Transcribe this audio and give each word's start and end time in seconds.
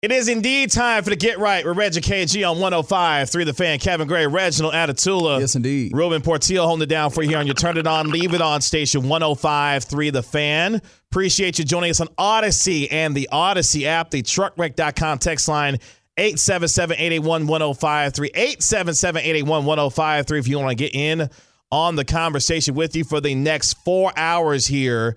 It 0.00 0.12
is 0.12 0.28
indeed 0.28 0.70
time 0.70 1.02
for 1.02 1.10
the 1.10 1.16
Get 1.16 1.40
Right 1.40 1.66
with 1.66 1.76
Reggie 1.76 2.00
KG 2.00 2.48
on 2.48 2.60
105 2.60 3.30
through 3.30 3.46
the 3.46 3.52
fan. 3.52 3.80
Kevin 3.80 4.06
Gray, 4.06 4.28
Reginald 4.28 4.72
Atatula. 4.72 5.40
Yes, 5.40 5.56
indeed. 5.56 5.90
Ruben 5.92 6.22
Portillo 6.22 6.66
holding 6.66 6.84
it 6.84 6.88
down 6.88 7.10
for 7.10 7.24
you 7.24 7.30
here 7.30 7.38
on 7.38 7.46
your 7.46 7.56
Turn 7.56 7.76
It 7.76 7.88
On, 7.88 8.08
Leave 8.08 8.32
It 8.32 8.40
On 8.40 8.60
station 8.60 9.08
105 9.08 9.82
3 9.82 10.10
the 10.10 10.22
fan. 10.22 10.80
Appreciate 11.10 11.58
you 11.58 11.64
joining 11.64 11.90
us 11.90 12.00
on 12.00 12.06
Audacy 12.16 12.86
and 12.92 13.12
the 13.12 13.28
Audacy 13.32 13.86
app, 13.86 14.12
the 14.12 14.22
truckwreck.com 14.22 15.18
text 15.18 15.48
line 15.48 15.78
877-881-1053 16.16 18.34
877-881-1053 18.34 20.38
if 20.38 20.46
you 20.46 20.60
want 20.60 20.70
to 20.70 20.76
get 20.76 20.94
in 20.94 21.28
on 21.72 21.96
the 21.96 22.04
conversation 22.04 22.76
with 22.76 22.94
you 22.94 23.02
for 23.02 23.20
the 23.20 23.34
next 23.34 23.72
four 23.84 24.12
hours 24.16 24.68
here 24.68 25.16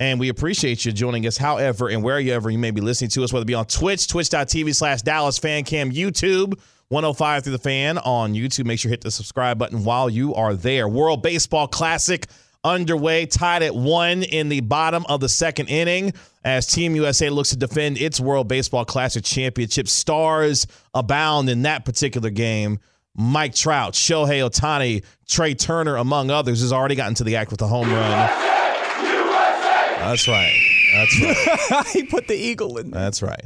and 0.00 0.18
we 0.18 0.30
appreciate 0.30 0.86
you 0.86 0.92
joining 0.92 1.26
us, 1.26 1.36
however, 1.36 1.90
and 1.90 2.02
wherever 2.02 2.50
you 2.50 2.58
may 2.58 2.70
be 2.70 2.80
listening 2.80 3.10
to 3.10 3.22
us, 3.22 3.34
whether 3.34 3.42
it 3.42 3.46
be 3.46 3.54
on 3.54 3.66
Twitch, 3.66 4.08
twitch.tv 4.08 4.74
slash 4.74 5.02
Dallas 5.02 5.38
Fan 5.38 5.62
Cam, 5.62 5.92
YouTube, 5.92 6.58
105 6.88 7.44
through 7.44 7.52
the 7.52 7.58
fan 7.58 7.98
on 7.98 8.32
YouTube. 8.32 8.64
Make 8.64 8.80
sure 8.80 8.88
you 8.88 8.94
hit 8.94 9.02
the 9.02 9.10
subscribe 9.10 9.58
button 9.58 9.84
while 9.84 10.08
you 10.08 10.34
are 10.34 10.54
there. 10.54 10.88
World 10.88 11.22
Baseball 11.22 11.68
Classic 11.68 12.26
underway, 12.64 13.26
tied 13.26 13.62
at 13.62 13.74
one 13.74 14.22
in 14.22 14.48
the 14.48 14.60
bottom 14.60 15.04
of 15.08 15.20
the 15.20 15.28
second 15.28 15.68
inning 15.68 16.14
as 16.44 16.66
Team 16.66 16.96
USA 16.96 17.28
looks 17.28 17.50
to 17.50 17.56
defend 17.56 17.98
its 17.98 18.18
World 18.18 18.48
Baseball 18.48 18.86
Classic 18.86 19.22
championship. 19.22 19.86
Stars 19.86 20.66
abound 20.94 21.50
in 21.50 21.62
that 21.62 21.84
particular 21.84 22.30
game. 22.30 22.78
Mike 23.14 23.54
Trout, 23.54 23.92
Shohei 23.92 24.48
Ohtani, 24.48 25.04
Trea 25.28 25.54
Turner, 25.54 25.96
among 25.96 26.30
others, 26.30 26.62
has 26.62 26.72
already 26.72 26.94
gotten 26.94 27.14
to 27.16 27.24
the 27.24 27.36
act 27.36 27.50
with 27.50 27.60
a 27.60 27.66
home 27.66 27.90
run. 27.90 28.59
That's 30.00 30.26
right. 30.28 30.58
That's 30.92 31.20
right. 31.70 31.86
he 31.92 32.02
put 32.04 32.26
the 32.26 32.34
eagle 32.34 32.78
in 32.78 32.90
there. 32.90 33.00
That's 33.00 33.22
right. 33.22 33.44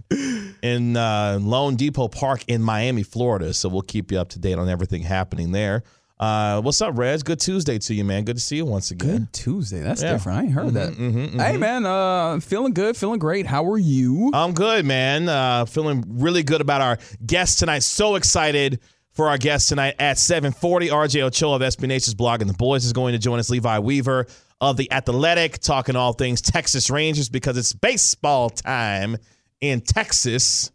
In 0.62 0.96
uh, 0.96 1.38
LoanDepot 1.40 2.12
Park 2.12 2.44
in 2.48 2.62
Miami, 2.62 3.02
Florida. 3.02 3.52
So 3.52 3.68
we'll 3.68 3.82
keep 3.82 4.10
you 4.12 4.18
up 4.18 4.30
to 4.30 4.38
date 4.38 4.58
on 4.58 4.68
everything 4.68 5.02
happening 5.02 5.52
there. 5.52 5.82
Uh, 6.18 6.60
what's 6.62 6.80
up, 6.80 6.96
Reg? 6.96 7.24
Good 7.24 7.40
Tuesday 7.40 7.78
to 7.80 7.92
you, 7.94 8.04
man. 8.04 8.24
Good 8.24 8.36
to 8.36 8.42
see 8.42 8.56
you 8.56 8.64
once 8.64 8.92
again. 8.92 9.16
Good 9.18 9.32
Tuesday. 9.32 9.80
That's 9.82 10.00
Yeah. 10.00 10.12
different. 10.12 10.38
I 10.38 10.42
ain't 10.44 10.52
heard 10.52 10.74
that. 10.74 10.92
Mhm, 10.92 11.32
mhm, 11.32 11.40
Hey, 11.40 11.54
mhm. 11.56 11.58
man. 11.58 11.84
Uh, 11.86 12.38
feeling 12.40 12.72
good. 12.72 12.96
Feeling 12.96 13.18
great. 13.18 13.46
How 13.46 13.66
are 13.70 13.76
you? 13.78 14.30
I'm 14.32 14.52
good, 14.54 14.86
man. 14.86 15.28
Uh, 15.28 15.64
feeling 15.64 16.04
really 16.08 16.44
good 16.44 16.60
about 16.60 16.80
our 16.80 16.98
guest 17.26 17.58
tonight. 17.58 17.82
So 17.82 18.14
excited 18.14 18.78
for 19.12 19.28
our 19.28 19.38
guest 19.38 19.68
tonight 19.68 19.96
at 19.98 20.18
740. 20.18 20.88
RJ 20.88 21.20
Ochoa 21.22 21.56
of 21.56 21.62
SB 21.62 21.88
Nation's 21.88 22.14
Blogging 22.14 22.46
The 22.46 22.54
Boys 22.54 22.84
is 22.84 22.92
going 22.92 23.12
to 23.12 23.18
join 23.18 23.40
us. 23.40 23.50
Levi 23.50 23.80
Weaver 23.80 24.26
of 24.70 24.76
the 24.76 24.90
Athletic, 24.92 25.58
talking 25.58 25.96
all 25.96 26.12
things 26.12 26.40
Texas 26.40 26.90
Rangers 26.90 27.28
because 27.28 27.56
it's 27.56 27.72
baseball 27.72 28.50
time 28.50 29.16
in 29.60 29.80
Texas, 29.80 30.72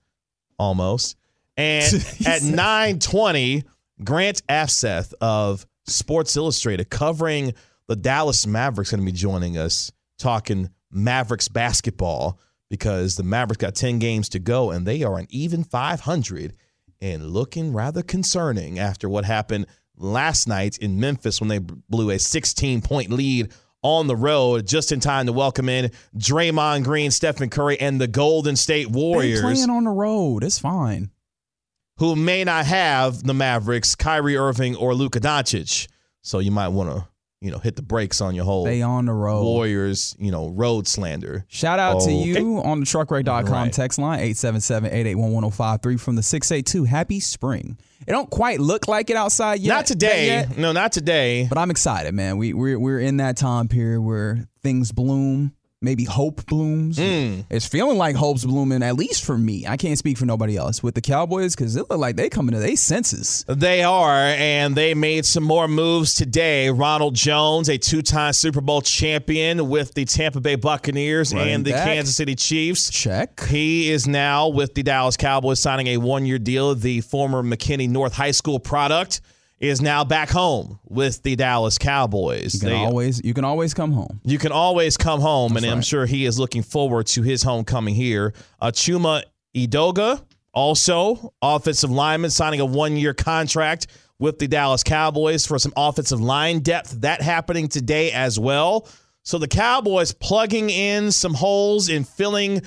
almost. 0.58 1.16
And 1.58 1.94
at 2.26 2.42
920, 2.42 3.64
Grant 4.04 4.46
Afseth 4.48 5.14
of 5.20 5.66
Sports 5.86 6.38
Illustrated 6.38 6.90
covering 6.90 7.54
the 7.88 7.96
Dallas 7.96 8.46
Mavericks 8.46 8.92
going 8.92 9.02
to 9.02 9.06
be 9.06 9.12
joining 9.12 9.58
us 9.58 9.92
talking 10.18 10.70
Mavericks 10.92 11.48
basketball 11.48 12.40
because 12.70 13.16
the 13.16 13.24
Mavericks 13.24 13.62
got 13.62 13.76
10 13.76 14.00
games 14.00 14.30
to 14.30 14.40
go 14.40 14.72
and 14.72 14.86
they 14.86 15.04
are 15.04 15.18
an 15.18 15.28
even 15.30 15.64
500 15.64 16.54
and 17.02 17.32
looking 17.32 17.74
rather 17.74 18.04
concerning 18.04 18.78
after 18.78 19.10
what 19.10 19.26
happened 19.26 19.66
last 19.98 20.48
night 20.48 20.78
in 20.78 21.00
Memphis 21.00 21.42
when 21.42 21.48
they 21.48 21.60
blew 21.60 22.12
a 22.12 22.20
16 22.20 22.82
point 22.82 23.10
lead 23.10 23.52
on 23.82 24.08
the 24.08 24.16
road 24.16 24.68
just 24.68 24.92
in 24.92 25.00
time 25.00 25.26
to 25.26 25.34
welcome 25.34 25.70
in 25.70 25.92
Draymond 26.18 26.84
Green, 26.84 27.12
Stephen 27.12 27.50
Curry, 27.50 27.80
and 27.80 28.00
the 28.00 28.08
Golden 28.08 28.56
State 28.56 28.92
They 28.92 29.00
Warriors 29.00 29.42
playing 29.42 29.70
on 29.70 29.84
the 29.86 29.90
road. 29.92 30.44
It's 30.44 30.60
fine. 30.60 31.12
who 31.98 32.16
may 32.16 32.44
not 32.44 32.66
have 32.66 33.24
the 33.24 33.34
Mavericks, 33.34 33.96
Kyrie 33.96 34.38
Irving 34.38 34.76
or 34.76 34.94
Luka 34.94 35.20
Doncic. 35.20 35.88
So 36.22 36.40
you 36.40 36.52
might 36.52 36.70
want 36.70 36.90
to, 36.92 37.08
you 37.42 37.52
know, 37.52 37.58
hit 37.58 37.76
the 37.78 37.82
brakes 37.82 38.20
on 38.22 38.36
your 38.36 38.44
whole 38.46 38.66
They 38.66 38.82
on 38.82 39.06
the 39.06 39.14
road. 39.14 39.44
Warriors, 39.44 40.16
you 40.20 40.30
know, 40.32 40.50
road 40.50 40.88
slander. 40.88 41.46
Shout 41.48 41.80
out 41.80 42.02
to 42.02 42.12
oh, 42.12 42.20
Okay. 42.20 42.42
you 42.42 42.58
on 42.64 42.82
the 42.82 42.86
truckwreck.com 42.86 43.52
Right. 43.52 43.72
text 43.74 43.98
line 43.98 44.20
877-881-1053 44.20 46.00
from 46.00 46.16
the 46.16 46.24
682. 46.24 46.84
Happy 46.86 47.20
spring. 47.20 47.78
It 48.08 48.12
don't 48.12 48.30
quite 48.30 48.60
look 48.60 48.88
like 48.88 49.10
it 49.10 49.16
outside 49.18 49.60
yet. 49.60 49.74
not 49.74 49.86
today. 49.86 50.26
yet, 50.28 50.58
No, 50.58 50.72
not 50.72 50.92
today. 50.92 51.46
but 51.48 51.58
I'm 51.58 51.70
excited, 51.72 52.14
man. 52.14 52.38
We 52.38 52.54
we're 52.54 52.80
we're 52.80 53.00
in 53.00 53.18
that 53.18 53.38
time 53.38 53.68
period 53.68 54.02
where 54.02 54.48
things 54.64 54.92
bloom, 54.92 55.54
maybe 55.82 56.04
hope 56.04 56.46
blooms. 56.46 56.98
Mm. 56.98 57.46
It's 57.50 57.66
feeling 57.66 57.98
like 57.98 58.16
hope's 58.16 58.44
blooming 58.44 58.84
at 58.84 58.96
least 58.96 59.24
for 59.24 59.38
me. 59.38 59.66
I 59.66 59.78
can't 59.78 59.98
speak 59.98 60.18
for 60.18 60.26
nobody 60.26 60.58
else 60.58 60.84
with 60.84 60.96
the 60.96 61.02
Cowboys 61.02 61.56
cuz 61.56 61.76
it 61.76 61.90
look 61.90 62.00
like 62.00 62.16
they 62.18 62.30
coming 62.30 62.54
to 62.54 62.60
their 62.60 62.76
senses. 62.76 63.46
They 63.48 63.84
are, 63.84 64.14
and 64.14 64.76
they 64.76 64.94
made 64.94 65.26
some 65.26 65.44
more 65.44 65.68
moves 65.68 66.14
today. 66.14 66.70
Ronald 66.70 67.16
Jones, 67.16 67.70
a 67.70 67.78
two-time 67.78 68.34
Super 68.34 68.62
Bowl 68.62 68.82
champion 68.82 69.70
with 69.70 69.94
the 69.94 70.06
Tampa 70.06 70.42
Bay 70.42 70.56
Buccaneers 70.56 71.34
Running 71.34 71.54
and 71.54 71.66
the 71.66 71.72
back. 71.72 71.86
Kansas 71.86 72.16
City 72.16 72.36
Chiefs. 72.36 72.90
Check. 72.90 73.46
He 73.46 73.90
is 73.90 74.08
now 74.08 74.50
with 74.50 74.74
the 74.74 74.84
Dallas 74.84 75.16
Cowboys 75.16 75.60
signing 75.60 75.88
a 75.88 75.98
one 75.98 76.26
year 76.26 76.40
deal. 76.40 76.76
The 76.76 77.02
former 77.02 77.42
McKinney 77.42 77.90
North 77.90 78.14
High 78.14 78.32
School 78.32 78.60
product 78.60 79.22
is 79.60 79.82
now 79.82 80.04
back 80.04 80.30
home 80.30 80.80
with 80.88 81.22
the 81.24 81.36
Dallas 81.36 81.78
Cowboys. 81.78 82.54
You 82.56 82.60
can 82.62 82.70
They- 82.70 82.76
always 82.76 83.22
you 83.24 83.34
can 83.34 83.44
always 83.44 83.74
come 83.74 83.92
home. 83.92 84.22
you 84.24 84.38
can 84.38 84.52
always 84.52 84.96
come 84.98 85.22
home, 85.22 85.58
and 85.58 85.66
I'm 85.66 85.82
sure 85.82 86.06
he 86.06 86.26
is 86.26 86.40
looking 86.40 86.64
forward 86.64 87.08
to 87.08 87.22
his 87.22 87.44
homecoming 87.44 87.96
here. 87.96 88.34
Uh, 88.62 88.72
Chuma 88.72 89.24
Edoga, 89.56 90.22
also 90.54 91.34
offensive 91.42 91.92
lineman, 91.92 92.32
signing 92.32 92.60
a 92.60 92.66
one 92.66 92.96
year 92.96 93.14
contract 93.14 93.88
with 94.20 94.40
the 94.40 94.48
Dallas 94.48 94.84
Cowboys 94.84 95.46
for 95.46 95.58
some 95.60 95.74
offensive 95.76 96.20
line 96.22 96.60
depth. 96.60 97.02
That 97.02 97.22
happening 97.22 97.68
today 97.68 98.12
as 98.12 98.40
well. 98.40 98.88
So 99.24 99.38
the 99.38 99.48
Cowboys 99.48 100.14
plugging 100.14 100.70
in 100.70 101.12
some 101.12 101.34
holes 101.34 101.90
and 101.90 102.08
filling 102.08 102.62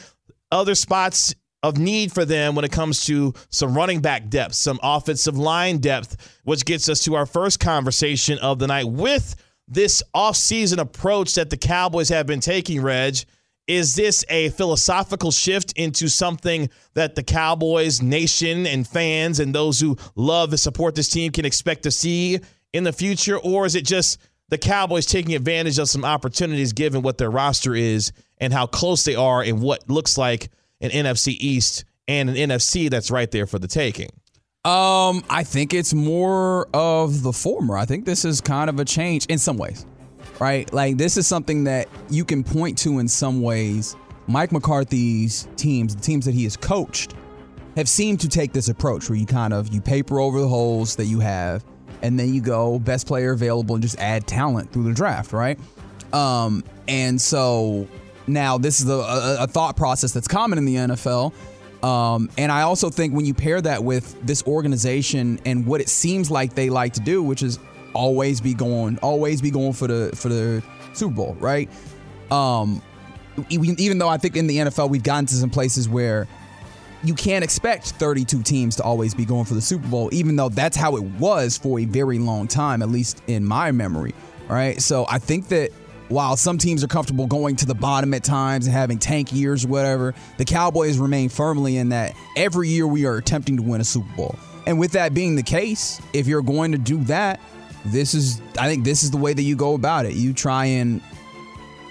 other 0.51 0.75
spots 0.75 1.35
of 1.63 1.79
need 1.79 2.13
for 2.13 2.25
them 2.25 2.55
when 2.55 2.65
it 2.65 2.73
comes 2.73 3.05
to 3.05 3.33
some 3.51 3.75
running 3.75 4.01
back 4.01 4.29
depth, 4.29 4.55
some 4.55 4.81
offensive 4.83 5.37
line 5.37 5.79
depth, 5.79 6.41
which 6.45 6.65
gets 6.65 6.89
us 6.89 7.05
to 7.05 7.15
our 7.15 7.27
first 7.27 7.61
conversation 7.61 8.39
of 8.39 8.59
the 8.59 8.67
night 8.67 8.89
with 8.89 9.37
this 9.69 10.03
offseason 10.15 10.79
approach 10.79 11.35
that 11.35 11.51
the 11.51 11.57
Cowboys 11.57 12.09
have 12.09 12.27
been 12.27 12.41
taking, 12.41 12.83
Reg. 12.83 13.19
Is 13.69 13.95
this 13.95 14.25
a 14.29 14.51
philosophical 14.51 15.31
shift 15.31 15.73
into 15.77 16.09
something 16.09 16.69
that 16.95 17.15
the 17.15 17.23
Cowboys 17.23 18.03
nation 18.03 18.67
and 18.67 18.87
fans 18.87 19.39
and 19.39 19.55
those 19.55 19.79
who 19.79 19.97
love 20.17 20.51
and 20.51 20.59
support 20.59 20.97
this 20.97 21.09
team 21.09 21.31
can 21.31 21.45
expect 21.45 21.85
to 21.85 21.93
see 21.93 22.41
in 22.73 22.83
the 22.83 22.93
future? 22.93 23.39
Or 23.39 23.65
is 23.65 23.77
it 23.77 23.87
just 23.87 24.19
the 24.49 24.59
Cowboys 24.59 25.07
taking 25.07 25.35
advantage 25.37 25.79
of 25.79 25.89
some 25.89 26.05
opportunities 26.05 26.73
given 26.73 27.03
what 27.03 27.19
their 27.19 27.31
roster 27.31 27.75
is 27.75 28.13
and 28.39 28.53
how 28.53 28.67
close 28.67 29.05
they 29.05 29.15
are 29.15 29.43
and 29.43 29.63
what 29.63 29.89
looks 29.89 30.19
like 30.19 30.51
an 30.83 30.91
NFC 30.91 31.37
East 31.39 31.85
and 32.09 32.29
an 32.29 32.37
NFC 32.37 32.91
that's 32.91 33.11
right 33.11 33.31
there 33.31 33.47
for 33.47 33.59
the 33.59 33.69
taking? 33.69 34.11
Um, 34.65 35.25
I 35.29 35.43
think 35.45 35.75
it's 35.75 35.93
more 35.93 36.69
of 36.73 37.23
the 37.23 37.33
former. 37.33 37.77
I 37.77 37.85
think 37.85 38.05
this 38.05 38.25
is 38.25 38.41
kind 38.41 38.71
of 38.71 38.79
a 38.79 38.85
change 38.85 39.27
in 39.27 39.39
some 39.39 39.57
ways, 39.57 39.87
right? 40.39 40.73
Like 40.73 40.99
this 40.99 41.17
is 41.17 41.27
something 41.27 41.65
that 41.65 41.89
you 42.11 42.25
can 42.25 42.45
point 42.45 42.79
to 42.79 43.01
in 43.01 43.09
some 43.09 43.43
ways. 43.43 43.97
Mike 44.29 44.53
McCarthy's 44.53 45.49
teams, 45.57 45.97
the 45.97 46.03
teams 46.03 46.25
that 46.27 46.35
he 46.35 46.45
has 46.45 46.57
coached, 46.57 47.15
have 47.77 47.89
seemed 47.89 48.21
to 48.21 48.29
take 48.29 48.53
this 48.53 48.69
approach 48.69 49.09
where 49.09 49.19
you 49.19 49.27
kind 49.27 49.53
of 49.53 49.75
you 49.75 49.81
paper 49.81 50.21
over 50.21 50.41
the 50.41 50.49
holes 50.49 50.95
that 50.95 51.07
you 51.07 51.19
have, 51.19 51.65
and 52.03 52.17
then 52.17 52.33
you 52.33 52.41
go 52.41 52.79
best 52.79 53.09
player 53.09 53.33
available 53.33 53.75
and 53.75 53.83
just 53.83 53.99
add 53.99 54.29
talent 54.29 54.73
through 54.73 54.85
the 54.85 54.93
draft, 54.93 55.33
right? 55.33 55.59
Um, 56.13 56.63
and 56.87 57.21
so 57.21 57.89
now 58.27 58.59
this 58.59 58.81
is 58.81 58.89
a, 58.89 58.95
a, 58.95 59.37
a 59.45 59.47
thought 59.47 59.77
process 59.77 60.13
that's 60.13 60.29
common 60.29 60.59
in 60.59 60.65
the 60.65 60.77
NFL. 60.77 61.33
Um, 61.83 62.31
and 62.39 62.53
I 62.53 62.63
also 62.63 62.91
think 62.91 63.13
when 63.13 63.25
you 63.25 63.35
pair 63.35 63.61
that 63.61 63.83
with 63.83 64.17
this 64.25 64.43
organization 64.45 65.41
and 65.45 65.67
what 65.67 65.81
it 65.81 65.89
seems 65.89 66.31
like 66.31 66.55
they 66.55 66.71
like 66.71 66.93
to 66.95 67.01
do, 67.01 67.23
which 67.23 67.43
is 67.43 67.59
always 67.93 68.41
be 68.41 68.55
going, 68.55 68.99
always 68.99 69.43
be 69.43 69.51
going 69.51 69.73
for 69.73 69.89
the 69.89 70.15
for 70.15 70.29
the 70.29 70.63
Super 70.93 71.15
Bowl, 71.15 71.37
right? 71.41 71.69
Um, 72.31 72.81
even, 73.49 73.79
even 73.81 73.99
though 73.99 74.09
I 74.09 74.17
think 74.17 74.37
in 74.37 74.47
the 74.47 74.59
NFL 74.59 74.91
we've 74.91 75.03
gotten 75.03 75.27
to 75.27 75.35
some 75.35 75.51
places 75.51 75.89
where 75.89 76.29
you 77.05 77.15
can't 77.15 77.43
expect 77.43 77.91
32 77.93 78.43
teams 78.43 78.77
to 78.77 78.85
always 78.85 79.15
be 79.15 79.25
going 79.25 79.45
for 79.45 79.55
the 79.55 79.61
Super 79.61 79.89
Bowl, 79.89 80.09
even 80.13 80.37
though 80.37 80.49
that's 80.49 80.77
how 80.77 80.97
it 80.97 81.03
was 81.03 81.59
for 81.59 81.81
a 81.81 81.85
very 81.85 82.19
long 82.19 82.47
time, 82.47 82.81
at 82.81 82.89
least 82.89 83.23
in 83.27 83.45
my 83.45 83.73
memory. 83.73 84.15
Right. 84.49 84.81
So 84.81 85.07
I 85.09 85.19
think 85.19 85.49
that 85.49 85.71
while 86.13 86.37
some 86.37 86.59
teams 86.59 86.85
are 86.85 86.89
comfortable 86.89 87.27
going 87.27 87.57
to 87.57 87.67
the 87.67 87.75
bottom 87.75 88.13
at 88.15 88.23
times 88.23 88.67
and 88.67 88.75
having 88.75 88.99
tank 88.99 89.33
years 89.33 89.65
or 89.65 89.69
whatever, 89.69 90.15
the 90.37 90.45
Cowboys 90.45 90.99
remain 90.99 91.29
firmly 91.29 91.79
in 91.79 91.89
that 91.89 92.15
every 92.37 92.69
year 92.69 92.87
we 92.87 93.07
are 93.07 93.17
attempting 93.17 93.57
to 93.57 93.63
win 93.63 93.81
a 93.81 93.85
Super 93.85 94.15
Bowl. 94.15 94.37
And 94.67 94.79
with 94.79 94.93
that 94.93 95.15
being 95.15 95.35
the 95.35 95.43
case, 95.43 96.01
if 96.13 96.27
you're 96.27 96.43
going 96.43 96.73
to 96.73 96.79
do 96.79 97.03
that, 97.05 97.41
this 97.87 98.15
is 98.15 98.41
I 98.59 98.69
think 98.69 98.85
this 98.85 99.03
is 99.03 99.11
the 99.11 99.17
way 99.17 99.33
that 99.33 99.43
you 99.43 99.57
go 99.57 99.75
about 99.75 100.07
it. 100.07 100.15
You 100.15 100.33
try 100.33 100.67
and 100.67 101.01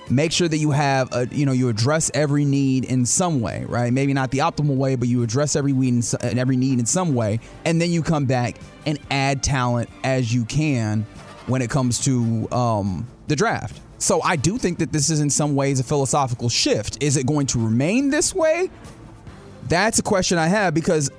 make 0.09 0.31
sure 0.31 0.47
that 0.47 0.57
you 0.57 0.71
have 0.71 1.09
a, 1.13 1.27
you 1.31 1.45
know 1.45 1.51
you 1.51 1.67
address 1.67 2.09
every 2.13 2.45
need 2.45 2.85
in 2.85 3.05
some 3.05 3.41
way, 3.41 3.65
right? 3.67 3.91
Maybe 3.91 4.13
not 4.13 4.31
the 4.31 4.39
optimal 4.39 4.77
way, 4.77 4.95
but 4.95 5.07
you 5.07 5.23
address 5.23 5.55
every 5.55 5.73
need 5.73 6.05
in, 6.23 6.39
every 6.39 6.55
need 6.55 6.79
in 6.79 6.85
some 6.85 7.13
way, 7.13 7.39
and 7.65 7.81
then 7.81 7.91
you 7.91 8.03
come 8.03 8.25
back 8.25 8.55
and 8.85 8.99
add 9.09 9.43
talent 9.43 9.89
as 10.03 10.33
you 10.33 10.45
can 10.45 11.05
when 11.47 11.61
it 11.61 11.69
comes 11.69 11.99
to 12.05 12.47
um, 12.51 13.07
the 13.27 13.35
draft. 13.35 13.81
So 14.01 14.19
I 14.23 14.35
do 14.35 14.57
think 14.57 14.79
that 14.79 14.91
this 14.91 15.11
is 15.11 15.19
in 15.19 15.29
some 15.29 15.55
ways 15.55 15.79
a 15.79 15.83
philosophical 15.83 16.49
shift. 16.49 17.01
Is 17.03 17.17
it 17.17 17.27
going 17.27 17.45
to 17.47 17.63
remain 17.63 18.09
this 18.09 18.33
way? 18.33 18.71
That's 19.67 19.99
a 19.99 20.01
question 20.01 20.39
I 20.39 20.47
have 20.47 20.73
because 20.73 21.11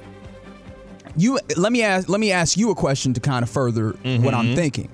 you 1.17 1.39
let 1.57 1.71
me 1.71 1.83
ask 1.83 2.09
let 2.09 2.19
me 2.19 2.33
ask 2.33 2.57
you 2.57 2.71
a 2.71 2.75
question 2.75 3.15
to 3.15 3.21
kind 3.21 3.45
of 3.45 3.51
further 3.51 3.93
mm-hmm. 3.93 4.25
what 4.25 4.35
I'm 4.35 4.47
mm-hmm. 4.47 4.55
thinking. 4.57 4.91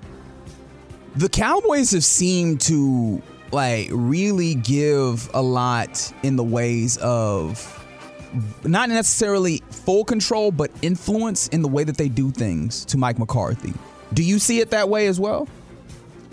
The 1.16 1.30
Cowboys 1.30 1.92
have 1.92 2.04
seemed 2.04 2.60
to 2.62 3.22
like 3.52 3.88
really 3.90 4.54
give 4.54 5.30
a 5.32 5.40
lot 5.40 6.12
in 6.22 6.36
the 6.36 6.44
ways 6.44 6.98
of 6.98 7.74
not 8.64 8.90
necessarily 8.90 9.62
full 9.70 10.04
control, 10.04 10.52
but 10.52 10.70
influence 10.82 11.48
in 11.48 11.62
the 11.62 11.68
way 11.68 11.84
that 11.84 11.96
they 11.96 12.10
do 12.10 12.30
things 12.30 12.84
to 12.84 12.98
Mike 12.98 13.18
McCarthy. 13.18 13.72
Do 14.12 14.22
you 14.22 14.38
see 14.38 14.60
it 14.60 14.70
that 14.70 14.90
way 14.90 15.06
as 15.06 15.18
well? 15.18 15.48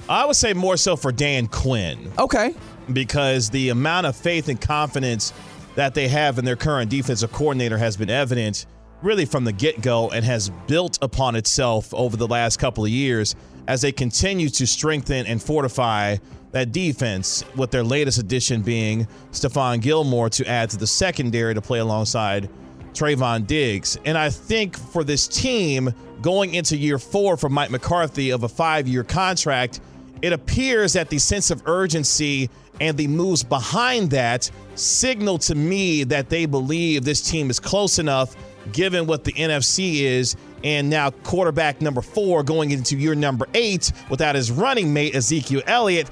I 0.07 0.25
would 0.25 0.35
say 0.35 0.53
more 0.53 0.77
so 0.77 0.95
for 0.95 1.11
Dan 1.11 1.47
Quinn. 1.47 2.11
Okay. 2.17 2.53
Because 2.93 3.49
the 3.49 3.69
amount 3.69 4.05
of 4.05 4.15
faith 4.15 4.49
and 4.49 4.59
confidence 4.59 5.33
that 5.75 5.93
they 5.93 6.07
have 6.07 6.37
in 6.37 6.45
their 6.45 6.55
current 6.55 6.89
defensive 6.89 7.31
coordinator 7.31 7.77
has 7.77 7.97
been 7.97 8.09
evident 8.09 8.65
really 9.01 9.25
from 9.25 9.43
the 9.43 9.51
get 9.51 9.81
go 9.81 10.09
and 10.09 10.23
has 10.23 10.49
built 10.67 10.97
upon 11.01 11.35
itself 11.35 11.93
over 11.93 12.15
the 12.17 12.27
last 12.27 12.57
couple 12.57 12.83
of 12.83 12.89
years 12.89 13.35
as 13.67 13.81
they 13.81 13.91
continue 13.91 14.49
to 14.49 14.65
strengthen 14.65 15.25
and 15.25 15.41
fortify 15.41 16.15
that 16.51 16.71
defense, 16.71 17.43
with 17.57 17.69
their 17.69 17.83
latest 17.83 18.17
addition 18.17 18.61
being 18.61 19.05
Stephon 19.31 19.81
Gilmore 19.81 20.29
to 20.29 20.47
add 20.47 20.69
to 20.69 20.77
the 20.77 20.87
secondary 20.87 21.53
to 21.53 21.61
play 21.61 21.79
alongside 21.79 22.49
Trevon 22.93 23.45
Diggs. 23.45 23.97
And 24.05 24.17
I 24.17 24.29
think 24.29 24.77
for 24.77 25.03
this 25.03 25.27
team 25.27 25.93
going 26.21 26.53
into 26.53 26.77
year 26.77 26.97
four 26.97 27.35
for 27.35 27.49
Mike 27.49 27.71
McCarthy 27.71 28.29
of 28.29 28.43
a 28.43 28.47
five 28.47 28.87
year 28.87 29.03
contract, 29.03 29.81
it 30.21 30.33
appears 30.33 30.93
that 30.93 31.09
the 31.09 31.19
sense 31.19 31.51
of 31.51 31.61
urgency 31.67 32.49
and 32.81 32.97
the 32.97 33.07
moves 33.07 33.43
behind 33.43 34.09
that 34.11 34.49
signal 34.75 35.37
to 35.37 35.55
me 35.55 36.03
that 36.03 36.29
they 36.29 36.45
believe 36.45 37.03
this 37.03 37.21
team 37.21 37.49
is 37.49 37.59
close 37.59 37.99
enough 37.99 38.35
given 38.71 39.05
what 39.05 39.23
the 39.23 39.31
NFC 39.33 40.01
is 40.01 40.35
and 40.63 40.89
now 40.89 41.11
quarterback 41.11 41.81
number 41.81 42.01
four 42.01 42.43
going 42.43 42.71
into 42.71 42.97
year 42.97 43.15
number 43.15 43.47
eight 43.53 43.91
without 44.09 44.35
his 44.35 44.51
running 44.51 44.93
mate 44.93 45.15
Ezekiel 45.15 45.61
Elliott. 45.67 46.09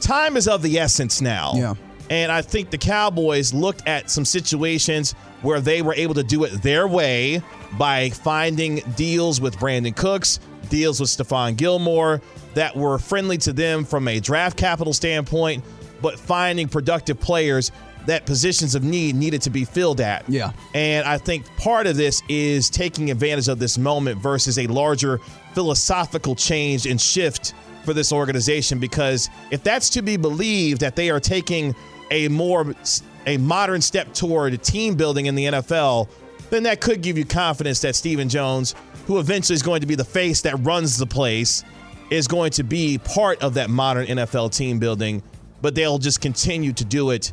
Time 0.00 0.36
is 0.36 0.48
of 0.48 0.62
the 0.62 0.78
essence 0.78 1.20
now. 1.20 1.52
Yeah. 1.54 1.74
And 2.10 2.30
I 2.30 2.42
think 2.42 2.70
the 2.70 2.78
Cowboys 2.78 3.54
looked 3.54 3.86
at 3.88 4.10
some 4.10 4.24
situations 4.24 5.12
where 5.42 5.60
they 5.60 5.82
were 5.82 5.94
able 5.94 6.14
to 6.14 6.22
do 6.22 6.44
it 6.44 6.62
their 6.62 6.86
way 6.86 7.42
by 7.78 8.10
finding 8.10 8.76
deals 8.96 9.40
with 9.40 9.56
Brandin 9.56 9.96
Cooks, 9.96 10.38
deals 10.68 11.00
with 11.00 11.08
Stephon 11.08 11.56
Gilmore 11.56 12.20
that 12.54 12.76
were 12.76 12.98
friendly 12.98 13.38
to 13.38 13.52
them 13.52 13.84
from 13.84 14.08
a 14.08 14.20
draft 14.20 14.56
capital 14.56 14.92
standpoint, 14.92 15.64
but 16.00 16.18
finding 16.18 16.68
productive 16.68 17.18
players 17.20 17.72
that 18.06 18.26
positions 18.26 18.74
of 18.74 18.82
need 18.82 19.14
needed 19.14 19.42
to 19.42 19.50
be 19.50 19.64
filled 19.64 20.00
at. 20.00 20.28
Yeah. 20.28 20.52
And 20.74 21.06
I 21.06 21.18
think 21.18 21.46
part 21.56 21.86
of 21.86 21.96
this 21.96 22.22
is 22.28 22.68
taking 22.68 23.10
advantage 23.10 23.48
of 23.48 23.58
this 23.58 23.78
moment 23.78 24.20
versus 24.20 24.58
a 24.58 24.66
larger 24.66 25.18
philosophical 25.54 26.34
change 26.34 26.86
and 26.86 27.00
shift 27.00 27.54
for 27.84 27.92
this 27.92 28.12
organization 28.12 28.78
because 28.78 29.28
if 29.50 29.62
that's 29.62 29.88
to 29.90 30.02
be 30.02 30.16
believed 30.16 30.80
that 30.80 30.96
they 30.96 31.10
are 31.10 31.20
taking 31.20 31.74
a 32.10 32.28
more 32.28 32.74
a 33.26 33.36
modern 33.36 33.80
step 33.80 34.12
toward 34.12 34.60
team 34.62 34.94
building 34.94 35.26
in 35.26 35.34
the 35.34 35.44
NFL, 35.46 36.08
then 36.50 36.64
that 36.64 36.80
could 36.80 37.02
give 37.02 37.16
you 37.16 37.24
confidence 37.24 37.80
that 37.80 37.94
Stephen 37.94 38.28
Jones, 38.28 38.74
who 39.06 39.18
eventually 39.18 39.54
is 39.54 39.62
going 39.62 39.80
to 39.80 39.86
be 39.86 39.94
the 39.94 40.04
face 40.04 40.42
that 40.42 40.56
runs 40.56 40.98
the 40.98 41.06
place, 41.06 41.62
is 42.12 42.28
going 42.28 42.50
to 42.52 42.62
be 42.62 42.98
part 42.98 43.42
of 43.42 43.54
that 43.54 43.70
modern 43.70 44.06
NFL 44.06 44.54
team 44.54 44.78
building, 44.78 45.22
but 45.62 45.74
they'll 45.74 45.98
just 45.98 46.20
continue 46.20 46.72
to 46.72 46.84
do 46.84 47.10
it 47.10 47.32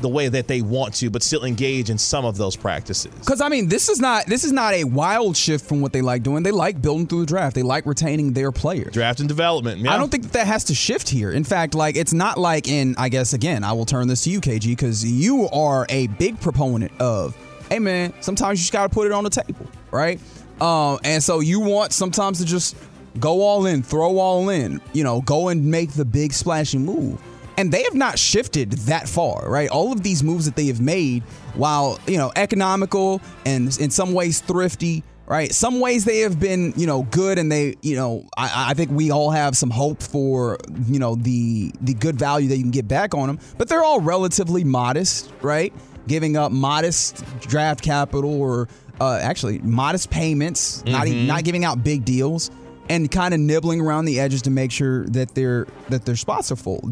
the 0.00 0.08
way 0.08 0.28
that 0.28 0.48
they 0.48 0.62
want 0.62 0.94
to, 0.94 1.10
but 1.10 1.22
still 1.22 1.44
engage 1.44 1.90
in 1.90 1.98
some 1.98 2.24
of 2.24 2.36
those 2.36 2.56
practices. 2.56 3.12
Because 3.14 3.40
I 3.40 3.48
mean, 3.48 3.68
this 3.68 3.88
is 3.88 4.00
not 4.00 4.26
this 4.26 4.44
is 4.44 4.52
not 4.52 4.74
a 4.74 4.84
wild 4.84 5.36
shift 5.36 5.66
from 5.66 5.80
what 5.80 5.92
they 5.92 6.02
like 6.02 6.22
doing. 6.22 6.42
They 6.42 6.50
like 6.50 6.80
building 6.80 7.06
through 7.06 7.20
the 7.20 7.26
draft. 7.26 7.54
They 7.54 7.62
like 7.62 7.86
retaining 7.86 8.32
their 8.32 8.52
players. 8.52 8.92
Draft 8.92 9.20
and 9.20 9.28
development. 9.28 9.80
Yeah. 9.80 9.94
I 9.94 9.98
don't 9.98 10.10
think 10.10 10.24
that, 10.24 10.32
that 10.32 10.46
has 10.46 10.64
to 10.64 10.74
shift 10.74 11.08
here. 11.08 11.30
In 11.30 11.44
fact, 11.44 11.74
like 11.74 11.96
it's 11.96 12.12
not 12.12 12.38
like 12.38 12.68
in. 12.68 12.94
I 12.98 13.08
guess 13.08 13.32
again, 13.32 13.64
I 13.64 13.72
will 13.72 13.86
turn 13.86 14.08
this 14.08 14.24
to 14.24 14.30
you, 14.30 14.40
KG, 14.40 14.68
because 14.68 15.04
you 15.04 15.48
are 15.48 15.86
a 15.88 16.06
big 16.08 16.40
proponent 16.40 16.92
of. 17.00 17.36
Hey 17.68 17.78
man, 17.78 18.12
sometimes 18.20 18.58
you 18.58 18.62
just 18.62 18.72
got 18.72 18.88
to 18.88 18.94
put 18.94 19.06
it 19.06 19.12
on 19.12 19.24
the 19.24 19.30
table, 19.30 19.66
right? 19.90 20.20
Um, 20.60 20.98
and 21.04 21.22
so 21.22 21.40
you 21.40 21.60
want 21.60 21.92
sometimes 21.92 22.38
to 22.38 22.44
just 22.44 22.76
go 23.18 23.42
all 23.42 23.66
in, 23.66 23.82
throw 23.82 24.18
all 24.18 24.48
in, 24.48 24.80
you 24.92 25.04
know, 25.04 25.20
go 25.22 25.48
and 25.48 25.64
make 25.66 25.92
the 25.92 26.04
big 26.04 26.32
splashing 26.32 26.84
move 26.84 27.20
and 27.60 27.70
they 27.70 27.82
have 27.82 27.94
not 27.94 28.18
shifted 28.18 28.72
that 28.72 29.06
far, 29.06 29.46
right? 29.46 29.68
All 29.68 29.92
of 29.92 30.02
these 30.02 30.22
moves 30.22 30.46
that 30.46 30.56
they 30.56 30.68
have 30.68 30.80
made, 30.80 31.22
while 31.54 31.98
you 32.06 32.16
know 32.16 32.32
economical 32.34 33.20
and 33.44 33.76
in 33.78 33.90
some 33.90 34.14
ways 34.14 34.40
thrifty, 34.40 35.04
right? 35.26 35.52
Some 35.52 35.78
ways 35.78 36.06
they 36.06 36.20
have 36.20 36.40
been, 36.40 36.72
you 36.76 36.86
know, 36.86 37.02
good, 37.04 37.38
and 37.38 37.52
they, 37.52 37.76
you 37.82 37.96
know, 37.96 38.26
I, 38.36 38.70
I, 38.70 38.74
think 38.74 38.90
we 38.90 39.10
all 39.10 39.30
have 39.30 39.56
some 39.56 39.70
hope 39.70 40.02
for, 40.02 40.58
you 40.86 40.98
know, 40.98 41.14
the 41.14 41.72
the 41.82 41.94
good 41.94 42.16
value 42.18 42.48
that 42.48 42.56
you 42.56 42.62
can 42.62 42.70
get 42.70 42.88
back 42.88 43.14
on 43.14 43.28
them. 43.28 43.38
But 43.58 43.68
they're 43.68 43.84
all 43.84 44.00
relatively 44.00 44.64
modest, 44.64 45.30
right? 45.42 45.72
Giving 46.08 46.36
up 46.38 46.50
modest 46.50 47.22
draft 47.42 47.82
capital 47.82 48.40
or 48.40 48.68
uh, 49.00 49.18
actually 49.22 49.58
modest 49.58 50.10
payments, 50.10 50.82
mm-hmm. 50.82 50.92
not 50.92 51.08
not 51.08 51.44
giving 51.44 51.64
out 51.64 51.84
big 51.84 52.04
deals, 52.04 52.50
and 52.90 53.10
kind 53.10 53.32
of 53.32 53.40
nibbling 53.40 53.80
around 53.80 54.04
the 54.04 54.20
edges 54.20 54.42
to 54.42 54.50
make 54.50 54.72
sure 54.72 55.06
that 55.06 55.34
their 55.34 55.66
that 55.88 56.04
their 56.04 56.16
spots 56.16 56.52
are 56.52 56.56
full 56.56 56.82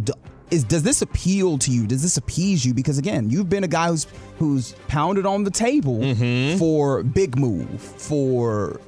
is 0.51 0.65
does 0.65 0.83
this 0.83 1.03
appeal 1.03 1.59
to 1.59 1.71
you? 1.71 1.87
Does 1.87 2.03
this 2.03 2.17
appease 2.17 2.65
you? 2.65 2.73
Because 2.73 2.97
again, 2.97 3.29
you've 3.29 3.49
been 3.49 3.65
a 3.65 3.69
guy 3.69 3.89
who's 3.89 4.07
who's 4.39 4.73
pounded 4.87 5.27
on 5.27 5.45
the 5.45 5.51
table 5.51 5.99
mm-hmm. 5.99 6.59
for 6.59 7.03
big 7.03 7.39
move, 7.39 7.81
for 7.81 8.81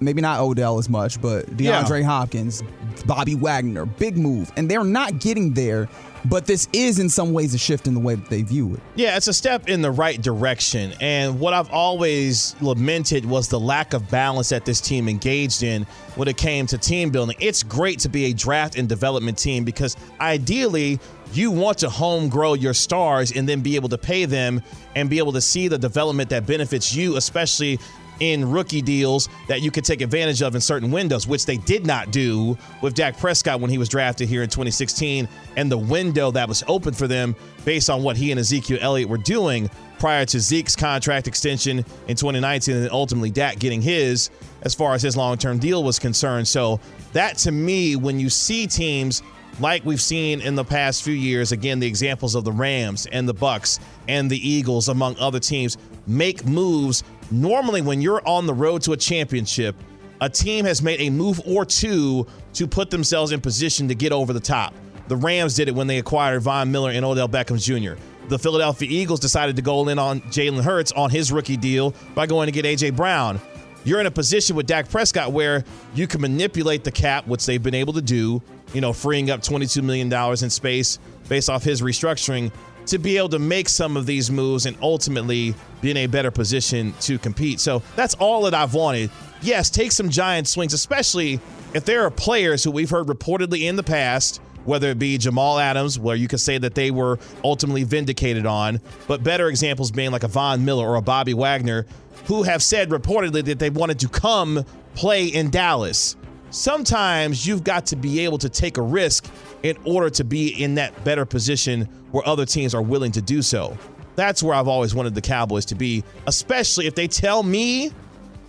maybe 0.00 0.20
not 0.20 0.40
Odell 0.40 0.78
as 0.78 0.88
much, 0.88 1.20
but 1.22 1.46
DeAndre 1.56 2.00
yeah. 2.00 2.06
Hopkins, 2.06 2.62
Bobby 3.06 3.34
Wagner, 3.34 3.86
big 3.86 4.18
move. 4.18 4.52
And 4.56 4.70
they're 4.70 4.84
not 4.84 5.20
getting 5.20 5.54
there 5.54 5.88
but 6.28 6.46
this 6.46 6.68
is 6.72 6.98
in 6.98 7.08
some 7.08 7.32
ways 7.32 7.54
a 7.54 7.58
shift 7.58 7.86
in 7.86 7.94
the 7.94 8.00
way 8.00 8.14
that 8.14 8.28
they 8.28 8.42
view 8.42 8.74
it. 8.74 8.80
Yeah, 8.94 9.16
it's 9.16 9.28
a 9.28 9.32
step 9.32 9.68
in 9.68 9.82
the 9.82 9.90
right 9.90 10.20
direction. 10.20 10.94
And 11.00 11.38
what 11.38 11.52
I've 11.52 11.70
always 11.70 12.56
lamented 12.60 13.24
was 13.24 13.48
the 13.48 13.60
lack 13.60 13.92
of 13.92 14.08
balance 14.10 14.48
that 14.48 14.64
this 14.64 14.80
team 14.80 15.08
engaged 15.08 15.62
in 15.62 15.84
when 16.14 16.28
it 16.28 16.36
came 16.36 16.66
to 16.68 16.78
team 16.78 17.10
building. 17.10 17.36
It's 17.40 17.62
great 17.62 17.98
to 18.00 18.08
be 18.08 18.26
a 18.26 18.32
draft 18.32 18.76
and 18.76 18.88
development 18.88 19.38
team 19.38 19.64
because 19.64 19.96
ideally 20.20 20.98
you 21.32 21.50
want 21.50 21.78
to 21.78 21.90
home 21.90 22.28
grow 22.28 22.54
your 22.54 22.74
stars 22.74 23.32
and 23.32 23.48
then 23.48 23.60
be 23.60 23.76
able 23.76 23.88
to 23.88 23.98
pay 23.98 24.24
them 24.24 24.62
and 24.94 25.10
be 25.10 25.18
able 25.18 25.32
to 25.32 25.40
see 25.40 25.68
the 25.68 25.78
development 25.78 26.30
that 26.30 26.46
benefits 26.46 26.94
you, 26.94 27.16
especially 27.16 27.78
in 28.20 28.50
rookie 28.50 28.82
deals 28.82 29.28
that 29.48 29.62
you 29.62 29.70
could 29.70 29.84
take 29.84 30.00
advantage 30.00 30.42
of 30.42 30.54
in 30.54 30.60
certain 30.60 30.90
windows, 30.90 31.26
which 31.26 31.46
they 31.46 31.56
did 31.56 31.86
not 31.86 32.10
do 32.10 32.56
with 32.82 32.94
Dak 32.94 33.18
Prescott 33.18 33.60
when 33.60 33.70
he 33.70 33.78
was 33.78 33.88
drafted 33.88 34.28
here 34.28 34.42
in 34.42 34.48
2016 34.48 35.28
and 35.56 35.70
the 35.70 35.78
window 35.78 36.30
that 36.30 36.48
was 36.48 36.62
open 36.68 36.94
for 36.94 37.06
them 37.06 37.34
based 37.64 37.90
on 37.90 38.02
what 38.02 38.16
he 38.16 38.30
and 38.30 38.40
Ezekiel 38.40 38.78
Elliott 38.80 39.08
were 39.08 39.18
doing 39.18 39.70
prior 39.98 40.26
to 40.26 40.40
Zeke's 40.40 40.76
contract 40.76 41.26
extension 41.26 41.78
in 42.08 42.16
2019 42.16 42.76
and 42.76 42.90
ultimately 42.90 43.30
Dak 43.30 43.58
getting 43.58 43.80
his 43.80 44.30
as 44.62 44.74
far 44.74 44.94
as 44.94 45.02
his 45.02 45.16
long 45.16 45.38
term 45.38 45.58
deal 45.58 45.82
was 45.82 45.98
concerned. 45.98 46.48
So, 46.48 46.80
that 47.12 47.38
to 47.38 47.52
me, 47.52 47.96
when 47.96 48.20
you 48.20 48.28
see 48.28 48.66
teams 48.66 49.22
like 49.58 49.84
we've 49.84 50.02
seen 50.02 50.40
in 50.42 50.54
the 50.54 50.64
past 50.64 51.02
few 51.02 51.14
years 51.14 51.52
again 51.52 51.78
the 51.78 51.86
examples 51.86 52.34
of 52.34 52.44
the 52.44 52.52
Rams 52.52 53.06
and 53.06 53.28
the 53.28 53.34
Bucks 53.34 53.80
and 54.06 54.30
the 54.30 54.48
Eagles 54.48 54.88
among 54.88 55.16
other 55.18 55.40
teams 55.40 55.78
make 56.06 56.44
moves 56.44 57.02
normally 57.30 57.82
when 57.82 58.00
you're 58.00 58.26
on 58.26 58.46
the 58.46 58.54
road 58.54 58.82
to 58.82 58.92
a 58.92 58.96
championship 58.96 59.76
a 60.20 60.30
team 60.30 60.64
has 60.64 60.82
made 60.82 61.00
a 61.00 61.10
move 61.10 61.40
or 61.46 61.64
two 61.64 62.26
to 62.54 62.66
put 62.66 62.90
themselves 62.90 63.32
in 63.32 63.40
position 63.40 63.88
to 63.88 63.94
get 63.94 64.12
over 64.12 64.32
the 64.32 64.40
top 64.40 64.74
the 65.08 65.16
Rams 65.16 65.54
did 65.54 65.68
it 65.68 65.74
when 65.74 65.86
they 65.86 65.98
acquired 65.98 66.42
Von 66.42 66.72
Miller 66.72 66.90
and 66.90 67.04
Odell 67.04 67.28
Beckham 67.28 67.62
Jr. 67.62 68.00
The 68.28 68.38
Philadelphia 68.38 68.88
Eagles 68.90 69.20
decided 69.20 69.54
to 69.56 69.62
go 69.62 69.88
in 69.88 69.98
on 69.98 70.20
Jalen 70.22 70.62
Hurts 70.62 70.90
on 70.92 71.10
his 71.10 71.30
rookie 71.30 71.56
deal 71.56 71.94
by 72.14 72.26
going 72.26 72.46
to 72.46 72.52
get 72.52 72.66
A.J. 72.66 72.90
Brown. 72.90 73.40
You're 73.84 74.00
in 74.00 74.06
a 74.06 74.10
position 74.10 74.56
with 74.56 74.66
Dak 74.66 74.88
Prescott 74.88 75.30
where 75.30 75.62
you 75.94 76.08
can 76.08 76.20
manipulate 76.20 76.82
the 76.82 76.90
cap, 76.90 77.28
which 77.28 77.46
they've 77.46 77.62
been 77.62 77.74
able 77.74 77.92
to 77.92 78.02
do, 78.02 78.42
you 78.74 78.80
know, 78.80 78.92
freeing 78.92 79.30
up 79.30 79.42
$22 79.42 79.80
million 79.84 80.12
in 80.12 80.50
space 80.50 80.98
based 81.28 81.48
off 81.48 81.62
his 81.62 81.82
restructuring 81.82 82.50
to 82.86 82.98
be 82.98 83.16
able 83.16 83.28
to 83.30 83.38
make 83.38 83.68
some 83.68 83.96
of 83.96 84.06
these 84.06 84.30
moves 84.30 84.66
and 84.66 84.76
ultimately 84.80 85.54
be 85.80 85.90
in 85.90 85.96
a 85.96 86.06
better 86.06 86.30
position 86.30 86.94
to 87.00 87.18
compete. 87.18 87.60
So 87.60 87.82
that's 87.96 88.14
all 88.14 88.42
that 88.42 88.54
I've 88.54 88.74
wanted. 88.74 89.10
Yes, 89.42 89.70
take 89.70 89.92
some 89.92 90.08
giant 90.08 90.48
swings, 90.48 90.72
especially 90.72 91.40
if 91.74 91.84
there 91.84 92.04
are 92.04 92.10
players 92.10 92.64
who 92.64 92.70
we've 92.70 92.90
heard 92.90 93.06
reportedly 93.06 93.68
in 93.68 93.76
the 93.76 93.82
past, 93.82 94.40
whether 94.64 94.90
it 94.90 94.98
be 94.98 95.18
Jamal 95.18 95.58
Adams, 95.58 95.98
where 95.98 96.16
you 96.16 96.28
could 96.28 96.40
say 96.40 96.58
that 96.58 96.74
they 96.74 96.90
were 96.90 97.18
ultimately 97.44 97.84
vindicated 97.84 98.46
on, 98.46 98.80
but 99.06 99.22
better 99.22 99.48
examples 99.48 99.90
being 99.90 100.10
like 100.10 100.24
a 100.24 100.28
Von 100.28 100.64
Miller 100.64 100.88
or 100.88 100.96
a 100.96 101.02
Bobby 101.02 101.34
Wagner, 101.34 101.86
who 102.26 102.42
have 102.42 102.62
said 102.62 102.90
reportedly 102.90 103.44
that 103.44 103.58
they 103.58 103.70
wanted 103.70 104.00
to 104.00 104.08
come 104.08 104.64
play 104.94 105.26
in 105.26 105.50
Dallas 105.50 106.16
sometimes 106.56 107.46
you've 107.46 107.62
got 107.64 107.86
to 107.86 107.96
be 107.96 108.20
able 108.20 108.38
to 108.38 108.48
take 108.48 108.76
a 108.78 108.82
risk 108.82 109.26
in 109.62 109.76
order 109.84 110.08
to 110.10 110.24
be 110.24 110.48
in 110.62 110.74
that 110.76 111.04
better 111.04 111.24
position 111.24 111.82
where 112.12 112.26
other 112.26 112.46
teams 112.46 112.74
are 112.74 112.82
willing 112.82 113.12
to 113.12 113.20
do 113.22 113.42
so. 113.42 113.76
That's 114.16 114.42
where 114.42 114.54
I've 114.54 114.68
always 114.68 114.94
wanted 114.94 115.14
the 115.14 115.20
Cowboys 115.20 115.66
to 115.66 115.74
be, 115.74 116.02
especially 116.26 116.86
if 116.86 116.94
they 116.94 117.06
tell 117.06 117.42
me 117.42 117.92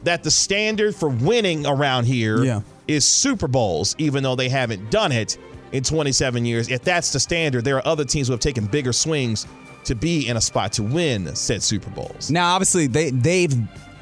that 0.04 0.24
the 0.24 0.32
standard 0.32 0.96
for 0.96 1.10
winning 1.10 1.66
around 1.66 2.06
here 2.06 2.44
Yeah. 2.44 2.62
is 2.88 3.04
Super 3.06 3.48
Bowls, 3.48 3.94
even 3.98 4.24
though 4.24 4.36
they 4.36 4.48
haven't 4.48 4.90
done 4.90 5.12
it 5.12 5.38
in 5.74 5.84
27 5.84 6.46
years. 6.46 6.70
If 6.70 6.84
that's 6.84 7.12
the 7.12 7.20
standard, 7.20 7.66
there 7.66 7.76
are 7.76 7.86
other 7.88 8.06
teams 8.06 8.28
who 8.28 8.34
have 8.34 8.40
taken 8.40 8.66
bigger 8.68 8.94
swings 8.94 9.46
to 9.84 9.96
be 9.96 10.28
in 10.30 10.38
a 10.38 10.42
spot 10.42 10.72
to 10.74 10.84
win 10.84 11.36
said 11.36 11.62
Super 11.62 11.90
Bowls. 11.90 12.32
Now, 12.32 12.54
obviously, 12.56 12.88
they 12.88 13.10
they've 13.10 13.54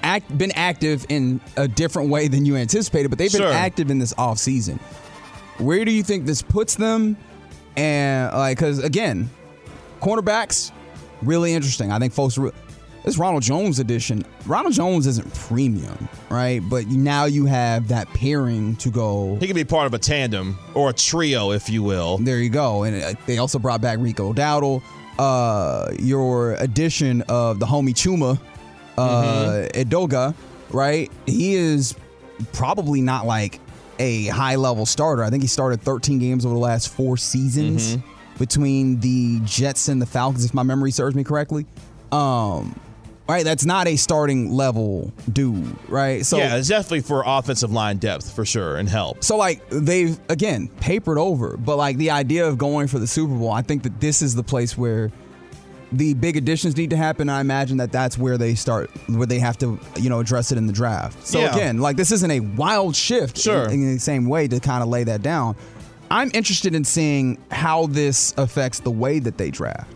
act, 0.05 0.37
been 0.37 0.51
active 0.55 1.05
in 1.09 1.41
a 1.57 1.67
different 1.67 2.09
way 2.09 2.27
than 2.27 2.45
you 2.45 2.55
anticipated, 2.55 3.09
but 3.09 3.17
they've 3.17 3.31
been 3.31 3.41
Sure. 3.41 3.51
active 3.51 3.89
in 3.91 3.99
this 3.99 4.13
off 4.17 4.37
season. 4.37 4.79
Where 5.57 5.83
do 5.85 5.91
you 5.91 6.03
think 6.03 6.25
this 6.25 6.41
puts 6.41 6.75
them? 6.75 7.17
And 7.75 8.31
like, 8.33 8.57
because 8.57 8.79
again, 8.83 9.29
cornerbacks 10.01 10.71
really 11.21 11.53
interesting. 11.53 11.91
I 11.91 11.99
think 11.99 12.13
folks. 12.13 12.37
Re- 12.37 12.51
this 13.03 13.19
Ronald 13.19 13.43
Jones 13.43 13.77
edition. 13.77 14.25
Ronald 14.47 14.73
Jones 14.73 15.05
isn't 15.05 15.31
premium, 15.35 16.09
right? 16.31 16.59
But 16.67 16.87
now 16.87 17.25
you 17.25 17.45
have 17.45 17.89
that 17.89 18.07
pairing 18.15 18.75
to 18.77 18.89
go. 18.89 19.37
He 19.39 19.45
can 19.45 19.55
be 19.55 19.63
part 19.63 19.85
of 19.85 19.93
a 19.93 19.99
tandem 19.99 20.57
or 20.73 20.89
a 20.89 20.93
trio, 20.93 21.51
if 21.51 21.69
you 21.69 21.83
will. 21.83 22.17
There 22.17 22.39
you 22.39 22.49
go. 22.49 22.81
And 22.81 23.03
uh, 23.03 23.13
they 23.27 23.37
also 23.37 23.59
brought 23.59 23.79
back 23.79 23.99
Rico 23.99 24.33
Dowdle. 24.33 24.81
Uh, 25.19 25.91
your 25.99 26.53
addition 26.55 27.21
of 27.29 27.59
the 27.59 27.65
homie 27.67 27.93
Chuma, 27.93 28.39
uh, 28.97 29.67
Edoga, 29.73 30.33
right? 30.69 31.11
He 31.25 31.55
is 31.55 31.95
probably 32.53 33.01
not 33.01 33.25
like 33.25 33.59
a 33.99 34.27
high 34.27 34.55
level 34.55 34.85
starter. 34.85 35.23
I 35.23 35.29
think 35.29 35.43
he 35.43 35.47
started 35.47 35.81
13 35.81 36.19
games 36.19 36.45
over 36.45 36.53
the 36.53 36.59
last 36.59 36.89
four 36.89 37.17
seasons 37.17 37.97
between 38.37 38.99
the 38.99 39.39
Jets 39.45 39.87
and 39.87 40.01
the 40.01 40.05
Falcons, 40.05 40.43
if 40.45 40.53
my 40.53 40.63
memory 40.63 40.91
serves 40.91 41.15
me 41.15 41.23
correctly. 41.23 41.65
Um, 42.11 42.77
right, 43.29 43.45
that's 43.45 43.65
not 43.65 43.87
a 43.87 43.95
starting 43.95 44.51
level 44.51 45.13
dude, 45.31 45.75
right? 45.89 46.25
So 46.25 46.37
yeah, 46.37 46.57
it's 46.57 46.67
definitely 46.67 47.01
for 47.01 47.23
offensive 47.25 47.71
line 47.71 47.97
depth 47.97 48.33
for 48.35 48.43
sure 48.45 48.75
and 48.75 48.89
help. 48.89 49.23
so 49.23 49.37
like 49.37 49.61
they've 49.69 50.19
again 50.29 50.67
papered 50.81 51.17
over, 51.17 51.55
but 51.55 51.77
like 51.77 51.97
the 51.97 52.11
idea 52.11 52.45
of 52.45 52.57
going 52.57 52.87
for 52.87 52.99
the 52.99 53.07
Super 53.07 53.33
Bowl, 53.33 53.51
I 53.51 53.61
think 53.61 53.83
that 53.83 54.01
this 54.01 54.21
is 54.21 54.35
the 54.35 54.43
place 54.43 54.77
where 54.77 55.11
the 55.97 56.13
big 56.13 56.35
additions 56.37 56.75
need 56.77 56.89
to 56.91 56.97
happen. 56.97 57.29
I 57.29 57.41
imagine 57.41 57.77
that 57.77 57.91
that's 57.91 58.17
where 58.17 58.37
they 58.37 58.55
start, 58.55 58.89
where 59.07 59.25
they 59.27 59.39
have 59.39 59.57
to, 59.59 59.79
you 59.97 60.09
know, 60.09 60.19
address 60.19 60.51
it 60.51 60.57
in 60.57 60.67
the 60.67 60.73
draft. 60.73 61.25
So 61.25 61.39
Yeah. 61.39 61.55
again, 61.55 61.77
like 61.79 61.95
this 61.97 62.11
isn't 62.11 62.29
a 62.31 62.39
wild 62.41 62.95
shift 62.95 63.37
Sure. 63.37 63.65
in, 63.65 63.71
in 63.83 63.93
the 63.95 63.99
same 63.99 64.25
way 64.27 64.47
to 64.47 64.59
kind 64.59 64.81
of 64.83 64.89
lay 64.89 65.03
that 65.05 65.21
down. 65.21 65.55
I'm 66.11 66.29
interested 66.33 66.75
in 66.75 66.83
seeing 66.83 67.37
how 67.51 67.87
this 67.87 68.33
affects 68.37 68.79
the 68.79 68.91
way 68.91 69.19
that 69.19 69.37
they 69.37 69.49
draft, 69.49 69.89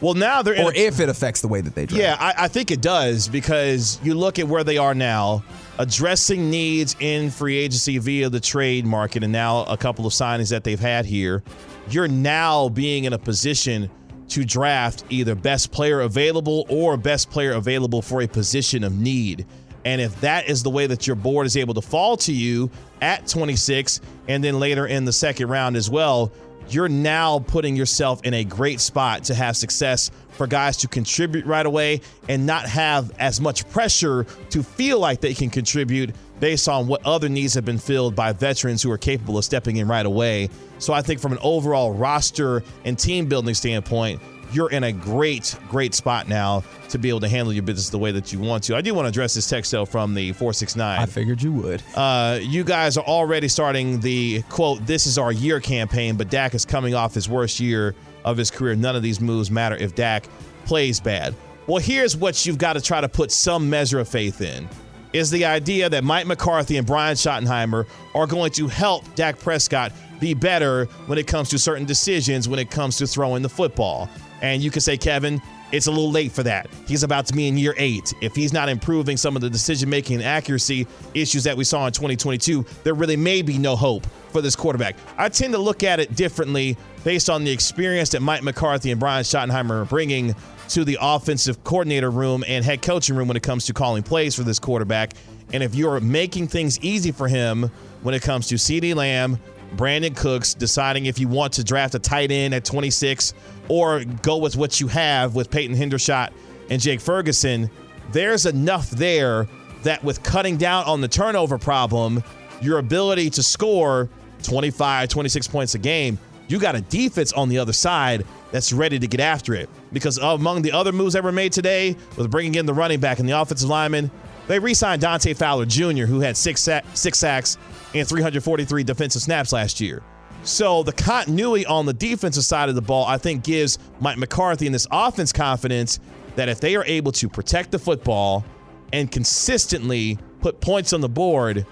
Well, 0.00 0.14
now 0.14 0.42
they're 0.42 0.54
in 0.54 0.64
or 0.64 0.72
a- 0.72 0.76
if 0.76 1.00
it 1.00 1.08
affects 1.08 1.40
the 1.40 1.48
way 1.48 1.60
that 1.60 1.74
they 1.74 1.86
draft. 1.86 2.00
Yeah, 2.02 2.16
I, 2.18 2.44
I 2.44 2.48
think 2.48 2.70
it 2.70 2.80
does 2.80 3.28
because 3.28 3.98
you 4.02 4.14
look 4.14 4.38
at 4.38 4.46
where 4.48 4.64
they 4.64 4.78
are 4.78 4.94
now, 4.94 5.42
addressing 5.78 6.50
needs 6.50 6.94
in 7.00 7.30
free 7.30 7.56
agency 7.58 7.98
via 7.98 8.28
the 8.30 8.40
trade 8.40 8.84
market, 8.86 9.22
and 9.24 9.32
now 9.32 9.62
a 9.64 9.76
couple 9.76 10.06
of 10.06 10.12
signings 10.12 10.50
that 10.50 10.64
they've 10.64 10.78
had 10.80 11.06
here. 11.06 11.42
You're 11.90 12.08
now 12.08 12.68
being 12.68 13.04
in 13.04 13.12
a 13.12 13.18
position 13.18 13.90
to 14.32 14.44
draft 14.44 15.04
either 15.10 15.34
best 15.34 15.72
player 15.72 16.00
available 16.00 16.64
or 16.68 16.96
best 16.96 17.30
player 17.30 17.52
available 17.52 18.00
for 18.00 18.22
a 18.22 18.26
position 18.26 18.82
of 18.82 18.98
need. 18.98 19.46
And 19.84 20.00
if 20.00 20.18
that 20.20 20.48
is 20.48 20.62
the 20.62 20.70
way 20.70 20.86
that 20.86 21.06
your 21.06 21.16
board 21.16 21.46
is 21.46 21.56
able 21.56 21.74
to 21.74 21.82
fall 21.82 22.16
to 22.18 22.32
you 22.32 22.70
at 23.00 23.26
26 23.26 24.00
and 24.28 24.42
then 24.42 24.58
later 24.58 24.86
in 24.86 25.04
the 25.04 25.12
second 25.12 25.48
round 25.48 25.76
as 25.76 25.90
well, 25.90 26.32
you're 26.68 26.88
now 26.88 27.40
putting 27.40 27.76
yourself 27.76 28.22
in 28.24 28.34
a 28.34 28.44
great 28.44 28.80
spot 28.80 29.24
to 29.24 29.34
have 29.34 29.56
success 29.56 30.10
for 30.30 30.46
guys 30.46 30.78
to 30.78 30.88
contribute 30.88 31.44
right 31.44 31.66
away 31.66 32.00
and 32.28 32.46
not 32.46 32.66
have 32.66 33.12
as 33.18 33.40
much 33.40 33.68
pressure 33.70 34.24
to 34.50 34.62
feel 34.62 34.98
like 34.98 35.20
they 35.20 35.34
can 35.34 35.50
contribute 35.50 36.14
based 36.42 36.68
on 36.68 36.88
what 36.88 37.00
other 37.06 37.28
needs 37.28 37.54
have 37.54 37.64
been 37.64 37.78
filled 37.78 38.16
by 38.16 38.32
veterans 38.32 38.82
who 38.82 38.90
are 38.90 38.98
capable 38.98 39.38
of 39.38 39.44
stepping 39.44 39.76
in 39.76 39.86
right 39.86 40.04
away. 40.04 40.50
So 40.80 40.92
I 40.92 41.00
think 41.00 41.20
from 41.20 41.30
an 41.30 41.38
overall 41.40 41.92
roster 41.92 42.64
and 42.84 42.98
team 42.98 43.26
building 43.26 43.54
standpoint, 43.54 44.20
you're 44.50 44.68
in 44.70 44.82
a 44.82 44.90
great, 44.90 45.54
great 45.70 45.94
spot 45.94 46.26
now 46.26 46.64
to 46.88 46.98
be 46.98 47.08
able 47.10 47.20
to 47.20 47.28
handle 47.28 47.52
your 47.52 47.62
business 47.62 47.90
the 47.90 47.98
way 47.98 48.10
that 48.10 48.32
you 48.32 48.40
want 48.40 48.64
to. 48.64 48.74
I 48.74 48.80
do 48.80 48.92
want 48.92 49.04
to 49.04 49.08
address 49.10 49.34
this 49.34 49.48
text 49.48 49.70
though 49.70 49.84
from 49.84 50.14
the 50.14 50.32
469. 50.32 51.00
I 51.00 51.06
figured 51.06 51.40
you 51.40 51.52
would. 51.52 51.80
Uh, 51.94 52.40
you 52.42 52.64
guys 52.64 52.96
are 52.96 53.04
already 53.04 53.46
starting 53.46 54.00
the 54.00 54.42
quote, 54.48 54.84
this 54.84 55.06
is 55.06 55.18
our 55.18 55.30
year 55.30 55.60
campaign, 55.60 56.16
but 56.16 56.28
Dak 56.28 56.56
is 56.56 56.64
coming 56.64 56.92
off 56.92 57.14
his 57.14 57.28
worst 57.28 57.60
year 57.60 57.94
of 58.24 58.36
his 58.36 58.50
career. 58.50 58.74
None 58.74 58.96
of 58.96 59.02
these 59.04 59.20
moves 59.20 59.48
matter 59.48 59.76
if 59.76 59.94
Dak 59.94 60.26
plays 60.64 60.98
bad. 60.98 61.36
Well, 61.68 61.80
here's 61.80 62.16
what 62.16 62.44
you've 62.44 62.58
got 62.58 62.72
to 62.72 62.80
try 62.80 63.00
to 63.00 63.08
put 63.08 63.30
some 63.30 63.70
measure 63.70 64.00
of 64.00 64.08
faith 64.08 64.40
in 64.40 64.68
is 65.12 65.30
the 65.30 65.44
idea 65.44 65.88
that 65.88 66.04
Mike 66.04 66.26
McCarthy 66.26 66.76
and 66.76 66.86
Brian 66.86 67.14
Schottenheimer 67.14 67.86
are 68.14 68.26
going 68.26 68.50
to 68.52 68.68
help 68.68 69.14
Dak 69.14 69.38
Prescott 69.38 69.92
be 70.20 70.34
better 70.34 70.86
when 71.06 71.18
it 71.18 71.26
comes 71.26 71.48
to 71.50 71.58
certain 71.58 71.84
decisions 71.84 72.48
when 72.48 72.58
it 72.58 72.70
comes 72.70 72.96
to 72.98 73.06
throwing 73.06 73.42
the 73.42 73.48
football. 73.48 74.08
And 74.40 74.62
you 74.62 74.70
can 74.70 74.80
say, 74.80 74.96
Kevin, 74.96 75.40
it's 75.72 75.86
a 75.86 75.90
little 75.90 76.10
late 76.10 76.32
for 76.32 76.42
that. 76.42 76.68
He's 76.86 77.02
about 77.02 77.26
to 77.26 77.32
be 77.32 77.48
in 77.48 77.56
year 77.56 77.74
eight. 77.78 78.12
If 78.20 78.36
he's 78.36 78.52
not 78.52 78.68
improving 78.68 79.16
some 79.16 79.36
of 79.36 79.42
the 79.42 79.48
decision 79.48 79.88
making 79.88 80.16
and 80.16 80.24
accuracy 80.24 80.86
issues 81.14 81.44
that 81.44 81.56
we 81.56 81.64
saw 81.64 81.86
in 81.86 81.92
2022, 81.92 82.64
there 82.84 82.94
really 82.94 83.16
may 83.16 83.42
be 83.42 83.58
no 83.58 83.74
hope 83.74 84.06
for 84.30 84.42
this 84.42 84.54
quarterback. 84.54 84.96
I 85.16 85.28
tend 85.28 85.54
to 85.54 85.58
look 85.58 85.82
at 85.82 85.98
it 85.98 86.14
differently 86.14 86.76
based 87.04 87.30
on 87.30 87.42
the 87.42 87.50
experience 87.50 88.10
that 88.10 88.20
Mike 88.20 88.42
McCarthy 88.42 88.90
and 88.90 89.00
Brian 89.00 89.24
Schottenheimer 89.24 89.82
are 89.82 89.84
bringing 89.86 90.34
to 90.68 90.84
the 90.84 90.98
offensive 91.00 91.62
coordinator 91.64 92.10
room 92.10 92.44
and 92.46 92.64
head 92.64 92.82
coaching 92.82 93.16
room 93.16 93.28
when 93.28 93.36
it 93.36 93.42
comes 93.42 93.66
to 93.66 93.72
calling 93.72 94.02
plays 94.02 94.34
for 94.34 94.42
this 94.42 94.58
quarterback. 94.58 95.14
And 95.52 95.62
if 95.62 95.74
you're 95.74 96.00
making 96.00 96.48
things 96.48 96.80
easy 96.80 97.12
for 97.12 97.28
him 97.28 97.70
when 98.02 98.14
it 98.14 98.22
comes 98.22 98.48
to 98.48 98.54
CeeDee 98.54 98.94
Lamb, 98.94 99.38
Brandin 99.76 100.16
Cooks, 100.16 100.54
deciding 100.54 101.06
if 101.06 101.18
you 101.18 101.28
want 101.28 101.54
to 101.54 101.64
draft 101.64 101.94
a 101.94 101.98
tight 101.98 102.30
end 102.30 102.54
at 102.54 102.64
26 102.64 103.34
or 103.68 104.04
go 104.22 104.36
with 104.36 104.56
what 104.56 104.80
you 104.80 104.88
have 104.88 105.34
with 105.34 105.50
Peyton 105.50 105.76
Hendershot 105.76 106.32
and 106.70 106.80
Jake 106.80 107.00
Ferguson, 107.00 107.70
there's 108.12 108.46
enough 108.46 108.90
there 108.90 109.48
that 109.82 110.02
with 110.04 110.22
cutting 110.22 110.56
down 110.56 110.84
on 110.84 111.00
the 111.00 111.08
turnover 111.08 111.58
problem, 111.58 112.22
your 112.60 112.78
ability 112.78 113.30
to 113.30 113.42
score 113.42 114.08
25, 114.42 115.08
26 115.08 115.48
points 115.48 115.74
a 115.74 115.78
game, 115.78 116.18
you 116.48 116.58
got 116.58 116.74
a 116.74 116.80
defense 116.82 117.32
on 117.32 117.48
the 117.48 117.58
other 117.58 117.72
side 117.72 118.24
that's 118.50 118.72
ready 118.72 118.98
to 118.98 119.06
get 119.06 119.20
after 119.20 119.54
it. 119.54 119.68
Because 119.92 120.18
among 120.18 120.62
the 120.62 120.72
other 120.72 120.92
moves 120.92 121.12
that 121.14 121.22
were 121.22 121.32
made 121.32 121.52
today, 121.52 121.96
with 122.16 122.30
bringing 122.30 122.54
in 122.54 122.66
the 122.66 122.74
running 122.74 123.00
back 123.00 123.18
and 123.18 123.28
the 123.28 123.38
offensive 123.38 123.68
lineman, 123.68 124.10
They 124.48 124.58
re 124.58 124.74
signed 124.74 125.02
Dante 125.02 125.34
Fowler 125.34 125.66
Jr., 125.66 126.04
who 126.04 126.20
had 126.20 126.36
six, 126.36 126.68
six 126.94 127.18
sacks 127.18 127.58
and 127.94 128.08
343 128.08 128.82
defensive 128.84 129.22
snaps 129.22 129.52
last 129.52 129.80
year. 129.80 130.02
So 130.44 130.82
the 130.82 130.92
continuity 130.92 131.64
on 131.66 131.86
the 131.86 131.92
defensive 131.92 132.44
side 132.44 132.68
of 132.68 132.74
the 132.74 132.82
ball, 132.82 133.06
I 133.06 133.18
think, 133.18 133.44
gives 133.44 133.78
Mike 134.00 134.18
McCarthy 134.18 134.66
and 134.66 134.74
this 134.74 134.88
offense 134.90 135.32
confidence 135.32 136.00
that 136.34 136.48
if 136.48 136.58
they 136.60 136.74
are 136.74 136.84
able 136.86 137.12
to 137.12 137.28
protect 137.28 137.70
the 137.70 137.78
football 137.78 138.44
and 138.92 139.10
consistently 139.10 140.18
put 140.40 140.60
points 140.60 140.92
on 140.92 141.00
the 141.00 141.08
board, 141.08 141.64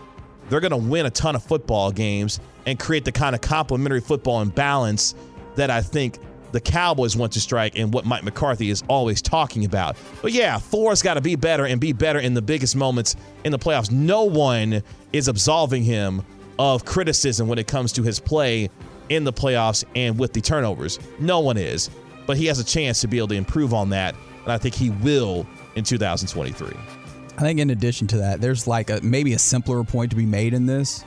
they're 0.49 0.61
going 0.61 0.71
to 0.71 0.77
win 0.77 1.07
a 1.07 1.11
ton 1.11 1.35
of 1.35 1.43
football 1.43 1.91
games 1.91 2.39
and 2.67 2.79
create 2.79 3.05
the 3.05 3.13
kind 3.13 3.35
of 3.35 3.41
complementary 3.41 4.01
football 4.01 4.41
and 4.41 4.55
balance 4.55 5.15
that 5.57 5.71
I 5.71 5.83
think 5.83 6.19
the 6.53 6.61
Cowboys 6.61 7.17
want 7.17 7.33
to 7.33 7.41
strike 7.41 7.79
and 7.79 7.93
what 7.93 8.05
Mike 8.05 8.25
McCarthy 8.25 8.71
is 8.71 8.83
always 8.89 9.23
talking 9.23 9.65
about. 9.65 9.97
But 10.23 10.33
yeah, 10.33 10.59
Thor's 10.59 11.03
got 11.03 11.15
to 11.15 11.21
be 11.21 11.37
better 11.37 11.67
and 11.67 11.81
be 11.81 11.93
better 11.93 12.19
in 12.19 12.35
the 12.35 12.43
biggest 12.43 12.77
moments 12.77 13.17
in 13.45 13.53
the 13.53 13.59
playoffs. 13.59 13.91
No 13.91 14.25
one 14.25 14.83
is 15.13 15.29
absolving 15.29 15.85
him 15.85 16.23
of 16.59 16.85
criticism 16.85 17.49
when 17.49 17.59
it 17.59 17.67
comes 17.67 17.93
to 17.93 18.03
his 18.03 18.21
play 18.21 18.69
in 19.09 19.25
the 19.25 19.33
playoffs 19.33 19.85
and 19.95 20.19
with 20.19 20.33
the 20.33 20.41
turnovers. 20.41 20.99
No 21.19 21.41
one 21.41 21.57
is. 21.57 21.91
But 22.27 22.37
he 22.37 22.47
has 22.47 22.59
a 22.59 22.65
chance 22.65 23.01
to 23.01 23.09
be 23.09 23.19
able 23.19 23.29
to 23.29 23.35
improve 23.35 23.75
on 23.75 23.91
that, 23.91 24.15
and 24.45 24.53
I 24.53 24.59
think 24.59 24.75
he 24.75 24.91
will 24.91 25.47
in 25.75 25.85
2023. 25.85 26.69
I 26.69 27.41
think 27.41 27.59
in 27.59 27.71
addition 27.71 28.07
to 28.09 28.19
that, 28.19 28.41
there's 28.41 28.67
like 28.67 28.91
a 28.91 29.01
maybe 29.03 29.33
a 29.33 29.39
simpler 29.39 29.83
point 29.83 30.11
to 30.11 30.17
be 30.17 30.27
made 30.27 30.55
in 30.55 30.67
this, 30.67 31.05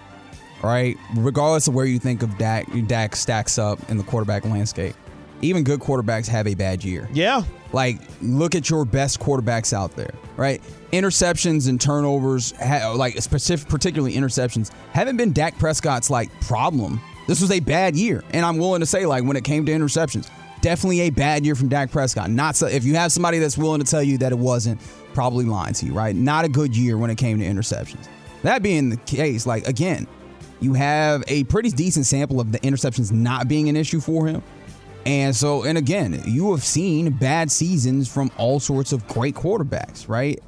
right? 0.63 0.97
Regardless 1.15 1.67
of 1.67 1.75
where 1.75 1.85
you 1.85 1.99
think 1.99 2.23
of 2.23 2.37
Dak, 2.37 2.67
Dak 2.87 3.15
stacks 3.15 3.57
up 3.57 3.79
in 3.89 3.97
the 3.97 4.03
quarterback 4.03 4.43
landscape. 4.43 4.95
Even 5.43 5.63
good 5.63 5.79
quarterbacks 5.79 6.27
have 6.27 6.47
a 6.47 6.55
bad 6.55 6.83
year. 6.83 7.09
Yeah. 7.13 7.43
Like, 7.73 7.99
look 8.21 8.55
at 8.55 8.69
your 8.69 8.85
best 8.85 9.19
quarterbacks 9.19 9.73
out 9.73 9.95
there, 9.95 10.13
right? 10.37 10.61
Interceptions 10.91 11.67
and 11.67 11.81
turnovers, 11.81 12.53
like 12.59 13.21
specific, 13.21 13.67
particularly 13.67 14.15
interceptions, 14.15 14.71
haven't 14.91 15.17
been 15.17 15.33
Dak 15.33 15.57
Prescott's 15.57 16.09
like 16.09 16.29
problem. 16.41 17.01
This 17.27 17.41
was 17.41 17.51
a 17.51 17.59
bad 17.59 17.95
year, 17.95 18.23
and 18.31 18.45
I'm 18.45 18.57
willing 18.57 18.81
to 18.81 18.85
say, 18.85 19.05
like, 19.05 19.23
when 19.23 19.37
it 19.37 19.43
came 19.43 19.65
to 19.65 19.71
interceptions, 19.71 20.29
definitely 20.61 21.01
a 21.01 21.09
bad 21.09 21.45
year 21.45 21.55
from 21.55 21.67
Dak 21.67 21.91
Prescott. 21.91 22.29
Not 22.29 22.55
so, 22.55 22.67
if 22.67 22.83
you 22.83 22.95
have 22.95 23.11
somebody 23.11 23.39
that's 23.39 23.57
willing 23.57 23.81
to 23.81 23.89
tell 23.89 24.03
you 24.03 24.17
that 24.19 24.31
it 24.31 24.37
wasn't, 24.37 24.79
probably 25.13 25.45
lying 25.45 25.73
to 25.73 25.85
you, 25.85 25.93
right? 25.93 26.15
Not 26.15 26.45
a 26.45 26.49
good 26.49 26.75
year 26.75 26.97
when 26.97 27.09
it 27.09 27.17
came 27.17 27.39
to 27.39 27.45
interceptions. 27.45 28.07
That 28.43 28.61
being 28.61 28.89
the 28.89 28.97
case, 28.97 29.45
like 29.45 29.67
again, 29.67 30.07
you 30.59 30.73
have 30.73 31.23
a 31.27 31.43
pretty 31.45 31.69
decent 31.69 32.05
sample 32.05 32.39
of 32.39 32.51
the 32.51 32.59
interceptions 32.59 33.11
not 33.11 33.47
being 33.47 33.67
an 33.69 33.75
issue 33.75 33.99
for 33.99 34.27
him. 34.27 34.43
And 35.05 35.35
so, 35.35 35.63
and 35.63 35.77
again, 35.77 36.21
you 36.25 36.51
have 36.51 36.63
seen 36.63 37.11
bad 37.11 37.51
seasons 37.51 38.11
from 38.11 38.31
all 38.37 38.59
sorts 38.59 38.93
of 38.93 39.05
great 39.07 39.35
quarterbacks, 39.35 40.07
right? 40.07 40.41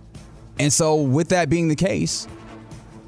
And 0.60 0.72
so, 0.72 0.96
with 0.96 1.30
that 1.30 1.50
being 1.50 1.68
the 1.68 1.76
case, 1.76 2.28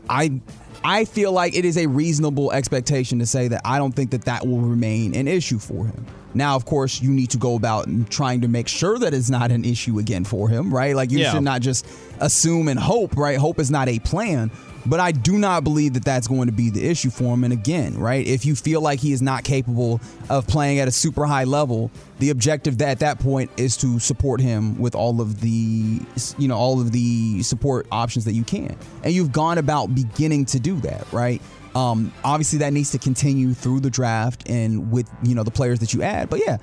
I 0.10 0.42
I 0.84 1.06
feel 1.06 1.32
like 1.32 1.56
it 1.56 1.66
is 1.66 1.78
a 1.78 1.88
reasonable 1.88 2.52
expectation 2.52 3.20
to 3.20 3.26
say 3.26 3.48
that 3.48 3.62
I 3.66 3.78
don't 3.78 3.94
think 3.94 4.12
that 4.12 4.26
that 4.26 4.46
will 4.46 4.60
remain 4.60 5.16
an 5.16 5.28
issue 5.28 5.60
for 5.60 5.86
him. 5.86 6.06
Now, 6.34 6.56
of 6.56 6.66
course, 6.66 7.02
you 7.02 7.10
need 7.12 7.30
to 7.32 7.38
go 7.38 7.56
about 7.56 7.88
trying 8.10 8.42
to 8.42 8.48
make 8.48 8.68
sure 8.68 9.00
that 9.00 9.14
it's 9.14 9.30
not 9.30 9.52
an 9.52 9.66
issue 9.66 9.98
again 10.00 10.24
for 10.24 10.48
him, 10.50 10.74
right? 10.74 10.96
Like 10.96 11.12
you 11.12 11.20
yeah. 11.20 11.32
should 11.32 11.44
not 11.44 11.62
just 11.62 11.88
assume 12.20 12.68
and 12.68 12.80
hope, 12.80 13.18
right? 13.18 13.38
Hope 13.38 13.60
is 13.60 13.72
not 13.72 13.88
a 13.88 14.00
plan. 14.00 14.52
But 14.88 15.02
I 15.02 15.12
do 15.12 15.38
not 15.38 15.64
believe 15.64 15.94
that 15.94 16.06
that's 16.06 16.28
going 16.28 16.48
to 16.48 16.54
be 16.54 16.70
the 16.70 16.88
issue 16.88 17.10
for 17.10 17.34
him. 17.34 17.44
And 17.44 17.52
again, 17.52 17.98
right, 17.98 18.26
if 18.26 18.46
you 18.46 18.56
feel 18.56 18.82
like 18.82 19.00
he 19.00 19.12
is 19.12 19.22
not 19.22 19.44
capable 19.44 20.00
of 20.30 20.48
playing 20.48 20.80
at 20.80 20.88
a 20.88 20.92
super 20.92 21.26
high 21.26 21.44
level, 21.44 21.92
the 22.20 22.30
objective 22.30 22.82
at 22.82 23.00
that 23.00 23.20
point 23.20 23.52
is 23.58 23.76
to 23.78 24.00
support 24.00 24.40
him 24.40 24.80
with 24.80 24.96
all 24.96 25.20
of 25.20 25.42
the, 25.42 26.00
you 26.38 26.48
know, 26.48 26.56
all 26.56 26.80
of 26.80 26.94
the 26.94 27.44
support 27.44 27.86
options 27.92 28.24
that 28.26 28.34
you 28.34 28.44
can. 28.44 28.78
And 29.04 29.14
you've 29.14 29.34
gone 29.34 29.58
about 29.58 29.94
beginning 29.94 30.46
to 30.46 30.60
do 30.60 30.80
that, 30.82 31.06
right? 31.12 31.42
Um, 31.76 32.12
obviously, 32.24 32.60
that 32.60 32.74
needs 32.74 32.92
to 32.92 32.98
continue 32.98 33.54
through 33.54 33.82
the 33.82 33.90
draft 33.90 34.50
and 34.50 34.92
with 34.92 35.08
you 35.22 35.36
know 35.36 35.44
the 35.44 35.52
players 35.52 35.78
that 35.80 35.94
you 35.94 36.02
add. 36.02 36.28
But 36.28 36.40
yeah, 36.44 36.58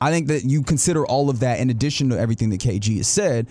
I 0.00 0.10
think 0.10 0.28
that 0.28 0.44
you 0.44 0.62
consider 0.62 1.04
all 1.04 1.30
of 1.30 1.40
that 1.40 1.58
in 1.58 1.68
addition 1.68 2.10
to 2.10 2.18
everything 2.18 2.50
that 2.50 2.60
KG 2.60 2.98
has 2.98 3.08
said, 3.08 3.48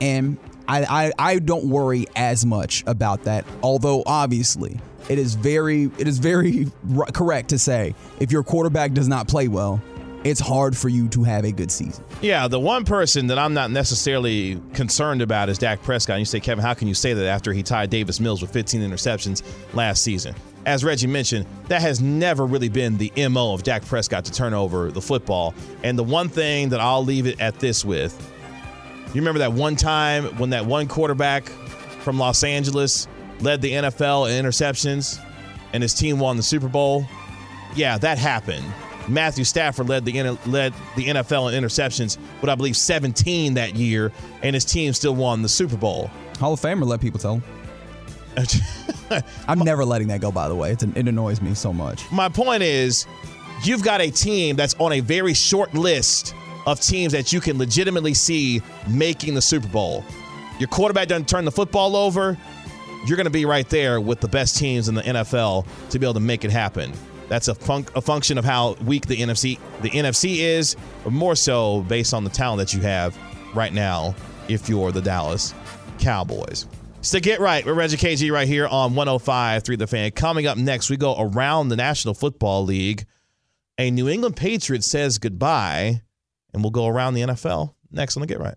and 0.00 0.36
I, 0.72 0.86
I, 0.88 1.12
I 1.18 1.38
don't 1.38 1.66
worry 1.66 2.06
as 2.16 2.46
much 2.46 2.82
about 2.86 3.24
that. 3.24 3.44
Although 3.62 4.02
obviously 4.06 4.80
it 5.10 5.18
is 5.18 5.34
very 5.34 5.90
it 5.98 6.08
is 6.08 6.18
very 6.18 6.66
correct 7.12 7.50
to 7.50 7.58
say 7.58 7.94
if 8.20 8.32
your 8.32 8.42
quarterback 8.42 8.92
does 8.92 9.06
not 9.06 9.28
play 9.28 9.48
well, 9.48 9.82
it's 10.24 10.40
hard 10.40 10.74
for 10.74 10.88
you 10.88 11.08
to 11.08 11.24
have 11.24 11.44
a 11.44 11.52
good 11.52 11.70
season. 11.70 12.02
Yeah, 12.22 12.48
the 12.48 12.58
one 12.58 12.86
person 12.86 13.26
that 13.26 13.38
I'm 13.38 13.52
not 13.52 13.70
necessarily 13.70 14.62
concerned 14.72 15.20
about 15.20 15.50
is 15.50 15.58
Dak 15.58 15.82
Prescott. 15.82 16.14
And 16.14 16.20
you 16.20 16.26
say, 16.26 16.40
Kevin, 16.40 16.64
how 16.64 16.72
can 16.72 16.88
you 16.88 16.94
say 16.94 17.12
that 17.12 17.26
after 17.26 17.52
he 17.52 17.62
tied 17.62 17.90
Davis 17.90 18.18
Mills 18.18 18.40
with 18.40 18.50
15 18.52 18.80
interceptions 18.80 19.42
last 19.74 20.02
season? 20.02 20.34
As 20.64 20.84
Reggie 20.84 21.08
mentioned, 21.08 21.44
that 21.66 21.82
has 21.82 22.00
never 22.00 22.46
really 22.46 22.68
been 22.68 22.96
the 22.96 23.12
MO 23.28 23.52
of 23.52 23.64
Dak 23.64 23.84
Prescott 23.84 24.24
to 24.26 24.32
turn 24.32 24.54
over 24.54 24.92
the 24.92 25.02
football. 25.02 25.54
And 25.82 25.98
the 25.98 26.04
one 26.04 26.28
thing 26.28 26.68
that 26.68 26.80
I'll 26.80 27.04
leave 27.04 27.26
it 27.26 27.40
at 27.40 27.58
this 27.58 27.84
with 27.84 28.31
you 29.08 29.20
remember 29.20 29.40
that 29.40 29.52
one 29.52 29.76
time 29.76 30.24
when 30.38 30.50
that 30.50 30.64
one 30.64 30.88
quarterback 30.88 31.48
from 32.00 32.18
Los 32.18 32.42
Angeles 32.42 33.08
led 33.40 33.60
the 33.60 33.72
NFL 33.72 34.30
in 34.30 34.44
interceptions 34.44 35.22
and 35.72 35.82
his 35.82 35.94
team 35.94 36.18
won 36.18 36.36
the 36.36 36.42
Super 36.42 36.68
Bowl? 36.68 37.06
Yeah, 37.74 37.98
that 37.98 38.18
happened. 38.18 38.64
Matthew 39.08 39.44
Stafford 39.44 39.88
led 39.88 40.04
the 40.04 40.38
led 40.46 40.72
the 40.96 41.06
NFL 41.06 41.52
in 41.52 41.62
interceptions 41.62 42.18
with 42.40 42.50
I 42.50 42.54
believe 42.54 42.76
17 42.76 43.54
that 43.54 43.74
year, 43.74 44.12
and 44.42 44.54
his 44.54 44.64
team 44.64 44.92
still 44.92 45.14
won 45.14 45.42
the 45.42 45.48
Super 45.48 45.76
Bowl. 45.76 46.10
Hall 46.38 46.52
of 46.52 46.60
Famer, 46.60 46.86
let 46.86 47.00
people 47.00 47.18
tell 47.18 47.34
him. 47.34 47.42
I'm 49.48 49.58
never 49.58 49.84
letting 49.84 50.08
that 50.08 50.20
go. 50.20 50.30
By 50.32 50.48
the 50.48 50.54
way, 50.54 50.72
it's 50.72 50.82
an, 50.82 50.92
it 50.96 51.08
annoys 51.08 51.42
me 51.42 51.54
so 51.54 51.72
much. 51.72 52.10
My 52.10 52.28
point 52.28 52.62
is, 52.62 53.06
you've 53.64 53.82
got 53.82 54.00
a 54.00 54.10
team 54.10 54.56
that's 54.56 54.74
on 54.74 54.92
a 54.92 55.00
very 55.00 55.34
short 55.34 55.74
list 55.74 56.34
of 56.66 56.80
teams 56.80 57.12
that 57.12 57.32
you 57.32 57.40
can 57.40 57.58
legitimately 57.58 58.14
see 58.14 58.62
making 58.88 59.34
the 59.34 59.42
Super 59.42 59.68
Bowl. 59.68 60.04
Your 60.58 60.68
quarterback 60.68 61.08
doesn't 61.08 61.28
turn 61.28 61.44
the 61.44 61.50
football 61.50 61.96
over, 61.96 62.36
you're 63.04 63.16
going 63.16 63.24
to 63.24 63.30
be 63.30 63.44
right 63.44 63.68
there 63.68 64.00
with 64.00 64.20
the 64.20 64.28
best 64.28 64.56
teams 64.56 64.88
in 64.88 64.94
the 64.94 65.02
NFL 65.02 65.66
to 65.90 65.98
be 65.98 66.06
able 66.06 66.14
to 66.14 66.20
make 66.20 66.44
it 66.44 66.50
happen. 66.50 66.92
That's 67.28 67.48
a, 67.48 67.54
fun- 67.54 67.86
a 67.94 68.00
function 68.00 68.38
of 68.38 68.44
how 68.44 68.74
weak 68.84 69.06
the 69.06 69.16
NFC 69.16 69.58
the 69.80 69.90
NFC 69.90 70.38
is, 70.38 70.76
but 71.02 71.12
more 71.12 71.34
so 71.34 71.82
based 71.82 72.14
on 72.14 72.24
the 72.24 72.30
talent 72.30 72.58
that 72.58 72.74
you 72.74 72.80
have 72.82 73.16
right 73.54 73.72
now 73.72 74.14
if 74.48 74.68
you're 74.68 74.92
the 74.92 75.00
Dallas 75.00 75.54
Cowboys. 75.98 76.66
So 77.00 77.18
get 77.18 77.40
right 77.40 77.64
with 77.66 77.76
Reggie 77.76 77.96
KG 77.96 78.30
right 78.30 78.46
here 78.46 78.68
on 78.68 78.92
105.3 78.94 79.78
The 79.78 79.86
Fan. 79.88 80.10
Coming 80.12 80.46
up 80.46 80.56
next, 80.56 80.88
we 80.88 80.96
go 80.96 81.16
around 81.18 81.68
the 81.68 81.76
National 81.76 82.14
Football 82.14 82.64
League. 82.64 83.06
A 83.78 83.90
New 83.90 84.08
England 84.08 84.36
Patriot 84.36 84.84
says 84.84 85.18
goodbye, 85.18 86.02
and 86.52 86.62
we'll 86.62 86.70
go 86.70 86.86
around 86.86 87.14
the 87.14 87.22
NFL 87.22 87.74
next 87.90 88.16
on 88.16 88.20
the 88.20 88.26
Get 88.26 88.40
Right. 88.40 88.56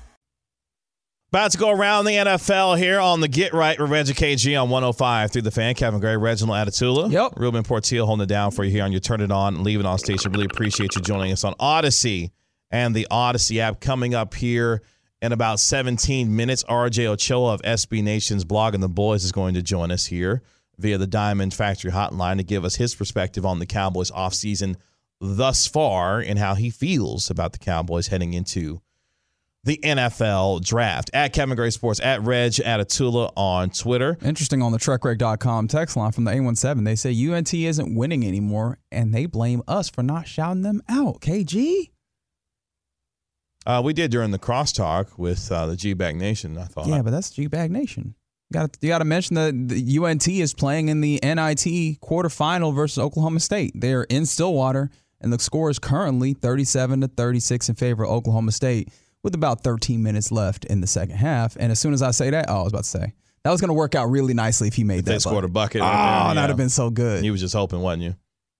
About 1.33 1.51
to 1.51 1.57
go 1.57 1.69
around 1.69 2.03
the 2.03 2.11
NFL 2.11 2.77
here 2.77 2.99
on 2.99 3.21
the 3.21 3.29
Get 3.29 3.53
Right 3.53 3.79
Revenge 3.79 4.09
of 4.09 4.17
KG 4.17 4.61
on 4.61 4.69
105 4.69 5.31
through 5.31 5.43
the 5.43 5.49
fan. 5.49 5.75
Kevin 5.75 6.01
Gray, 6.01 6.17
Reginald 6.17 6.57
Atatula. 6.57 7.09
Yep. 7.09 7.35
Ruben 7.37 7.63
Portillo 7.63 8.05
holding 8.05 8.25
it 8.25 8.27
down 8.27 8.51
for 8.51 8.65
you 8.65 8.71
here 8.71 8.83
on 8.83 8.91
your 8.91 8.99
Turn 8.99 9.21
It 9.21 9.31
On 9.31 9.55
and 9.55 9.63
Leave 9.63 9.79
It 9.79 9.85
On 9.85 9.97
station. 9.97 10.33
Really 10.33 10.47
appreciate 10.51 10.93
you 10.93 11.01
joining 11.01 11.31
us 11.31 11.45
on 11.45 11.53
Audacy 11.53 12.31
and 12.69 12.93
the 12.93 13.07
Audacy 13.09 13.59
app 13.59 13.79
coming 13.79 14.13
up 14.13 14.33
here 14.33 14.81
in 15.21 15.31
about 15.31 15.61
17 15.61 16.35
minutes. 16.35 16.65
RJ 16.65 17.05
Ochoa 17.05 17.53
of 17.53 17.61
SB 17.61 18.03
Nation's 18.03 18.43
Blogging 18.43 18.81
The 18.81 18.89
Boys 18.89 19.23
is 19.23 19.31
going 19.31 19.53
to 19.53 19.61
join 19.61 19.89
us 19.89 20.07
here 20.07 20.41
via 20.79 20.97
the 20.97 21.07
Diamond 21.07 21.53
Factory 21.53 21.91
hotline 21.91 22.39
to 22.39 22.43
give 22.43 22.65
us 22.65 22.75
his 22.75 22.93
perspective 22.93 23.45
on 23.45 23.59
the 23.59 23.65
Cowboys 23.65 24.11
offseason 24.11 24.75
thus 25.21 25.65
far 25.65 26.19
and 26.19 26.37
how 26.39 26.55
he 26.55 26.69
feels 26.69 27.29
about 27.29 27.53
the 27.53 27.59
Cowboys 27.59 28.07
heading 28.07 28.33
into 28.33 28.81
the 29.63 29.79
NFL 29.83 30.63
draft. 30.63 31.11
At 31.13 31.33
Kevin 31.33 31.55
Gray 31.55 31.69
Sports, 31.69 31.99
at 31.99 32.21
Reg, 32.21 32.59
at 32.59 32.79
Atula 32.79 33.31
on 33.35 33.69
Twitter. 33.69 34.17
Interesting 34.23 34.61
on 34.61 34.71
the 34.71 34.77
truckwreck.com 34.77 35.67
text 35.67 35.95
line 35.95 36.11
from 36.11 36.23
the 36.23 36.31
A17. 36.31 36.83
They 36.83 36.95
say 36.95 37.29
UNT 37.29 37.53
isn't 37.53 37.95
winning 37.95 38.25
anymore 38.25 38.79
and 38.91 39.13
they 39.13 39.25
blame 39.25 39.61
us 39.67 39.89
for 39.89 40.03
not 40.03 40.27
shouting 40.27 40.63
them 40.63 40.81
out. 40.89 41.21
KG? 41.21 41.91
Uh, 43.65 43.81
we 43.83 43.93
did 43.93 44.09
during 44.09 44.31
the 44.31 44.39
crosstalk 44.39 45.17
with 45.17 45.51
uh, 45.51 45.67
the 45.67 45.75
G 45.75 45.93
Bag 45.93 46.15
Nation, 46.15 46.57
I 46.57 46.65
thought. 46.65 46.87
Yeah, 46.87 47.03
but 47.03 47.11
that's 47.11 47.29
G 47.29 47.45
Bag 47.45 47.71
Nation. 47.71 48.15
You 48.49 48.59
got 48.59 48.77
you 48.81 48.89
got 48.89 48.97
to 48.99 49.05
mention 49.05 49.35
that 49.35 49.69
the 49.69 49.99
UNT 49.99 50.27
is 50.27 50.53
playing 50.53 50.89
in 50.89 50.99
the 50.99 51.19
NIT 51.23 52.01
quarterfinal 52.01 52.73
versus 52.73 52.97
Oklahoma 52.97 53.39
State. 53.39 53.73
They're 53.75 54.03
in 54.03 54.25
Stillwater, 54.25 54.89
and 55.21 55.31
the 55.31 55.37
score 55.37 55.69
is 55.69 55.77
currently 55.77 56.33
37 56.33 57.01
to 57.01 57.07
36 57.07 57.69
in 57.69 57.75
favor 57.75 58.03
of 58.03 58.09
Oklahoma 58.09 58.51
State 58.51 58.89
with 59.23 59.35
about 59.35 59.63
13 59.63 60.01
minutes 60.01 60.31
left 60.31 60.65
in 60.65 60.81
the 60.81 60.87
second 60.87 61.15
half. 61.17 61.55
And 61.59 61.71
as 61.71 61.79
soon 61.79 61.93
as 61.93 62.01
I 62.01 62.11
say 62.11 62.29
that, 62.31 62.45
oh, 62.49 62.61
I 62.61 62.63
was 62.63 62.73
about 62.73 62.83
to 62.85 62.89
say 62.89 63.13
that 63.43 63.51
was 63.51 63.61
going 63.61 63.69
to 63.69 63.73
work 63.73 63.95
out 63.95 64.05
really 64.09 64.33
nicely 64.33 64.67
if 64.67 64.73
he 64.75 64.83
made 64.83 64.99
If 64.99 65.05
that. 65.05 65.11
they 65.13 65.19
scored 65.19 65.43
a 65.43 65.47
bucket. 65.47 65.81
Oh, 65.81 65.85
there, 65.85 65.93
yeah. 65.93 66.33
that'd 66.35 66.49
have 66.49 66.57
been 66.57 66.69
so 66.69 66.89
good. 66.89 67.23
You 67.25 67.31
was 67.31 67.41
just 67.41 67.53
hoping, 67.55 67.79
wasn't 67.81 68.03
you? 68.03 68.15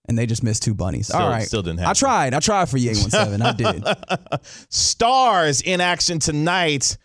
and 0.09 0.17
they 0.17 0.25
just 0.25 0.41
missed 0.43 0.63
two 0.63 0.73
bunnies. 0.73 1.07
Still- 1.07 1.21
All 1.21 1.29
right, 1.29 1.43
still 1.43 1.61
didn't 1.61 1.79
Happen. 1.79 1.91
I 1.91 1.93
tried. 1.93 2.33
I 2.33 2.39
tried 2.39 2.67
for 2.69 2.77
you, 2.77 2.89
A17. 2.91 3.41
I 3.41 3.51
did. 3.53 4.43
Stars 4.69 5.61
in 5.61 5.79
action 5.79 6.19
tonight 6.19 6.97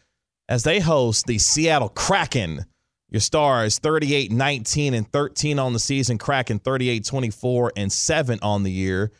as 0.48 0.62
they 0.64 0.80
host 0.80 1.26
the 1.26 1.38
Seattle 1.38 1.90
Kraken. 1.90 2.64
Your 3.10 3.20
Stars 3.20 3.78
38 3.78 4.32
19 4.32 4.94
and 4.94 5.10
13 5.12 5.58
on 5.58 5.72
the 5.74 5.78
season, 5.78 6.18
Kraken 6.18 6.58
38 6.58 7.04
24 7.04 7.72
and 7.76 7.92
7 7.92 8.38
on 8.42 8.62
the 8.62 8.72
year. 8.72 9.12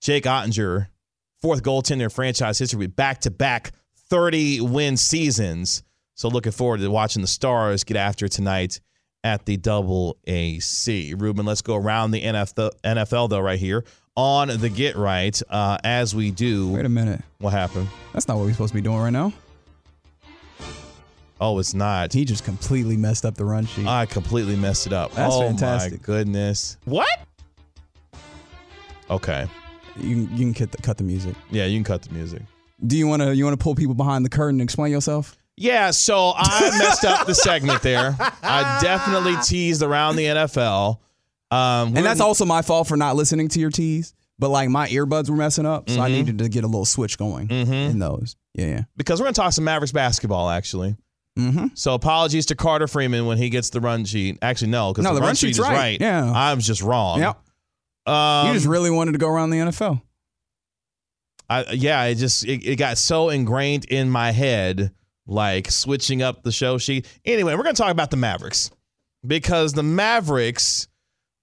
Jake 0.00 0.24
Oettinger, 0.24 0.86
fourth 1.40 1.62
goaltender 1.62 2.02
in 2.04 2.10
franchise 2.10 2.58
history 2.58 2.78
with 2.78 2.96
back 2.96 3.20
to 3.20 3.30
back 3.30 3.72
30 4.10 4.60
win 4.60 4.96
seasons. 4.96 5.82
So 6.14 6.28
looking 6.28 6.52
forward 6.52 6.80
to 6.80 6.90
watching 6.90 7.22
the 7.22 7.28
Stars 7.28 7.84
get 7.84 7.96
after 7.96 8.28
tonight 8.28 8.80
at 9.24 9.44
the 9.46 9.56
Double 9.56 10.16
AC. 10.26 11.14
Ruben, 11.14 11.46
let's 11.46 11.62
go 11.62 11.76
around 11.76 12.10
the 12.10 12.22
NFL, 12.22 12.72
NFL 12.84 13.30
though, 13.30 13.40
right 13.40 13.58
here 13.58 13.84
on 14.16 14.48
the 14.48 14.68
Get 14.68 14.96
Right. 14.96 15.40
Uh, 15.48 15.78
as 15.84 16.14
we 16.14 16.30
do. 16.30 16.72
Wait 16.72 16.84
a 16.84 16.88
minute. 16.88 17.20
What 17.38 17.50
happened? 17.50 17.88
That's 18.12 18.26
not 18.26 18.36
what 18.36 18.46
we're 18.46 18.52
supposed 18.52 18.72
to 18.72 18.74
be 18.74 18.82
doing 18.82 18.98
right 18.98 19.10
now. 19.12 19.32
Oh, 21.40 21.60
it's 21.60 21.72
not. 21.72 22.12
He 22.12 22.24
just 22.24 22.44
completely 22.44 22.96
messed 22.96 23.24
up 23.24 23.36
the 23.36 23.44
run 23.44 23.64
sheet. 23.64 23.86
I 23.86 24.06
completely 24.06 24.56
messed 24.56 24.88
it 24.88 24.92
up. 24.92 25.12
That's 25.12 25.34
oh 25.34 25.42
fantastic. 25.42 25.92
my 25.92 25.98
goodness. 26.04 26.76
What? 26.84 27.08
Okay. 29.08 29.46
You 30.00 30.26
can, 30.26 30.36
you 30.36 30.44
can 30.44 30.54
cut 30.54 30.72
the, 30.72 30.82
cut 30.82 30.96
the 30.98 31.04
music. 31.04 31.34
Yeah, 31.50 31.64
you 31.66 31.76
can 31.76 31.84
cut 31.84 32.02
the 32.02 32.12
music. 32.14 32.42
Do 32.86 32.96
you 32.96 33.06
want 33.06 33.22
to 33.22 33.34
you 33.34 33.44
want 33.44 33.58
to 33.58 33.62
pull 33.62 33.74
people 33.74 33.94
behind 33.94 34.24
the 34.24 34.28
curtain 34.30 34.60
and 34.60 34.62
explain 34.62 34.92
yourself? 34.92 35.36
Yeah, 35.56 35.90
so 35.90 36.32
I 36.36 36.70
messed 36.78 37.04
up 37.04 37.26
the 37.26 37.34
segment 37.34 37.82
there. 37.82 38.16
I 38.42 38.78
definitely 38.80 39.34
teased 39.44 39.82
around 39.82 40.16
the 40.16 40.24
NFL. 40.26 40.98
Um, 41.50 41.96
And 41.96 42.04
that's 42.06 42.20
also 42.20 42.44
my 42.44 42.62
fault 42.62 42.86
for 42.86 42.96
not 42.96 43.16
listening 43.16 43.48
to 43.48 43.60
your 43.60 43.70
teas. 43.70 44.14
But 44.40 44.50
like 44.50 44.68
my 44.68 44.86
earbuds 44.88 45.28
were 45.28 45.34
messing 45.36 45.66
up, 45.66 45.90
so 45.90 46.00
I 46.00 46.08
Mhm. 46.08 46.12
needed 46.12 46.38
to 46.38 46.48
get 46.48 46.62
a 46.62 46.68
little 46.68 46.84
switch 46.84 47.18
going 47.18 47.48
Mhm. 47.48 47.90
in 47.90 47.98
those. 47.98 48.36
Yeah, 48.54 48.66
yeah. 48.66 48.80
because 48.96 49.20
we're 49.20 49.26
to 49.26 49.32
talk 49.32 49.52
some 49.52 49.64
Mavericks 49.64 49.90
basketball, 49.90 50.48
actually. 50.48 50.94
Mm-hmm. 51.36 51.66
So 51.74 51.94
apologies 51.94 52.46
to 52.46 52.54
Carter 52.54 52.86
Freeman 52.86 53.26
when 53.26 53.36
he 53.38 53.48
gets 53.50 53.70
the 53.70 53.80
run 53.80 54.04
sheet. 54.04 54.38
Actually, 54.42 54.70
no, 54.70 54.92
because 54.92 55.02
No, 55.04 55.10
the, 55.10 55.14
the 55.16 55.20
run, 55.22 55.28
run 55.30 55.34
sheet 55.34 55.46
sheet's 55.48 55.58
is 55.58 55.64
right. 55.64 55.74
right. 55.76 56.00
Yeah. 56.00 56.30
I 56.32 56.54
was 56.54 56.64
just 56.66 56.82
wrong. 56.82 57.18
Yep. 57.20 57.36
Um, 58.08 58.48
you 58.48 58.54
just 58.54 58.66
really 58.66 58.90
wanted 58.90 59.12
to 59.12 59.18
go 59.18 59.28
around 59.28 59.50
the 59.50 59.58
NFL. 59.58 60.02
I, 61.50 61.64
yeah, 61.72 62.04
it 62.04 62.16
just 62.16 62.44
it, 62.44 62.64
it 62.66 62.76
got 62.76 62.98
so 62.98 63.30
ingrained 63.30 63.86
in 63.86 64.10
my 64.10 64.32
head, 64.32 64.92
like 65.26 65.70
switching 65.70 66.22
up 66.22 66.42
the 66.42 66.52
show 66.52 66.78
sheet. 66.78 67.06
Anyway, 67.24 67.54
we're 67.54 67.62
gonna 67.62 67.74
talk 67.74 67.90
about 67.90 68.10
the 68.10 68.16
Mavericks 68.16 68.70
because 69.26 69.72
the 69.72 69.82
Mavericks 69.82 70.88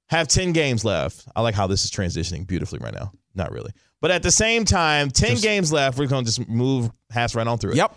have 0.09 0.27
ten 0.27 0.53
games 0.53 0.85
left. 0.85 1.27
I 1.35 1.41
like 1.41 1.55
how 1.55 1.67
this 1.67 1.85
is 1.85 1.91
transitioning 1.91 2.45
beautifully 2.45 2.79
right 2.79 2.93
now. 2.93 3.11
Not 3.33 3.51
really, 3.51 3.71
but 4.01 4.11
at 4.11 4.21
the 4.23 4.31
same 4.31 4.63
time, 4.65 5.09
ten 5.09 5.31
Just- 5.31 5.43
games 5.43 5.73
left. 5.73 5.97
We're 5.97 6.07
gonna 6.07 6.25
just 6.25 6.47
move 6.47 6.91
pass 7.09 7.33
right 7.33 7.47
on 7.47 7.57
through 7.57 7.71
it. 7.71 7.77
Yep. 7.77 7.95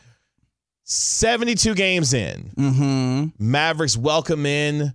Seventy-two 0.85 1.75
games 1.75 2.15
in. 2.15 2.51
Mm-hmm. 2.57 3.27
Mavericks 3.51 3.95
welcome 3.97 4.47
in 4.47 4.95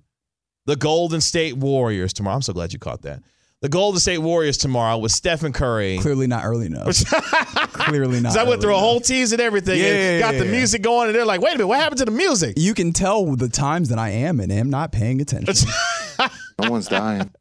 the 0.66 0.76
Golden 0.76 1.22
State 1.22 1.56
Warriors 1.56 2.14
tomorrow. 2.14 2.36
I'm 2.36 2.42
so 2.42 2.54
glad 2.54 2.74
you 2.74 2.80
caught 2.80 3.04
that. 3.04 3.22
The 3.64 3.70
Golden 3.70 3.98
State 3.98 4.18
Warriors 4.18 4.58
tomorrow 4.58 4.98
with 4.98 5.14
Stephen 5.14 5.54
Curry. 5.54 5.98
Clearly 6.00 6.28
not 6.28 6.44
early 6.44 6.66
enough. 6.66 6.98
Clearly 7.72 8.20
not. 8.20 8.34
So 8.34 8.42
I 8.42 8.44
went 8.44 8.62
through 8.62 8.72
a 8.72 8.74
enough. 8.74 8.84
whole 8.84 9.00
tease 9.00 9.32
and 9.32 9.42
everything. 9.42 9.80
Yeah, 9.80 9.86
and 9.86 9.96
yeah, 9.96 10.20
got 10.20 10.34
yeah, 10.34 10.40
the 10.42 10.46
yeah. 10.48 10.52
music 10.52 10.82
going, 10.82 11.08
and 11.08 11.16
they're 11.16 11.24
like, 11.24 11.40
"Wait 11.40 11.52
a 11.52 11.54
minute, 11.54 11.68
what 11.68 11.80
happened 11.80 12.00
to 12.00 12.06
the 12.06 12.12
music?" 12.12 12.56
You 12.58 12.74
can 12.74 12.92
tell 12.92 13.26
the 13.38 13.48
times 13.48 13.88
that 13.88 13.98
I 13.98 14.10
am 14.10 14.42
and 14.42 14.52
am 14.52 14.70
not 14.70 14.92
paying 14.92 15.22
attention. 15.22 15.70
No 16.62 16.70
one's 16.70 16.88
dying. 16.88 17.32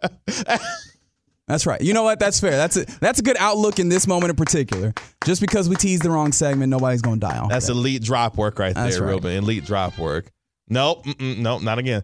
That's 1.46 1.66
right. 1.66 1.80
You 1.82 1.92
know 1.92 2.02
what? 2.02 2.18
That's 2.18 2.40
fair. 2.40 2.52
That's 2.52 2.78
a, 2.78 2.86
that's 3.00 3.18
a 3.18 3.22
good 3.22 3.36
outlook 3.38 3.78
in 3.78 3.90
this 3.90 4.06
moment 4.06 4.30
in 4.30 4.36
particular. 4.36 4.94
Just 5.26 5.42
because 5.42 5.68
we 5.68 5.76
teased 5.76 6.02
the 6.02 6.10
wrong 6.10 6.32
segment, 6.32 6.70
nobody's 6.70 7.02
going 7.02 7.20
to 7.20 7.26
die 7.26 7.36
off. 7.36 7.50
That's 7.50 7.66
that. 7.66 7.74
elite 7.74 8.02
drop 8.02 8.38
work 8.38 8.58
right 8.58 8.74
That's 8.74 8.96
there, 8.96 9.04
right. 9.04 9.12
Ruben. 9.12 9.32
Elite 9.32 9.66
drop 9.66 9.98
work. 9.98 10.32
Nope, 10.68 11.04
nope, 11.20 11.62
not 11.62 11.78
again. 11.78 12.02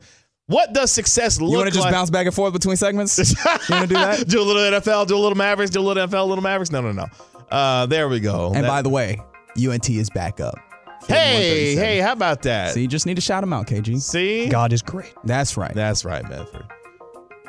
What 0.48 0.72
does 0.72 0.90
success 0.90 1.40
look 1.40 1.48
like? 1.48 1.52
You 1.52 1.56
want 1.58 1.68
to 1.68 1.74
just 1.74 1.84
like? 1.84 1.92
bounce 1.92 2.10
back 2.10 2.26
and 2.26 2.34
forth 2.34 2.52
between 2.54 2.76
segments? 2.76 3.18
you 3.18 3.36
want 3.44 3.82
to 3.82 3.86
do 3.86 3.94
that? 3.94 4.26
do 4.26 4.40
a 4.40 4.42
little 4.42 4.62
NFL, 4.80 5.06
do 5.06 5.16
a 5.16 5.18
little 5.18 5.36
Mavericks, 5.36 5.70
do 5.70 5.78
a 5.78 5.82
little 5.82 6.06
NFL, 6.06 6.22
a 6.22 6.24
little 6.24 6.42
Mavericks. 6.42 6.70
No, 6.72 6.80
no, 6.80 6.90
no. 6.92 7.06
Uh, 7.50 7.84
there 7.86 8.08
we 8.08 8.18
go. 8.18 8.46
And 8.54 8.64
That- 8.64 8.68
by 8.68 8.82
the 8.82 8.88
way, 8.88 9.20
UNT 9.62 9.88
is 9.90 10.08
back 10.10 10.40
up. 10.40 10.58
hey, 11.06 11.74
hey, 11.74 11.98
how 12.00 12.12
about 12.12 12.42
that? 12.42 12.72
So 12.72 12.80
you 12.80 12.88
just 12.88 13.04
need 13.06 13.14
to 13.16 13.20
shout 13.20 13.42
him 13.44 13.52
out, 13.52 13.66
KG. 13.66 14.00
See? 14.00 14.48
God 14.48 14.72
is 14.72 14.82
great. 14.82 15.12
That's 15.24 15.56
right. 15.56 15.74
That's 15.74 16.04
right, 16.04 16.26
Medford. 16.28 16.64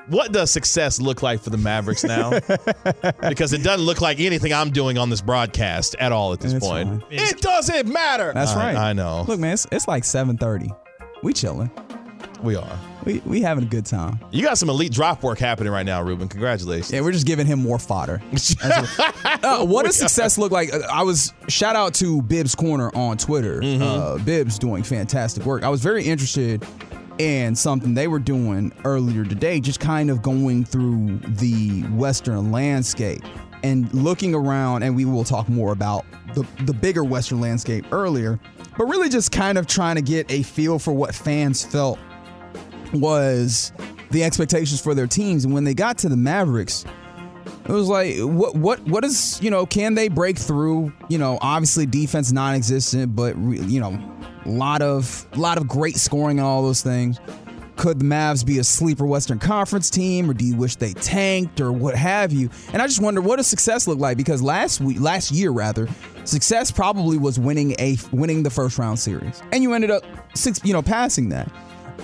What 0.09 0.31
does 0.31 0.51
success 0.51 0.99
look 0.99 1.21
like 1.21 1.39
for 1.41 1.51
the 1.51 1.57
Mavericks 1.57 2.03
now? 2.03 2.31
because 3.29 3.53
it 3.53 3.63
doesn't 3.63 3.85
look 3.85 4.01
like 4.01 4.19
anything 4.19 4.51
I'm 4.53 4.71
doing 4.71 4.97
on 4.97 5.09
this 5.09 5.21
broadcast 5.21 5.95
at 5.99 6.11
all 6.11 6.33
at 6.33 6.39
this 6.41 6.51
That's 6.53 6.65
point. 6.67 7.03
fine. 7.03 7.03
It 7.11 7.39
doesn't 7.41 7.87
matter. 7.87 8.31
That's 8.33 8.51
I- 8.51 8.73
right. 8.73 8.75
I 8.75 8.93
know. 8.93 9.23
Look, 9.27 9.39
man, 9.39 9.53
it's, 9.53 9.67
it's 9.71 9.87
like 9.87 10.03
7:30. 10.03 10.75
We 11.23 11.31
chilling. 11.33 11.69
we 12.41 12.55
are. 12.55 12.79
We 13.05 13.19
we 13.25 13.41
having 13.41 13.63
a 13.63 13.67
good 13.67 13.85
time. 13.85 14.19
You 14.31 14.43
got 14.43 14.57
some 14.57 14.69
elite 14.69 14.91
drop 14.91 15.23
work 15.23 15.39
happening 15.39 15.71
right 15.71 15.85
now, 15.85 16.01
Ruben. 16.01 16.27
Congratulations. 16.27 16.91
Yeah, 16.91 17.01
we're 17.01 17.11
just 17.13 17.25
giving 17.25 17.45
him 17.47 17.59
more 17.59 17.79
fodder. 17.79 18.21
What, 18.31 19.43
Uh, 19.43 19.65
what 19.65 19.85
does 19.85 19.95
success 19.95 20.37
look 20.37 20.51
like? 20.51 20.73
Uh, 20.73 20.79
I 20.91 21.03
was 21.03 21.33
shout 21.47 21.75
out 21.75 21.93
to 21.95 22.21
Bibbs 22.23 22.55
Corner 22.55 22.93
on 22.95 23.17
Twitter. 23.17 23.61
Mm-hmm. 23.61 23.81
Uh, 23.81 24.17
Bibbs 24.23 24.59
doing 24.59 24.83
fantastic 24.83 25.45
work. 25.45 25.63
I 25.63 25.69
was 25.69 25.81
very 25.81 26.03
interested 26.03 26.65
in 27.19 27.55
something 27.55 27.93
they 27.93 28.07
were 28.07 28.19
doing 28.19 28.71
earlier 28.85 29.23
today, 29.23 29.59
just 29.59 29.79
kind 29.79 30.09
of 30.09 30.21
going 30.21 30.65
through 30.65 31.19
the 31.37 31.81
Western 31.93 32.51
landscape 32.51 33.21
and 33.63 33.93
looking 33.93 34.33
around. 34.35 34.83
And 34.83 34.95
we 34.95 35.05
will 35.05 35.23
talk 35.23 35.47
more 35.49 35.71
about 35.71 36.05
the 36.35 36.45
the 36.65 36.73
bigger 36.73 37.03
Western 37.03 37.39
landscape 37.39 37.85
earlier, 37.91 38.39
but 38.77 38.85
really 38.85 39.09
just 39.09 39.31
kind 39.31 39.57
of 39.57 39.67
trying 39.67 39.95
to 39.95 40.01
get 40.01 40.29
a 40.31 40.43
feel 40.43 40.79
for 40.79 40.91
what 40.93 41.15
fans 41.15 41.63
felt 41.63 41.97
was 42.93 43.71
the 44.11 44.23
expectations 44.23 44.81
for 44.81 44.93
their 44.93 45.07
teams. 45.07 45.45
And 45.45 45.53
when 45.53 45.63
they 45.63 45.73
got 45.73 45.97
to 45.99 46.09
the 46.09 46.17
Mavericks, 46.17 46.85
it 47.65 47.71
was 47.71 47.87
like, 47.87 48.17
what, 48.19 48.55
what, 48.55 48.79
what 48.81 49.05
is, 49.05 49.39
you 49.41 49.51
know, 49.51 49.65
can 49.65 49.93
they 49.93 50.07
break 50.07 50.37
through? 50.37 50.91
You 51.07 51.17
know, 51.19 51.37
obviously 51.41 51.85
defense 51.85 52.31
non-existent, 52.31 53.15
but 53.15 53.37
you 53.37 53.79
know, 53.79 53.99
a 54.45 54.49
lot 54.49 54.81
of, 54.81 55.27
a 55.33 55.37
lot 55.37 55.57
of 55.57 55.67
great 55.67 55.95
scoring 55.95 56.39
and 56.39 56.47
all 56.47 56.63
those 56.63 56.81
things. 56.81 57.19
could 57.79 57.97
the 57.97 58.05
Mavs 58.05 58.45
be 58.45 58.59
a 58.59 58.63
sleeper 58.63 59.05
Western 59.05 59.39
Conference 59.39 59.89
team, 59.89 60.29
or 60.29 60.33
do 60.33 60.43
you 60.43 60.55
wish 60.55 60.75
they 60.75 60.91
tanked, 60.93 61.61
or 61.61 61.71
what 61.71 61.95
have 61.95 62.33
you? 62.33 62.49
And 62.73 62.81
I 62.81 62.87
just 62.87 63.01
wonder 63.01 63.21
what 63.21 63.37
does 63.37 63.47
success 63.47 63.87
look 63.87 63.99
like 63.99 64.17
because 64.17 64.41
last 64.41 64.81
week, 64.81 64.99
last 64.99 65.31
year 65.31 65.51
rather, 65.51 65.87
success 66.25 66.71
probably 66.71 67.17
was 67.17 67.39
winning 67.39 67.75
a 67.79 67.95
winning 68.11 68.43
the 68.43 68.49
first 68.49 68.77
round 68.77 68.99
series, 68.99 69.41
and 69.53 69.63
you 69.63 69.73
ended 69.73 69.91
up 69.91 70.03
six, 70.35 70.59
you 70.65 70.73
know, 70.73 70.81
passing 70.81 71.29
that. 71.29 71.49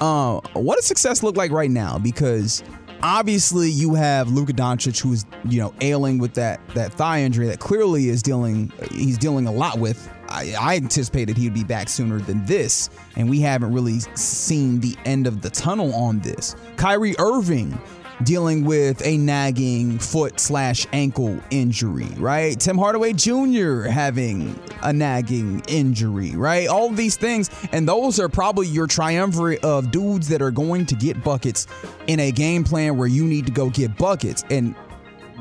Uh, 0.01 0.39
what 0.53 0.75
does 0.75 0.85
success 0.85 1.23
look 1.23 1.37
like 1.37 1.51
right 1.51 1.71
now? 1.71 1.97
Because 1.97 2.63
obviously 3.01 3.69
you 3.69 3.93
have 3.93 4.29
Luka 4.31 4.53
Doncic, 4.53 4.99
who's 5.01 5.25
you 5.47 5.59
know 5.59 5.73
ailing 5.81 6.17
with 6.17 6.33
that 6.35 6.59
that 6.69 6.93
thigh 6.93 7.21
injury 7.21 7.47
that 7.47 7.59
clearly 7.59 8.09
is 8.09 8.21
dealing 8.21 8.71
he's 8.91 9.17
dealing 9.17 9.47
a 9.47 9.51
lot 9.51 9.79
with. 9.79 10.09
I, 10.27 10.55
I 10.59 10.75
anticipated 10.75 11.37
he'd 11.37 11.53
be 11.53 11.63
back 11.63 11.87
sooner 11.87 12.19
than 12.19 12.43
this, 12.45 12.89
and 13.15 13.29
we 13.29 13.41
haven't 13.41 13.73
really 13.73 13.99
seen 14.15 14.79
the 14.79 14.97
end 15.05 15.27
of 15.27 15.41
the 15.41 15.51
tunnel 15.51 15.93
on 15.93 16.19
this. 16.19 16.55
Kyrie 16.77 17.15
Irving 17.19 17.79
dealing 18.23 18.63
with 18.63 19.05
a 19.05 19.17
nagging 19.17 19.99
foot 19.99 20.39
slash 20.39 20.87
ankle 20.93 21.39
injury, 21.49 22.07
right? 22.17 22.59
Tim 22.59 22.77
Hardaway 22.77 23.13
Jr. 23.13 23.83
having 23.83 24.57
a 24.83 24.93
nagging 24.93 25.61
injury, 25.67 26.31
right? 26.31 26.67
All 26.67 26.89
these 26.89 27.17
things, 27.17 27.49
and 27.71 27.87
those 27.87 28.19
are 28.19 28.29
probably 28.29 28.67
your 28.67 28.87
triumvirate 28.87 29.63
of 29.63 29.91
dudes 29.91 30.27
that 30.29 30.41
are 30.41 30.51
going 30.51 30.85
to 30.85 30.95
get 30.95 31.23
buckets 31.23 31.67
in 32.07 32.19
a 32.19 32.31
game 32.31 32.63
plan 32.63 32.97
where 32.97 33.07
you 33.07 33.25
need 33.25 33.45
to 33.45 33.51
go 33.51 33.69
get 33.69 33.97
buckets. 33.97 34.43
And 34.49 34.75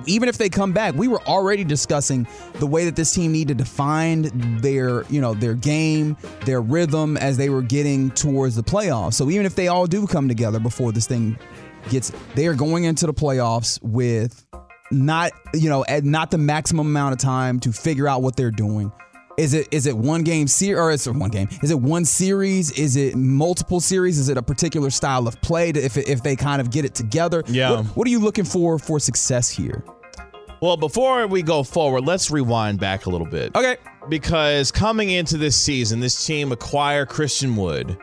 even 0.06 0.28
if 0.28 0.38
they 0.38 0.48
come 0.48 0.72
back, 0.72 0.94
we 0.94 1.08
were 1.08 1.22
already 1.22 1.64
discussing 1.64 2.26
the 2.54 2.66
way 2.66 2.84
that 2.84 2.96
this 2.96 3.12
team 3.12 3.32
needed 3.32 3.58
to 3.58 3.64
find 3.64 4.26
their, 4.60 5.04
you 5.04 5.20
know, 5.20 5.34
their 5.34 5.54
game, 5.54 6.16
their 6.44 6.60
rhythm 6.60 7.16
as 7.16 7.37
they 7.37 7.48
were 7.48 7.62
getting 7.62 8.10
towards 8.10 8.56
the 8.56 8.62
playoffs. 8.62 9.14
So 9.14 9.30
even 9.30 9.46
if 9.46 9.54
they 9.54 9.68
all 9.68 9.87
do 9.87 10.06
come 10.06 10.28
together 10.28 10.58
before 10.58 10.92
this 10.92 11.06
thing 11.06 11.38
gets, 11.90 12.12
they 12.35 12.47
are 12.47 12.55
going 12.55 12.85
into 12.85 13.07
the 13.07 13.14
playoffs 13.14 13.81
with 13.83 14.44
not, 14.90 15.33
you 15.53 15.68
know, 15.68 15.85
not 16.03 16.31
the 16.31 16.38
maximum 16.38 16.87
amount 16.87 17.12
of 17.12 17.18
time 17.18 17.61
to 17.61 17.73
figure 17.73 18.09
out 18.09 18.23
what 18.23 18.37
they're 18.37 18.51
doing. 18.51 18.92
Is 19.37 19.53
it 19.53 19.66
is 19.73 19.87
it 19.87 19.97
one 19.97 20.23
game 20.23 20.47
series 20.47 20.79
or 20.79 20.90
is 20.92 21.07
it 21.09 21.14
one 21.14 21.31
game? 21.31 21.49
Is 21.61 21.73
it 21.73 21.81
one 21.81 22.05
series? 22.05 22.70
Is 22.73 22.94
it 22.94 23.16
multiple 23.16 23.81
series? 23.81 24.18
Is 24.18 24.29
it 24.29 24.37
a 24.37 24.42
particular 24.42 24.90
style 24.90 25.27
of 25.27 25.40
play? 25.40 25.73
To, 25.73 25.81
if 25.85 25.97
if 25.97 26.23
they 26.23 26.37
kind 26.37 26.61
of 26.61 26.70
get 26.70 26.85
it 26.85 26.94
together? 26.94 27.42
Yeah. 27.49 27.73
What, 27.73 27.85
what 27.87 28.07
are 28.07 28.11
you 28.11 28.20
looking 28.20 28.44
for 28.44 28.79
for 28.79 29.01
success 29.01 29.51
here? 29.51 29.85
Well, 30.61 30.77
before 30.77 31.27
we 31.27 31.42
go 31.42 31.62
forward, 31.62 32.07
let's 32.07 32.31
rewind 32.31 32.79
back 32.79 33.07
a 33.07 33.11
little 33.11 33.27
bit. 33.27 33.55
Okay. 33.57 33.77
Because 34.09 34.70
coming 34.70 35.11
into 35.11 35.37
this 35.37 35.57
season, 35.57 36.01
this 36.01 36.25
team 36.25 36.53
acquire 36.53 37.05
Christian 37.05 37.57
Wood. 37.57 37.99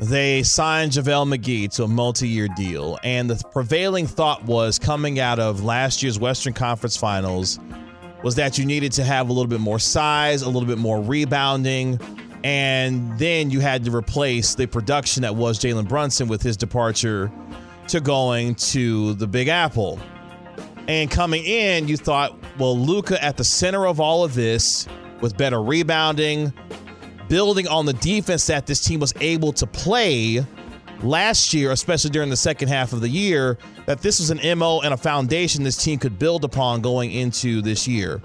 They 0.00 0.42
signed 0.42 0.92
JaVale 0.92 1.36
McGee 1.36 1.72
to 1.76 1.84
a 1.84 1.88
multi 1.88 2.28
year 2.28 2.48
deal. 2.56 2.98
And 3.04 3.30
the 3.30 3.42
prevailing 3.52 4.06
thought 4.06 4.44
was 4.44 4.78
coming 4.78 5.20
out 5.20 5.38
of 5.38 5.62
last 5.62 6.02
year's 6.02 6.18
Western 6.18 6.52
Conference 6.52 6.96
Finals 6.96 7.60
was 8.22 8.34
that 8.36 8.58
you 8.58 8.64
needed 8.64 8.90
to 8.92 9.04
have 9.04 9.28
a 9.28 9.32
little 9.32 9.48
bit 9.48 9.60
more 9.60 9.78
size, 9.78 10.42
a 10.42 10.48
little 10.48 10.66
bit 10.66 10.78
more 10.78 11.00
rebounding. 11.00 12.00
And 12.42 13.18
then 13.18 13.50
you 13.50 13.60
had 13.60 13.84
to 13.84 13.94
replace 13.94 14.54
the 14.54 14.66
production 14.66 15.22
that 15.22 15.36
was 15.36 15.58
Jalen 15.58 15.88
Brunson 15.88 16.28
with 16.28 16.42
his 16.42 16.56
departure 16.56 17.30
to 17.88 18.00
going 18.00 18.54
to 18.56 19.14
the 19.14 19.26
Big 19.26 19.48
Apple. 19.48 20.00
And 20.88 21.10
coming 21.10 21.44
in, 21.44 21.86
you 21.86 21.96
thought, 21.96 22.36
well, 22.58 22.76
Luka 22.76 23.22
at 23.22 23.36
the 23.36 23.44
center 23.44 23.86
of 23.86 24.00
all 24.00 24.24
of 24.24 24.34
this 24.34 24.86
with 25.20 25.36
better 25.36 25.62
rebounding, 25.62 26.52
building 27.28 27.66
on 27.68 27.86
the 27.86 27.92
defense 27.94 28.46
that 28.46 28.66
this 28.66 28.84
team 28.84 29.00
was 29.00 29.12
able 29.20 29.52
to 29.54 29.66
play 29.66 30.44
last 31.02 31.52
year, 31.52 31.70
especially 31.70 32.10
during 32.10 32.30
the 32.30 32.36
second 32.36 32.68
half 32.68 32.92
of 32.92 33.00
the 33.00 33.08
year, 33.08 33.58
that 33.86 34.00
this 34.00 34.18
was 34.18 34.30
an 34.30 34.58
MO 34.58 34.80
and 34.80 34.94
a 34.94 34.96
foundation 34.96 35.62
this 35.62 35.82
team 35.82 35.98
could 35.98 36.18
build 36.18 36.44
upon 36.44 36.80
going 36.80 37.10
into 37.10 37.62
this 37.62 37.86
year. 37.86 38.20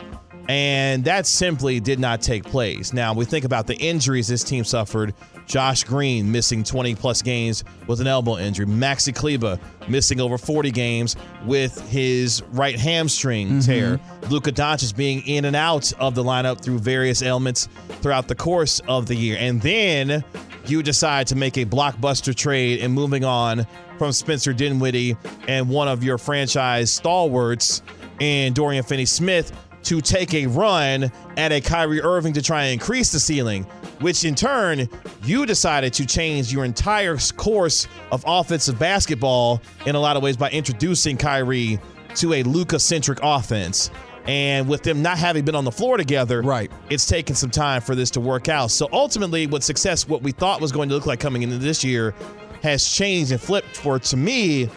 And 0.47 1.03
that 1.03 1.27
simply 1.27 1.79
did 1.79 1.99
not 1.99 2.21
take 2.21 2.43
place. 2.43 2.91
Now, 2.91 3.13
we 3.13 3.25
think 3.25 3.45
about 3.45 3.67
the 3.67 3.75
injuries 3.75 4.27
this 4.27 4.43
team 4.43 4.63
suffered. 4.63 5.13
Josh 5.49 5.83
Green 5.83 6.31
missing 6.31 6.63
20 6.63 6.93
plus 6.93 7.23
games 7.23 7.63
with 7.87 7.99
an 7.99 8.07
elbow 8.07 8.37
injury. 8.37 8.67
Maxi 8.67 9.13
Kleber 9.13 9.59
missing 9.87 10.21
over 10.21 10.37
40 10.37 10.69
games 10.69 11.15
with 11.45 11.81
his 11.89 12.43
right 12.51 12.79
hamstring 12.79 13.47
mm-hmm. 13.47 13.59
tear. 13.59 13.99
Luka 14.29 14.51
Doncic 14.51 14.95
being 14.95 15.21
in 15.27 15.45
and 15.45 15.55
out 15.55 15.91
of 15.99 16.13
the 16.13 16.23
lineup 16.23 16.61
through 16.61 16.77
various 16.77 17.23
ailments 17.23 17.67
throughout 18.01 18.27
the 18.27 18.35
course 18.35 18.79
of 18.87 19.07
the 19.07 19.15
year. 19.15 19.37
And 19.39 19.59
then 19.59 20.23
you 20.67 20.83
decide 20.83 21.25
to 21.27 21.35
make 21.35 21.57
a 21.57 21.65
blockbuster 21.65 22.35
trade 22.35 22.81
and 22.81 22.93
moving 22.93 23.25
on 23.25 23.65
from 23.97 24.11
Spencer 24.11 24.53
Dinwiddie 24.53 25.17
and 25.47 25.67
one 25.67 25.87
of 25.87 26.03
your 26.03 26.19
franchise 26.19 26.91
stalwarts 26.91 27.81
in 28.19 28.53
Dorian 28.53 28.83
Finney 28.83 29.05
Smith 29.05 29.51
to 29.83 30.01
take 30.01 30.33
a 30.33 30.45
run 30.45 31.11
at 31.37 31.51
a 31.51 31.61
Kyrie 31.61 32.01
Irving 32.01 32.33
to 32.33 32.41
try 32.41 32.65
and 32.65 32.73
increase 32.73 33.11
the 33.11 33.19
ceiling, 33.19 33.65
which 33.99 34.23
in 34.25 34.35
turn, 34.35 34.89
you 35.23 35.45
decided 35.45 35.93
to 35.93 36.05
change 36.05 36.51
your 36.53 36.65
entire 36.65 37.17
course 37.35 37.87
of 38.11 38.23
offensive 38.27 38.77
basketball 38.79 39.61
in 39.85 39.95
a 39.95 39.99
lot 39.99 40.17
of 40.17 40.23
ways 40.23 40.37
by 40.37 40.49
introducing 40.51 41.17
Kyrie 41.17 41.79
to 42.15 42.33
a 42.33 42.43
Luka 42.43 42.79
centric 42.79 43.19
offense. 43.21 43.91
And 44.27 44.67
with 44.67 44.83
them 44.83 45.01
not 45.01 45.17
having 45.17 45.43
been 45.43 45.55
on 45.55 45.63
the 45.63 45.71
floor 45.71 45.97
together, 45.97 46.41
Right. 46.41 46.71
it's 46.89 47.05
taken 47.07 47.35
some 47.35 47.49
time 47.49 47.81
for 47.81 47.95
this 47.95 48.11
to 48.11 48.19
work 48.19 48.47
out. 48.47 48.69
So 48.69 48.87
ultimately, 48.91 49.47
what 49.47 49.63
success, 49.63 50.07
what 50.07 50.21
we 50.21 50.31
thought 50.31 50.61
was 50.61 50.71
going 50.71 50.89
to 50.89 50.95
look 50.95 51.05
like 51.07 51.19
coming 51.19 51.41
into 51.41 51.57
this 51.57 51.83
year, 51.83 52.13
has 52.61 52.87
changed 52.87 53.31
and 53.31 53.41
flipped 53.41 53.75
for 53.77 53.97
to 53.99 54.17
me. 54.17 54.69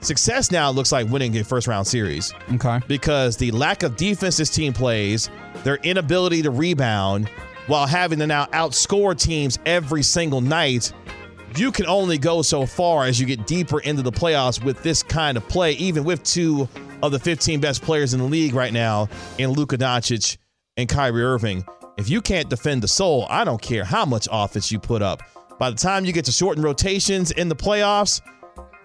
Success 0.00 0.50
now 0.50 0.70
looks 0.70 0.92
like 0.92 1.08
winning 1.08 1.36
a 1.38 1.44
first 1.44 1.66
round 1.66 1.86
series 1.86 2.32
Okay. 2.54 2.80
because 2.88 3.36
the 3.36 3.50
lack 3.52 3.82
of 3.82 3.96
defense 3.96 4.36
this 4.36 4.50
team 4.50 4.72
plays, 4.72 5.30
their 5.64 5.76
inability 5.76 6.42
to 6.42 6.50
rebound, 6.50 7.30
while 7.66 7.86
having 7.86 8.18
to 8.18 8.26
now 8.26 8.46
outscore 8.46 9.18
teams 9.18 9.58
every 9.66 10.02
single 10.02 10.40
night, 10.40 10.92
you 11.56 11.70
can 11.70 11.86
only 11.86 12.18
go 12.18 12.42
so 12.42 12.66
far 12.66 13.04
as 13.04 13.20
you 13.20 13.26
get 13.26 13.46
deeper 13.46 13.80
into 13.80 14.02
the 14.02 14.12
playoffs 14.12 14.62
with 14.62 14.82
this 14.82 15.02
kind 15.02 15.36
of 15.36 15.46
play, 15.48 15.72
even 15.72 16.04
with 16.04 16.22
two 16.22 16.68
of 17.02 17.12
the 17.12 17.18
15 17.18 17.60
best 17.60 17.82
players 17.82 18.14
in 18.14 18.20
the 18.20 18.26
league 18.26 18.54
right 18.54 18.72
now 18.72 19.08
in 19.38 19.50
Luka 19.50 19.76
Doncic 19.76 20.38
and 20.76 20.88
Kyrie 20.88 21.22
Irving. 21.22 21.64
If 21.98 22.08
you 22.08 22.22
can't 22.22 22.48
defend 22.48 22.82
the 22.82 22.88
soul, 22.88 23.26
I 23.28 23.44
don't 23.44 23.60
care 23.60 23.84
how 23.84 24.04
much 24.06 24.26
offense 24.30 24.72
you 24.72 24.78
put 24.78 25.02
up. 25.02 25.22
By 25.58 25.70
the 25.70 25.76
time 25.76 26.04
you 26.04 26.12
get 26.12 26.24
to 26.24 26.32
shortened 26.32 26.64
rotations 26.64 27.30
in 27.32 27.48
the 27.48 27.56
playoffs, 27.56 28.20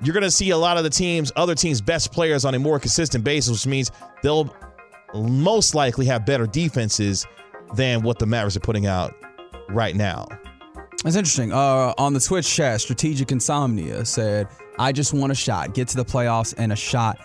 you're 0.04 0.14
going 0.14 0.24
to 0.24 0.32
see 0.32 0.52
a 0.52 0.58
lot 0.58 0.78
of 0.78 0.84
the 0.84 0.90
teams, 0.90 1.32
other 1.36 1.56
teams' 1.56 1.82
best 1.82 2.12
players 2.12 2.46
on 2.46 2.54
a 2.54 2.60
more 2.60 2.80
consistent 2.80 3.24
basis, 3.24 3.52
which 3.52 3.68
means 3.68 3.92
they'll 4.22 4.54
most 5.16 5.74
likely 5.74 6.06
have 6.06 6.26
better 6.26 6.46
defenses 6.46 7.26
than 7.76 8.02
what 8.02 8.20
the 8.20 8.26
Mavericks 8.26 8.56
are 8.56 8.62
putting 8.62 8.86
out 8.86 9.16
right 9.70 9.96
now. 9.96 10.28
That's 11.04 11.16
interesting. 11.16 11.54
Uh, 11.54 11.94
on 11.98 12.14
the 12.14 12.20
Twitch 12.20 12.50
chat, 12.50 12.82
Strategic 12.82 13.32
Insomnia 13.32 14.04
said, 14.06 14.48
I 14.80 14.92
just 14.92 15.14
want 15.14 15.32
a 15.32 15.36
shot. 15.36 15.74
Get 15.74 15.88
to 15.90 15.98
the 15.98 16.06
playoffs 16.06 16.54
and 16.58 16.74
a 16.74 16.76
shot 16.76 17.20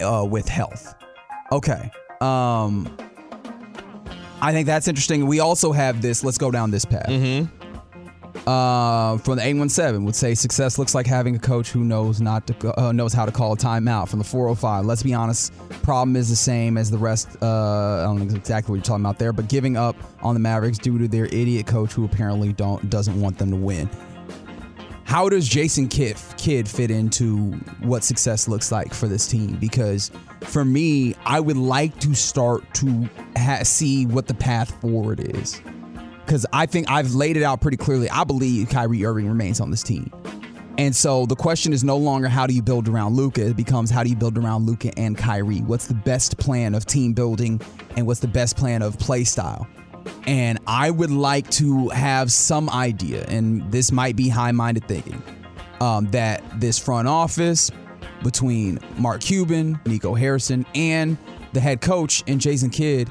uh, 0.00 0.26
with 0.28 0.48
health. 0.48 0.94
Okay. 1.52 1.90
Um, 2.20 2.96
I 4.40 4.52
think 4.52 4.66
that's 4.66 4.86
interesting. 4.88 5.26
We 5.26 5.40
also 5.40 5.72
have 5.72 6.02
this. 6.02 6.22
Let's 6.22 6.38
go 6.38 6.50
down 6.50 6.70
this 6.70 6.84
path. 6.84 7.08
Mm-hmm. 7.08 7.55
Uh, 8.46 9.18
from 9.18 9.36
the 9.36 9.42
817 9.42 10.04
would 10.04 10.14
say 10.14 10.32
success 10.32 10.78
looks 10.78 10.94
like 10.94 11.04
having 11.04 11.34
a 11.34 11.38
coach 11.38 11.70
who 11.70 11.82
knows 11.82 12.20
not 12.20 12.46
to 12.46 12.80
uh, 12.80 12.92
knows 12.92 13.12
how 13.12 13.26
to 13.26 13.32
call 13.32 13.52
a 13.52 13.56
timeout. 13.56 14.08
From 14.08 14.20
the 14.20 14.24
405, 14.24 14.84
let's 14.84 15.02
be 15.02 15.12
honest, 15.12 15.52
problem 15.82 16.14
is 16.14 16.28
the 16.28 16.36
same 16.36 16.78
as 16.78 16.88
the 16.88 16.98
rest. 16.98 17.28
Uh, 17.42 18.00
I 18.00 18.02
don't 18.04 18.18
know 18.18 18.36
exactly 18.36 18.70
what 18.70 18.76
you're 18.76 18.84
talking 18.84 19.04
about 19.04 19.18
there, 19.18 19.32
but 19.32 19.48
giving 19.48 19.76
up 19.76 19.96
on 20.22 20.34
the 20.34 20.40
Mavericks 20.40 20.78
due 20.78 20.96
to 20.98 21.08
their 21.08 21.26
idiot 21.26 21.66
coach 21.66 21.92
who 21.92 22.04
apparently 22.04 22.52
don't 22.52 22.88
doesn't 22.88 23.20
want 23.20 23.36
them 23.36 23.50
to 23.50 23.56
win. 23.56 23.90
How 25.06 25.28
does 25.28 25.48
Jason 25.48 25.88
Kidd, 25.88 26.18
fit 26.68 26.90
into 26.90 27.52
what 27.80 28.04
success 28.04 28.48
looks 28.48 28.70
like 28.70 28.92
for 28.92 29.06
this 29.08 29.26
team? 29.26 29.56
Because 29.56 30.10
for 30.42 30.64
me, 30.64 31.14
I 31.24 31.40
would 31.40 31.56
like 31.56 31.98
to 32.00 32.14
start 32.14 32.62
to 32.74 33.08
ha- 33.36 33.62
see 33.62 34.06
what 34.06 34.26
the 34.26 34.34
path 34.34 34.80
forward 34.80 35.20
is. 35.20 35.62
Because 36.26 36.44
I 36.52 36.66
think 36.66 36.90
I've 36.90 37.14
laid 37.14 37.36
it 37.36 37.44
out 37.44 37.60
pretty 37.60 37.76
clearly. 37.76 38.10
I 38.10 38.24
believe 38.24 38.68
Kyrie 38.68 39.04
Irving 39.04 39.28
remains 39.28 39.60
on 39.60 39.70
this 39.70 39.82
team. 39.82 40.10
And 40.78 40.94
so 40.94 41.24
the 41.24 41.36
question 41.36 41.72
is 41.72 41.84
no 41.84 41.96
longer 41.96 42.28
how 42.28 42.46
do 42.46 42.52
you 42.52 42.62
build 42.62 42.88
around 42.88 43.14
Luka? 43.14 43.46
It 43.46 43.56
becomes 43.56 43.90
how 43.90 44.02
do 44.02 44.10
you 44.10 44.16
build 44.16 44.36
around 44.36 44.66
Luka 44.66 44.90
and 44.98 45.16
Kyrie? 45.16 45.60
What's 45.60 45.86
the 45.86 45.94
best 45.94 46.36
plan 46.36 46.74
of 46.74 46.84
team 46.84 47.14
building 47.14 47.60
and 47.96 48.06
what's 48.06 48.20
the 48.20 48.28
best 48.28 48.56
plan 48.56 48.82
of 48.82 48.98
play 48.98 49.24
style? 49.24 49.66
And 50.26 50.58
I 50.66 50.90
would 50.90 51.10
like 51.10 51.48
to 51.52 51.88
have 51.88 52.30
some 52.30 52.68
idea, 52.70 53.24
and 53.28 53.70
this 53.72 53.90
might 53.90 54.16
be 54.16 54.28
high 54.28 54.52
minded 54.52 54.86
thinking, 54.86 55.22
um, 55.80 56.10
that 56.10 56.42
this 56.60 56.78
front 56.78 57.08
office 57.08 57.70
between 58.22 58.78
Mark 58.98 59.20
Cuban, 59.20 59.80
Nico 59.86 60.14
Harrison, 60.14 60.66
and 60.74 61.16
the 61.52 61.60
head 61.60 61.80
coach 61.80 62.22
and 62.26 62.40
Jason 62.40 62.70
Kidd 62.70 63.10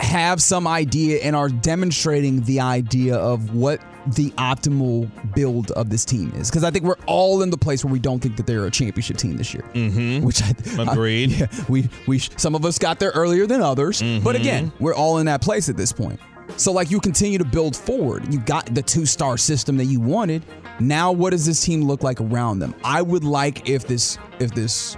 have 0.00 0.40
some 0.42 0.66
idea 0.66 1.18
and 1.22 1.34
are 1.36 1.48
demonstrating 1.48 2.42
the 2.42 2.60
idea 2.60 3.16
of 3.16 3.54
what 3.54 3.80
the 4.14 4.30
optimal 4.32 5.10
build 5.34 5.72
of 5.72 5.90
this 5.90 6.04
team 6.04 6.32
is. 6.36 6.48
Because 6.48 6.62
I 6.62 6.70
think 6.70 6.84
we're 6.84 6.94
all 7.06 7.42
in 7.42 7.50
the 7.50 7.58
place 7.58 7.84
where 7.84 7.92
we 7.92 7.98
don't 7.98 8.20
think 8.20 8.36
that 8.36 8.46
they're 8.46 8.64
a 8.66 8.70
championship 8.70 9.16
team 9.16 9.36
this 9.36 9.52
year. 9.52 9.64
Mm-hmm. 9.74 10.24
Which 10.24 10.42
I 10.42 10.50
Agreed. 10.92 11.32
I- 11.32 11.36
yeah, 11.38 11.64
we 11.68 11.88
we 12.06 12.18
some 12.20 12.54
of 12.54 12.64
us 12.64 12.78
got 12.78 13.00
there 13.00 13.10
earlier 13.10 13.46
than 13.46 13.60
others, 13.62 14.00
Mm-hmm. 14.02 14.22
but 14.24 14.36
again, 14.36 14.70
we're 14.78 14.94
all 14.94 15.18
in 15.18 15.26
that 15.26 15.40
place 15.40 15.68
at 15.68 15.76
this 15.76 15.92
point. 15.92 16.20
So 16.56 16.70
like 16.72 16.90
you 16.92 17.00
continue 17.00 17.38
to 17.38 17.44
build 17.44 17.74
forward. 17.76 18.32
You 18.32 18.38
got 18.38 18.72
the 18.72 18.82
two 18.82 19.06
star 19.06 19.36
system 19.36 19.76
that 19.78 19.86
you 19.86 19.98
wanted. 19.98 20.44
Now 20.78 21.10
what 21.10 21.30
does 21.30 21.44
this 21.44 21.60
team 21.64 21.82
look 21.82 22.04
like 22.04 22.20
around 22.20 22.60
them? 22.60 22.74
I 22.84 23.02
would 23.02 23.24
like 23.24 23.68
if 23.68 23.88
this 23.88 24.18
if 24.38 24.52
this 24.54 24.96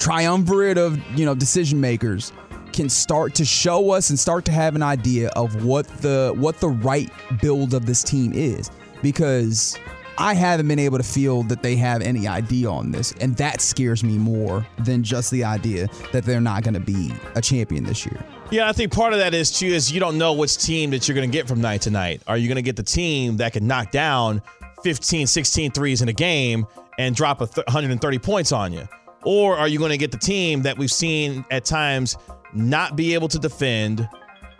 triumvirate 0.00 0.78
of 0.78 0.98
you 1.16 1.24
know 1.24 1.34
decision 1.34 1.80
makers 1.80 2.32
can 2.72 2.88
start 2.88 3.34
to 3.36 3.44
show 3.44 3.90
us 3.90 4.10
and 4.10 4.18
start 4.18 4.44
to 4.46 4.52
have 4.52 4.74
an 4.74 4.82
idea 4.82 5.28
of 5.30 5.64
what 5.64 5.86
the 6.00 6.32
what 6.36 6.58
the 6.60 6.68
right 6.68 7.10
build 7.40 7.74
of 7.74 7.86
this 7.86 8.02
team 8.02 8.32
is 8.32 8.70
because 9.02 9.78
I 10.18 10.34
haven't 10.34 10.68
been 10.68 10.78
able 10.78 10.98
to 10.98 11.04
feel 11.04 11.42
that 11.44 11.62
they 11.62 11.74
have 11.76 12.02
any 12.02 12.28
idea 12.28 12.70
on 12.70 12.92
this 12.92 13.12
and 13.20 13.36
that 13.36 13.60
scares 13.60 14.04
me 14.04 14.18
more 14.18 14.66
than 14.78 15.02
just 15.02 15.30
the 15.30 15.44
idea 15.44 15.88
that 16.12 16.24
they're 16.24 16.40
not 16.40 16.62
going 16.62 16.74
to 16.74 16.80
be 16.80 17.12
a 17.34 17.40
champion 17.40 17.84
this 17.84 18.04
year. 18.04 18.22
Yeah, 18.50 18.68
I 18.68 18.72
think 18.72 18.92
part 18.92 19.14
of 19.14 19.18
that 19.20 19.32
is 19.32 19.50
too 19.50 19.66
is 19.66 19.90
you 19.90 20.00
don't 20.00 20.18
know 20.18 20.34
which 20.34 20.58
team 20.58 20.90
that 20.90 21.08
you're 21.08 21.14
going 21.14 21.30
to 21.30 21.32
get 21.32 21.48
from 21.48 21.60
night 21.60 21.82
to 21.82 21.90
night. 21.90 22.22
Are 22.26 22.36
you 22.36 22.46
going 22.48 22.56
to 22.56 22.62
get 22.62 22.76
the 22.76 22.82
team 22.82 23.38
that 23.38 23.54
can 23.54 23.66
knock 23.66 23.90
down 23.90 24.42
15, 24.82 25.26
16 25.26 25.70
threes 25.70 26.02
in 26.02 26.08
a 26.08 26.12
game 26.12 26.66
and 26.98 27.16
drop 27.16 27.40
a 27.40 27.46
th- 27.46 27.66
130 27.66 28.18
points 28.18 28.52
on 28.52 28.72
you? 28.72 28.86
Or 29.24 29.56
are 29.56 29.68
you 29.68 29.78
going 29.78 29.92
to 29.92 29.98
get 29.98 30.12
the 30.12 30.18
team 30.18 30.62
that 30.62 30.76
we've 30.76 30.92
seen 30.92 31.44
at 31.50 31.64
times 31.64 32.16
not 32.52 32.96
be 32.96 33.14
able 33.14 33.28
to 33.28 33.38
defend, 33.38 34.08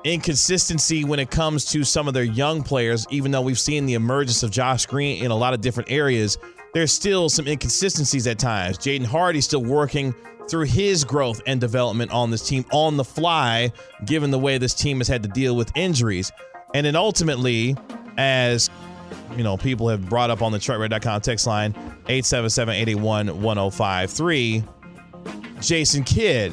inconsistency 0.05 1.05
when 1.05 1.19
it 1.19 1.31
comes 1.31 1.65
to 1.67 1.85
some 1.85 2.09
of 2.09 2.15
their 2.15 2.25
young 2.25 2.63
players, 2.63 3.07
even 3.11 3.31
though 3.31 3.41
we've 3.41 3.59
seen 3.59 3.87
the 3.87 3.95
emergence 3.95 4.43
of 4.43 4.51
Josh 4.51 4.87
Green 4.87 5.25
in 5.25 5.31
a 5.31 5.37
lot 5.37 5.55
of 5.55 5.61
different 5.61 5.91
areas, 5.91 6.39
there's 6.75 6.93
still 6.93 7.29
some 7.29 7.47
inconsistencies 7.47 8.27
at 8.27 8.39
times. 8.39 8.79
Jaden 8.79 9.05
Hardy's 9.05 9.45
still 9.45 9.63
working 9.63 10.15
through 10.49 10.65
his 10.65 11.05
growth 11.05 11.41
and 11.47 11.61
development 11.61 12.11
on 12.11 12.31
this 12.31 12.47
team 12.47 12.65
on 12.73 12.97
the 12.97 13.05
fly, 13.05 13.71
given 14.05 14.31
the 14.31 14.39
way 14.39 14.59
this 14.59 14.75
team 14.75 14.99
has 14.99 15.09
had 15.09 15.23
to 15.23 15.29
deal 15.29 15.55
with 15.55 15.71
injuries. 15.77 16.33
And 16.75 16.87
then 16.87 16.97
ultimately, 16.97 17.77
as 18.17 18.71
you 19.37 19.45
know, 19.45 19.57
people 19.57 19.89
have 19.89 20.09
brought 20.09 20.31
up 20.31 20.43
on 20.43 20.53
the 20.53 20.59
TreadRed.com 20.59 21.21
text 21.21 21.47
line 21.47 21.75
877-881-1053, 22.07 24.65
Jason 25.61 26.05
Kidd 26.05 26.53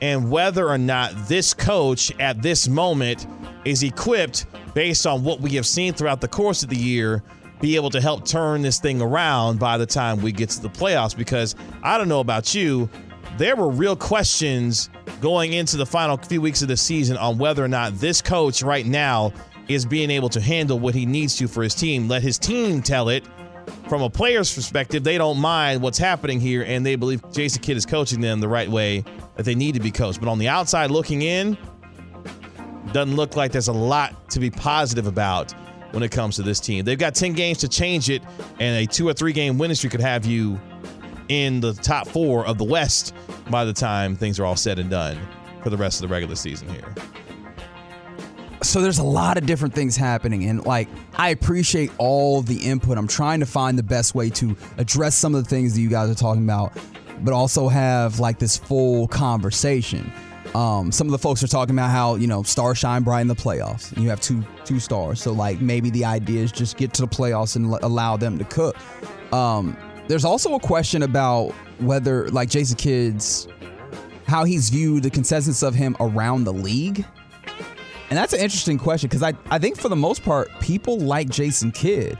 and 0.00 0.30
whether 0.30 0.68
or 0.68 0.78
not 0.78 1.12
this 1.28 1.54
coach 1.54 2.12
at 2.20 2.42
this 2.42 2.68
moment 2.68 3.26
is 3.64 3.82
equipped 3.82 4.46
based 4.74 5.06
on 5.06 5.24
what 5.24 5.40
we 5.40 5.50
have 5.52 5.66
seen 5.66 5.92
throughout 5.92 6.20
the 6.20 6.28
course 6.28 6.62
of 6.62 6.68
the 6.68 6.76
year 6.76 7.22
be 7.60 7.74
able 7.74 7.90
to 7.90 8.00
help 8.00 8.24
turn 8.24 8.62
this 8.62 8.78
thing 8.78 9.02
around 9.02 9.58
by 9.58 9.76
the 9.76 9.86
time 9.86 10.22
we 10.22 10.30
get 10.30 10.48
to 10.50 10.62
the 10.62 10.68
playoffs. 10.68 11.16
Because 11.16 11.56
I 11.82 11.98
don't 11.98 12.08
know 12.08 12.20
about 12.20 12.54
you 12.54 12.88
there 13.36 13.54
were 13.54 13.68
real 13.68 13.94
questions 13.94 14.90
going 15.20 15.52
into 15.52 15.76
the 15.76 15.86
final 15.86 16.16
few 16.16 16.40
weeks 16.40 16.62
of 16.62 16.68
the 16.68 16.76
season 16.76 17.16
on 17.16 17.38
whether 17.38 17.64
or 17.64 17.68
not 17.68 17.94
this 17.94 18.20
coach 18.20 18.62
right 18.62 18.86
now 18.86 19.32
is 19.68 19.84
being 19.84 20.10
able 20.10 20.28
to 20.30 20.40
handle 20.40 20.78
what 20.78 20.94
he 20.94 21.06
needs 21.06 21.36
to 21.36 21.46
for 21.46 21.62
his 21.62 21.74
team. 21.74 22.08
Let 22.08 22.22
his 22.22 22.38
team 22.38 22.82
tell 22.82 23.08
it. 23.08 23.24
From 23.88 24.02
a 24.02 24.10
player's 24.10 24.52
perspective, 24.52 25.04
they 25.04 25.18
don't 25.18 25.38
mind 25.38 25.82
what's 25.82 25.98
happening 25.98 26.40
here, 26.40 26.62
and 26.62 26.84
they 26.84 26.96
believe 26.96 27.22
Jason 27.32 27.62
Kidd 27.62 27.76
is 27.76 27.86
coaching 27.86 28.20
them 28.20 28.40
the 28.40 28.48
right 28.48 28.68
way 28.68 29.04
that 29.38 29.44
they 29.44 29.54
need 29.54 29.72
to 29.74 29.80
be 29.80 29.90
coached. 29.90 30.20
But 30.20 30.28
on 30.28 30.38
the 30.38 30.48
outside 30.48 30.90
looking 30.90 31.22
in, 31.22 31.56
doesn't 32.92 33.16
look 33.16 33.36
like 33.36 33.52
there's 33.52 33.68
a 33.68 33.72
lot 33.72 34.28
to 34.30 34.40
be 34.40 34.50
positive 34.50 35.06
about 35.06 35.52
when 35.92 36.02
it 36.02 36.10
comes 36.10 36.36
to 36.36 36.42
this 36.42 36.60
team. 36.60 36.84
They've 36.84 36.98
got 36.98 37.14
10 37.14 37.32
games 37.32 37.58
to 37.58 37.68
change 37.68 38.10
it, 38.10 38.22
and 38.58 38.76
a 38.76 38.86
two 38.86 39.08
or 39.08 39.14
three 39.14 39.32
game 39.32 39.56
winning 39.56 39.76
streak 39.76 39.92
could 39.92 40.00
have 40.00 40.26
you 40.26 40.60
in 41.28 41.60
the 41.60 41.72
top 41.72 42.08
four 42.08 42.44
of 42.46 42.58
the 42.58 42.64
West 42.64 43.14
by 43.48 43.64
the 43.64 43.72
time 43.72 44.16
things 44.16 44.40
are 44.40 44.44
all 44.44 44.56
said 44.56 44.78
and 44.78 44.90
done 44.90 45.18
for 45.62 45.70
the 45.70 45.76
rest 45.76 46.02
of 46.02 46.08
the 46.08 46.12
regular 46.12 46.34
season 46.34 46.68
here. 46.68 46.94
so 48.62 48.80
there's 48.80 48.98
a 48.98 49.04
lot 49.04 49.36
of 49.38 49.46
different 49.46 49.74
things 49.74 49.96
happening 49.96 50.44
and 50.44 50.64
like 50.64 50.88
i 51.16 51.28
appreciate 51.30 51.90
all 51.98 52.42
the 52.42 52.56
input 52.56 52.96
i'm 52.96 53.06
trying 53.06 53.40
to 53.40 53.46
find 53.46 53.78
the 53.78 53.82
best 53.82 54.14
way 54.14 54.30
to 54.30 54.56
address 54.78 55.14
some 55.14 55.34
of 55.34 55.44
the 55.44 55.50
things 55.50 55.74
that 55.74 55.80
you 55.80 55.88
guys 55.88 56.08
are 56.08 56.14
talking 56.14 56.44
about 56.44 56.72
but 57.24 57.34
also 57.34 57.68
have 57.68 58.20
like 58.20 58.38
this 58.38 58.56
full 58.56 59.08
conversation. 59.08 60.12
Um, 60.54 60.90
some 60.90 61.06
of 61.06 61.10
the 61.10 61.18
folks 61.18 61.42
are 61.42 61.48
talking 61.48 61.74
about 61.74 61.90
how 61.90 62.14
you 62.14 62.26
know 62.26 62.42
stars 62.42 62.78
shine 62.78 63.02
bright 63.02 63.20
in 63.20 63.28
the 63.28 63.34
playoffs 63.36 63.94
you 64.00 64.08
have 64.08 64.20
two 64.20 64.42
two 64.64 64.80
stars. 64.80 65.20
So 65.20 65.32
like 65.32 65.60
maybe 65.60 65.90
the 65.90 66.04
idea 66.04 66.42
is 66.42 66.52
just 66.52 66.76
get 66.76 66.94
to 66.94 67.02
the 67.02 67.08
playoffs 67.08 67.56
and 67.56 67.66
l- 67.66 67.78
allow 67.82 68.16
them 68.16 68.38
to 68.38 68.44
cook. 68.44 68.76
Um, 69.32 69.76
there's 70.06 70.24
also 70.24 70.54
a 70.54 70.60
question 70.60 71.02
about 71.02 71.50
whether 71.80 72.28
like 72.30 72.48
jason 72.48 72.76
kidd's 72.76 73.46
how 74.28 74.44
he's 74.44 74.68
viewed 74.68 75.02
the 75.02 75.10
consensus 75.10 75.62
of 75.62 75.74
him 75.74 75.96
around 76.00 76.44
the 76.44 76.52
league. 76.52 77.04
And 78.10 78.16
that's 78.16 78.32
an 78.32 78.40
interesting 78.40 78.78
question 78.78 79.08
because 79.08 79.22
I, 79.22 79.32
I 79.50 79.58
think 79.58 79.78
for 79.78 79.88
the 79.88 79.96
most 79.96 80.22
part, 80.22 80.48
people 80.60 80.98
like 80.98 81.28
Jason 81.28 81.72
Kidd. 81.72 82.18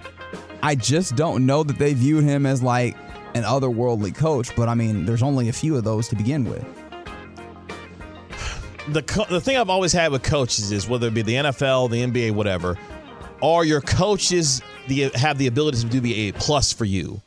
I 0.62 0.74
just 0.74 1.16
don't 1.16 1.46
know 1.46 1.62
that 1.62 1.78
they 1.78 1.94
viewed 1.94 2.24
him 2.24 2.44
as 2.44 2.62
like 2.62 2.96
an 3.34 3.42
otherworldly 3.42 4.14
coach, 4.14 4.54
but 4.56 4.68
I 4.68 4.74
mean, 4.74 5.04
there's 5.04 5.22
only 5.22 5.48
a 5.48 5.52
few 5.52 5.76
of 5.76 5.84
those 5.84 6.08
to 6.08 6.16
begin 6.16 6.44
with. 6.44 6.64
the 8.88 9.02
co- 9.02 9.26
the 9.28 9.40
thing 9.40 9.56
I've 9.56 9.70
always 9.70 9.92
had 9.92 10.12
with 10.12 10.22
coaches 10.22 10.72
is 10.72 10.88
whether 10.88 11.08
it 11.08 11.14
be 11.14 11.22
the 11.22 11.34
NFL, 11.34 11.90
the 11.90 12.02
NBA, 12.02 12.32
whatever, 12.32 12.76
are 13.42 13.64
your 13.64 13.80
coaches 13.80 14.62
the 14.88 15.10
have 15.14 15.38
the 15.38 15.46
ability 15.46 15.80
to 15.80 15.86
do 15.86 16.00
be 16.00 16.28
a 16.28 16.32
plus 16.32 16.72
for 16.72 16.84
you? 16.84 17.20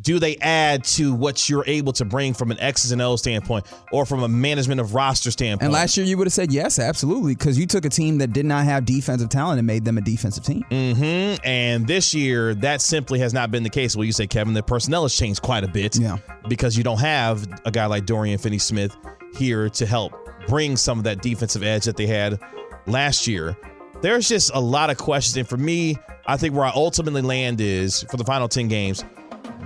Do 0.00 0.20
they 0.20 0.36
add 0.36 0.84
to 0.84 1.12
what 1.12 1.48
you're 1.48 1.64
able 1.66 1.92
to 1.94 2.04
bring 2.04 2.32
from 2.32 2.52
an 2.52 2.60
X's 2.60 2.92
and 2.92 3.02
O's 3.02 3.20
standpoint, 3.20 3.66
or 3.90 4.06
from 4.06 4.22
a 4.22 4.28
management 4.28 4.80
of 4.80 4.94
roster 4.94 5.32
standpoint? 5.32 5.64
And 5.64 5.72
last 5.72 5.96
year, 5.96 6.06
you 6.06 6.16
would 6.18 6.28
have 6.28 6.32
said 6.32 6.52
yes, 6.52 6.78
absolutely, 6.78 7.34
because 7.34 7.58
you 7.58 7.66
took 7.66 7.84
a 7.84 7.88
team 7.88 8.18
that 8.18 8.32
did 8.32 8.46
not 8.46 8.64
have 8.64 8.84
defensive 8.84 9.28
talent 9.28 9.58
and 9.58 9.66
made 9.66 9.84
them 9.84 9.98
a 9.98 10.00
defensive 10.00 10.44
team. 10.44 10.64
Mm-hmm. 10.70 11.44
And 11.44 11.86
this 11.86 12.14
year, 12.14 12.54
that 12.56 12.80
simply 12.80 13.18
has 13.18 13.34
not 13.34 13.50
been 13.50 13.64
the 13.64 13.70
case. 13.70 13.96
Well, 13.96 14.04
you 14.04 14.12
say, 14.12 14.28
Kevin, 14.28 14.54
the 14.54 14.62
personnel 14.62 15.02
has 15.02 15.14
changed 15.14 15.42
quite 15.42 15.64
a 15.64 15.68
bit. 15.68 15.98
Yeah. 15.98 16.18
Because 16.48 16.76
you 16.76 16.84
don't 16.84 17.00
have 17.00 17.46
a 17.64 17.70
guy 17.72 17.86
like 17.86 18.06
Dorian 18.06 18.38
Finney 18.38 18.58
Smith 18.58 18.96
here 19.34 19.68
to 19.68 19.84
help 19.84 20.12
bring 20.46 20.76
some 20.76 20.98
of 20.98 21.04
that 21.04 21.22
defensive 21.22 21.62
edge 21.64 21.84
that 21.86 21.96
they 21.96 22.06
had 22.06 22.38
last 22.86 23.26
year. 23.26 23.56
There's 24.00 24.28
just 24.28 24.52
a 24.54 24.60
lot 24.60 24.90
of 24.90 24.96
questions. 24.96 25.36
And 25.36 25.48
for 25.48 25.56
me, 25.56 25.96
I 26.26 26.36
think 26.36 26.54
where 26.54 26.64
I 26.64 26.70
ultimately 26.72 27.20
land 27.20 27.60
is 27.60 28.04
for 28.04 28.16
the 28.16 28.24
final 28.24 28.48
10 28.48 28.68
games, 28.68 29.04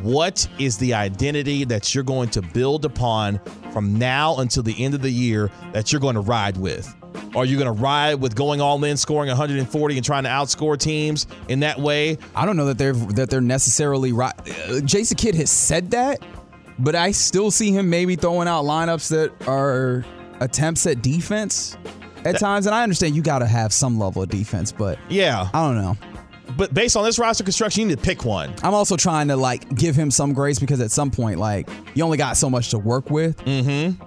what 0.03 0.49
is 0.59 0.79
the 0.79 0.95
identity 0.95 1.65
that 1.65 1.95
you're 1.95 2.05
going 2.05 2.29
to 2.31 2.43
build 2.43 2.85
upon 2.85 3.41
from 3.73 3.99
now 3.99 4.37
until 4.39 4.63
the 4.63 4.83
end 4.83 4.95
of 4.95 5.03
the 5.03 5.11
year 5.11 5.51
that 5.73 5.93
you're 5.93 6.01
going 6.01 6.15
to 6.15 6.21
ride 6.21 6.57
with? 6.57 6.95
Are 7.35 7.45
you 7.45 7.57
going 7.57 7.75
to 7.75 7.81
ride 7.81 8.15
with 8.17 8.35
going 8.35 8.61
all 8.61 8.83
in, 8.85 8.97
scoring 8.97 9.29
140, 9.29 9.97
and 9.97 10.05
trying 10.05 10.25
to 10.25 10.29
outscore 10.29 10.79
teams 10.79 11.27
in 11.49 11.61
that 11.61 11.79
way? 11.79 12.19
I 12.35 12.45
don't 12.45 12.57
know 12.57 12.67
that 12.67 12.79
they're 12.79 12.93
that 12.93 13.31
they're 13.31 13.41
necessarily 13.41 14.13
right. 14.13 14.35
Uh, 14.69 14.81
Jason 14.81 15.17
Kidd 15.17 15.35
has 15.37 15.51
said 15.51 15.91
that, 15.93 16.21
but 16.79 16.95
I 16.95 17.11
still 17.13 17.51
see 17.51 17.71
him 17.73 17.89
maybe 17.89 18.17
throwing 18.17 18.49
out 18.49 18.65
lineups 18.65 19.09
that 19.11 19.49
are 19.49 20.05
attempts 20.41 20.87
at 20.87 21.03
defense 21.03 21.77
at 22.25 22.39
times. 22.39 22.67
And 22.67 22.75
I 22.75 22.83
understand 22.83 23.17
you 23.17 23.23
got 23.23 23.39
to 23.39 23.47
have 23.47 23.73
some 23.73 23.99
level 23.99 24.23
of 24.23 24.29
defense, 24.29 24.73
but 24.73 24.99
Yeah, 25.09 25.49
I 25.55 25.67
don't 25.67 25.77
know. 25.77 25.97
But 26.57 26.75
based 26.75 26.97
on 26.97 27.05
this 27.05 27.19
roster 27.19 27.45
construction, 27.45 27.83
you 27.83 27.89
need 27.89 27.99
to 27.99 28.05
pick 28.05 28.25
one. 28.25 28.55
I'm 28.63 28.75
also 28.75 28.97
trying 28.97 29.29
to 29.29 29.37
like 29.37 29.75
give 29.75 29.97
him 29.97 30.11
some 30.11 30.33
grace 30.33 30.59
because 30.59 30.81
at 30.81 30.91
some 30.91 31.11
point, 31.11 31.39
like 31.39 31.69
you 31.95 32.05
only 32.05 32.19
got 32.19 32.37
so 32.37 32.51
much 32.51 32.71
to 32.71 32.79
work 32.79 33.11
with. 33.11 33.37
Mm-hmm. 33.39 34.03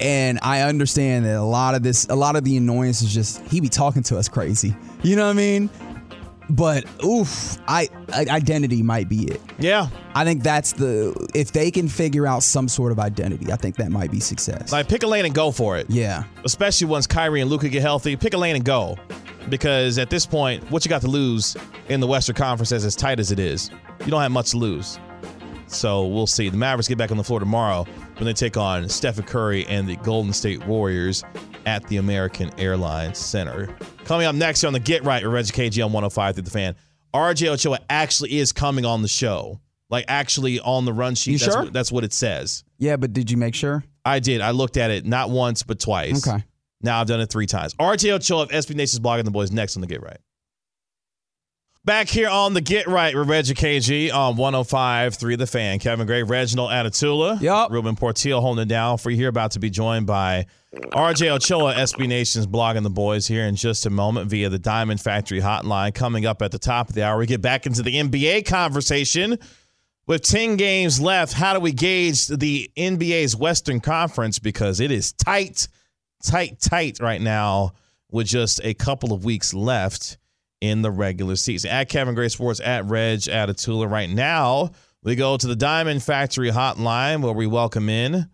And 0.00 0.38
I 0.42 0.62
understand 0.62 1.24
that 1.26 1.36
a 1.36 1.42
lot 1.42 1.74
of 1.74 1.82
this, 1.82 2.06
a 2.08 2.14
lot 2.14 2.36
of 2.36 2.44
the 2.44 2.56
annoyance 2.56 3.02
is 3.02 3.12
just 3.12 3.40
he 3.48 3.60
be 3.60 3.68
talking 3.68 4.02
to 4.04 4.16
us 4.18 4.28
crazy. 4.28 4.76
You 5.02 5.16
know 5.16 5.24
what 5.24 5.30
I 5.30 5.34
mean? 5.34 5.70
But 6.50 6.84
oof, 7.04 7.58
I, 7.68 7.88
I 8.12 8.24
identity 8.30 8.82
might 8.82 9.08
be 9.08 9.24
it. 9.24 9.40
Yeah, 9.58 9.88
I 10.14 10.24
think 10.24 10.42
that's 10.42 10.72
the 10.72 11.28
if 11.34 11.52
they 11.52 11.70
can 11.70 11.88
figure 11.88 12.26
out 12.26 12.42
some 12.42 12.68
sort 12.68 12.90
of 12.90 12.98
identity, 12.98 13.52
I 13.52 13.56
think 13.56 13.76
that 13.76 13.90
might 13.90 14.10
be 14.10 14.20
success. 14.20 14.72
like 14.72 14.88
pick 14.88 15.02
a 15.02 15.06
lane 15.06 15.26
and 15.26 15.34
go 15.34 15.50
for 15.50 15.76
it. 15.76 15.90
yeah. 15.90 16.24
especially 16.44 16.86
once 16.86 17.06
Kyrie 17.06 17.42
and 17.42 17.50
Luka 17.50 17.68
get 17.68 17.82
healthy. 17.82 18.16
Pick 18.16 18.32
a 18.32 18.38
lane 18.38 18.56
and 18.56 18.64
go, 18.64 18.96
because 19.48 19.98
at 19.98 20.10
this 20.10 20.26
point, 20.26 20.68
what 20.70 20.84
you 20.84 20.88
got 20.88 21.00
to 21.02 21.08
lose 21.08 21.56
in 21.88 22.00
the 22.00 22.06
Western 22.06 22.36
Conference, 22.36 22.72
as 22.72 22.84
as 22.84 22.94
tight 22.96 23.20
as 23.20 23.32
it 23.32 23.38
is, 23.38 23.70
you 24.00 24.10
don't 24.10 24.22
have 24.22 24.32
much 24.32 24.50
to 24.50 24.56
lose. 24.58 24.98
So 25.66 26.06
we'll 26.06 26.26
see. 26.26 26.48
The 26.48 26.56
Mavericks 26.56 26.88
get 26.88 26.98
back 26.98 27.10
on 27.10 27.16
the 27.16 27.24
floor 27.24 27.40
tomorrow 27.40 27.84
when 28.16 28.26
they 28.26 28.32
take 28.32 28.56
on 28.56 28.88
Stephen 28.88 29.24
Curry 29.24 29.66
and 29.66 29.86
the 29.86 29.96
Golden 29.96 30.32
State 30.32 30.66
Warriors 30.66 31.24
at 31.66 31.86
the 31.88 31.98
American 31.98 32.50
Airlines 32.58 33.18
Center. 33.18 33.68
Coming 34.04 34.26
up 34.26 34.34
next 34.34 34.62
here 34.62 34.68
on 34.68 34.72
the 34.72 34.80
Get 34.80 35.04
Right 35.04 35.22
with 35.22 35.32
Reggie 35.32 35.52
KG 35.52 35.84
on 35.84 35.92
105 35.92 36.34
through 36.34 36.42
the 36.42 36.50
fan. 36.50 36.74
RJ 37.14 37.48
Ochoa 37.48 37.80
actually 37.90 38.38
is 38.38 38.52
coming 38.52 38.84
on 38.84 39.02
the 39.02 39.08
show. 39.08 39.60
Like 39.90 40.04
actually 40.08 40.60
on 40.60 40.84
the 40.84 40.92
run 40.92 41.14
sheet. 41.14 41.32
You 41.32 41.38
that's 41.38 41.52
sure? 41.52 41.64
What, 41.64 41.72
that's 41.72 41.92
what 41.92 42.04
it 42.04 42.12
says. 42.12 42.64
Yeah, 42.78 42.96
but 42.96 43.12
did 43.12 43.30
you 43.30 43.36
make 43.36 43.54
sure? 43.54 43.84
I 44.04 44.20
did. 44.20 44.40
I 44.40 44.50
looked 44.50 44.76
at 44.76 44.90
it 44.90 45.06
not 45.06 45.30
once 45.30 45.62
but 45.62 45.80
twice. 45.80 46.26
Okay. 46.26 46.44
Now 46.80 47.00
I've 47.00 47.06
done 47.06 47.20
it 47.20 47.30
three 47.30 47.46
times. 47.46 47.74
RJ 47.74 48.12
Ochoa 48.12 48.42
of 48.42 48.48
SB 48.50 48.74
Nation's 48.74 49.00
blogging 49.00 49.24
the 49.24 49.30
boys 49.30 49.50
next 49.50 49.76
on 49.76 49.80
the 49.80 49.86
Get 49.86 50.02
Right. 50.02 50.18
Back 51.84 52.08
here 52.08 52.28
on 52.28 52.52
the 52.54 52.60
Get 52.60 52.86
Right 52.86 53.14
with 53.16 53.28
Reggie 53.28 53.54
KG 53.54 54.12
on 54.12 54.36
105.3 54.36 55.38
The 55.38 55.46
Fan. 55.46 55.78
Kevin 55.78 56.06
Gray, 56.06 56.22
Reginald 56.22 56.70
Atatula. 56.70 57.40
Yup. 57.40 57.70
Ruben 57.70 57.96
Portillo 57.96 58.40
holding 58.40 58.64
it 58.64 58.68
down 58.68 58.98
for 58.98 59.10
you 59.10 59.16
here. 59.16 59.28
About 59.28 59.52
to 59.52 59.58
be 59.58 59.70
joined 59.70 60.06
by 60.06 60.46
RJ 60.74 61.30
Ochoa, 61.30 61.74
SB 61.74 62.06
Nation's 62.06 62.46
blogging 62.46 62.82
the 62.82 62.90
boys 62.90 63.26
here 63.26 63.44
in 63.44 63.56
just 63.56 63.86
a 63.86 63.90
moment 63.90 64.28
via 64.28 64.50
the 64.50 64.58
Diamond 64.58 65.00
Factory 65.00 65.40
hotline. 65.40 65.94
Coming 65.94 66.26
up 66.26 66.42
at 66.42 66.50
the 66.52 66.58
top 66.58 66.90
of 66.90 66.94
the 66.94 67.04
hour, 67.04 67.16
we 67.18 67.26
get 67.26 67.40
back 67.40 67.64
into 67.64 67.82
the 67.82 67.94
NBA 67.94 68.44
conversation. 68.46 69.38
With 70.06 70.22
10 70.22 70.56
games 70.56 71.00
left, 71.00 71.32
how 71.32 71.54
do 71.54 71.60
we 71.60 71.72
gauge 71.72 72.26
the 72.26 72.70
NBA's 72.76 73.34
Western 73.36 73.80
Conference? 73.80 74.38
Because 74.38 74.80
it 74.80 74.90
is 74.90 75.12
tight, 75.12 75.68
tight, 76.22 76.60
tight 76.60 76.98
right 77.00 77.20
now 77.20 77.72
with 78.10 78.26
just 78.26 78.60
a 78.64 78.74
couple 78.74 79.12
of 79.12 79.24
weeks 79.24 79.52
left 79.54 80.18
in 80.60 80.82
the 80.82 80.90
regular 80.90 81.36
season. 81.36 81.70
At 81.70 81.88
Kevin 81.88 82.14
Gray 82.14 82.28
Sports, 82.28 82.60
at 82.60 82.84
Reg 82.86 83.28
at 83.28 83.48
Atula. 83.48 83.90
Right 83.90 84.10
now, 84.10 84.70
we 85.02 85.14
go 85.14 85.36
to 85.36 85.46
the 85.46 85.56
Diamond 85.56 86.02
Factory 86.02 86.50
hotline 86.50 87.22
where 87.22 87.32
we 87.32 87.46
welcome 87.46 87.88
in 87.88 88.28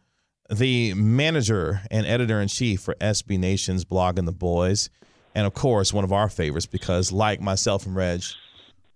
the 0.51 0.95
manager 0.95 1.80
and 1.91 2.07
editor 2.07 2.41
in 2.41 2.49
chief 2.49 2.80
for 2.80 2.95
SB 2.97 3.39
Nation's 3.39 3.85
blogging 3.85 4.26
the 4.26 4.32
boys. 4.32 4.91
And 5.35 5.47
of 5.47 5.55
course, 5.55 5.93
one 5.93 6.05
of 6.05 6.12
our 6.12 6.28
favorites 6.28 6.66
because, 6.66 7.11
like 7.11 7.41
myself 7.41 7.87
and 7.87 7.97
Reg, 7.97 8.22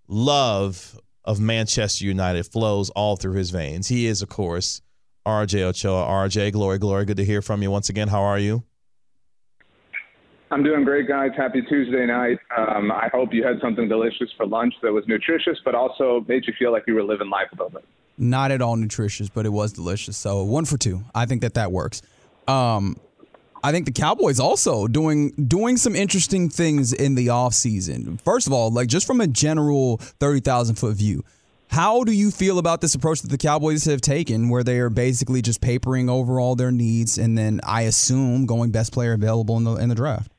love 0.07 0.99
of 1.25 1.41
Manchester 1.41 2.05
United 2.05 2.47
flows 2.47 2.91
all 2.91 3.17
through 3.17 3.35
his 3.35 3.51
veins. 3.51 3.89
He 3.89 4.07
is, 4.07 4.23
of 4.23 4.29
course, 4.29 4.81
RJ 5.27 5.63
Ochoa. 5.63 6.05
RJ, 6.05 6.53
glory, 6.53 6.79
glory. 6.79 7.05
Good 7.05 7.19
to 7.19 7.25
hear 7.25 7.43
from 7.43 7.63
you 7.63 7.71
once 7.71 7.89
again. 7.89 8.09
How 8.09 8.23
are 8.23 8.39
you? 8.39 8.63
I'm 10.51 10.63
doing 10.63 10.85
great, 10.85 11.07
guys. 11.07 11.31
Happy 11.37 11.61
Tuesday 11.63 12.07
night. 12.07 12.39
Um, 12.57 12.91
I 12.91 13.11
hope 13.13 13.35
you 13.35 13.45
had 13.45 13.61
something 13.61 13.89
delicious 13.89 14.31
for 14.37 14.47
lunch 14.47 14.75
that 14.83 14.93
was 14.93 15.05
nutritious, 15.07 15.59
but 15.65 15.75
also 15.75 16.25
made 16.27 16.47
you 16.47 16.55
feel 16.59 16.73
like 16.73 16.85
you 16.87 16.95
were 16.95 17.03
living 17.03 17.29
life 17.29 17.49
a 17.53 17.57
little 17.57 17.71
bit. 17.71 17.85
Not 18.17 18.51
at 18.51 18.63
all 18.63 18.77
nutritious, 18.77 19.29
but 19.29 19.45
it 19.45 19.51
was 19.51 19.73
delicious. 19.75 20.17
So 20.17 20.43
one 20.43 20.65
for 20.65 20.79
two. 20.79 21.05
I 21.15 21.27
think 21.27 21.43
that 21.43 21.55
that 21.55 21.71
works. 21.71 22.01
Um, 22.47 22.97
I 23.63 23.73
think 23.73 23.87
the 23.87 23.93
Cowboys 23.93 24.41
also 24.41 24.87
doing 24.87 25.31
doing 25.33 25.77
some 25.77 25.95
interesting 25.95 26.49
things 26.49 26.93
in 26.93 27.15
the 27.15 27.27
offseason. 27.27 28.21
First 28.23 28.47
of 28.47 28.53
all, 28.53 28.71
like 28.71 28.89
just 28.89 29.07
from 29.07 29.21
a 29.21 29.27
general 29.27 29.99
30,000 29.99 30.77
foot 30.77 30.97
view, 30.97 31.25
how 31.71 32.05
do 32.05 32.13
you 32.13 32.31
feel 32.31 32.59
about 32.59 32.81
this 32.81 32.95
approach 32.95 33.21
that 33.21 33.31
the 33.31 33.39
Cowboys 33.39 33.85
have 33.85 34.01
taken 34.01 34.49
where 34.49 34.65
they 34.65 34.79
are 34.79 34.89
basically 34.89 35.43
just 35.43 35.61
papering 35.61 36.09
over 36.09 36.41
all 36.41 36.55
their 36.55 36.73
needs 36.73 37.19
and 37.19 37.37
then 37.37 37.61
I 37.65 37.83
assume 37.83 38.47
going 38.47 38.71
best 38.71 38.93
player 38.93 39.13
available 39.13 39.57
in 39.59 39.65
the 39.65 39.75
in 39.75 39.89
the 39.89 39.95
draft? 39.95 40.33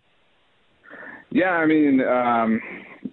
Yeah, 1.32 1.52
I 1.52 1.66
mean, 1.66 2.02
um, 2.02 2.62